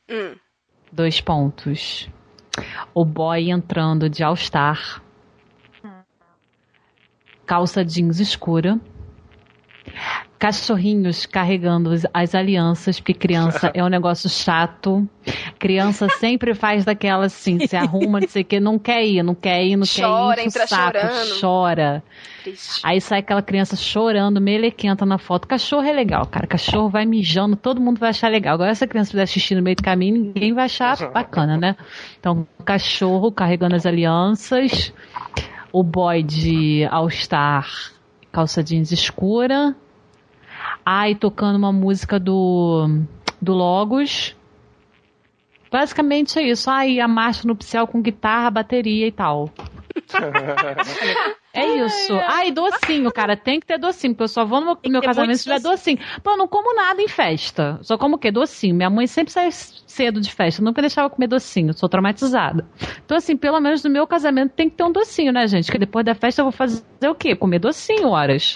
Hum. 0.09 0.35
dois 0.91 1.21
pontos. 1.21 2.09
O 2.93 3.05
boy 3.05 3.49
entrando 3.49 4.09
de 4.09 4.23
All-Star. 4.23 5.01
Calça 7.45 7.83
jeans 7.83 8.19
escura. 8.19 8.79
Cachorrinhos 10.41 11.27
carregando 11.27 11.91
as- 11.91 12.03
as 12.11 12.33
alianças, 12.33 12.99
porque 12.99 13.13
criança 13.13 13.69
é 13.75 13.83
um 13.83 13.87
negócio 13.87 14.27
chato. 14.27 15.07
Criança 15.59 16.07
sempre 16.19 16.55
faz 16.55 16.83
daquela 16.83 17.25
assim, 17.25 17.59
se 17.67 17.77
arruma, 17.77 18.19
não 18.19 18.27
sei 18.27 18.41
o 18.41 18.45
que, 18.45 18.59
não 18.59 18.79
quer 18.79 19.05
ir, 19.05 19.21
não 19.21 19.35
quer 19.35 19.63
ir, 19.63 19.75
não 19.75 19.85
Chora, 19.85 20.37
quer 20.37 20.41
ir, 20.41 20.47
enche 20.47 20.57
entra 20.57 20.67
saco, 20.67 20.97
chorando. 20.97 21.39
chora. 21.39 22.03
Triste. 22.41 22.81
Aí 22.83 22.99
sai 22.99 23.19
aquela 23.19 23.43
criança 23.43 23.75
chorando, 23.75 24.41
melequenta 24.41 25.05
na 25.05 25.19
foto. 25.19 25.47
Cachorro 25.47 25.83
é 25.85 25.93
legal, 25.93 26.25
cara. 26.25 26.47
Cachorro 26.47 26.89
vai 26.89 27.05
mijando, 27.05 27.55
todo 27.55 27.79
mundo 27.79 27.99
vai 27.99 28.09
achar 28.09 28.27
legal. 28.31 28.55
Agora, 28.55 28.73
se 28.73 28.83
a 28.83 28.87
criança 28.87 29.11
fizer 29.11 29.27
xixi 29.27 29.53
no 29.53 29.61
meio 29.61 29.75
do 29.75 29.83
caminho, 29.83 30.15
ninguém 30.23 30.53
vai 30.55 30.65
achar 30.65 30.97
bacana, 31.11 31.55
né? 31.55 31.75
Então, 32.19 32.47
cachorro 32.65 33.31
carregando 33.31 33.75
as 33.75 33.85
alianças. 33.85 34.91
O 35.71 35.83
boy 35.83 36.23
de 36.23 36.83
All-Star, 36.89 37.69
calça 38.31 38.63
jeans 38.63 38.91
escura. 38.91 39.75
Ai, 40.85 41.15
tocando 41.15 41.55
uma 41.55 41.71
música 41.71 42.19
do, 42.19 43.03
do 43.41 43.53
Logos. 43.53 44.35
Basicamente 45.71 46.37
é 46.37 46.43
isso. 46.43 46.69
Ai, 46.69 46.99
a 46.99 47.07
marcha 47.07 47.47
nupcial 47.47 47.87
com 47.87 48.01
guitarra, 48.01 48.51
bateria 48.51 49.07
e 49.07 49.11
tal. 49.11 49.49
É 51.53 51.85
isso. 51.85 52.13
Ai, 52.13 52.49
docinho, 52.51 53.11
cara. 53.11 53.35
Tem 53.35 53.59
que 53.59 53.67
ter 53.67 53.77
docinho, 53.77 54.13
porque 54.13 54.23
eu 54.23 54.27
só 54.29 54.45
vou 54.45 54.61
no 54.61 54.67
meu, 54.67 54.77
meu 54.85 55.01
casamento 55.01 55.37
se 55.37 55.43
tiver 55.43 55.59
docinho. 55.59 55.99
Pô, 56.23 56.31
eu 56.31 56.37
não 56.37 56.47
como 56.47 56.73
nada 56.73 57.01
em 57.01 57.09
festa. 57.09 57.77
Só 57.81 57.97
como 57.97 58.15
o 58.15 58.17
quê? 58.17 58.31
Docinho. 58.31 58.73
Minha 58.73 58.89
mãe 58.89 59.05
sempre 59.05 59.33
sai 59.33 59.49
cedo 59.51 60.21
de 60.21 60.31
festa. 60.33 60.61
Eu 60.61 60.65
nunca 60.65 60.81
deixava 60.81 61.09
comer 61.09 61.27
docinho. 61.27 61.73
Sou 61.73 61.89
traumatizada. 61.89 62.65
Então, 63.03 63.17
assim, 63.17 63.35
pelo 63.35 63.59
menos 63.59 63.83
no 63.83 63.89
meu 63.89 64.07
casamento 64.07 64.53
tem 64.53 64.69
que 64.69 64.77
ter 64.77 64.83
um 64.83 64.91
docinho, 64.91 65.33
né, 65.33 65.45
gente? 65.45 65.69
Que 65.69 65.77
depois 65.77 66.05
da 66.05 66.15
festa 66.15 66.41
eu 66.41 66.45
vou 66.45 66.53
fazer 66.53 66.83
o 67.03 67.15
quê? 67.15 67.35
Comer 67.35 67.59
docinho 67.59 68.07
horas. 68.07 68.55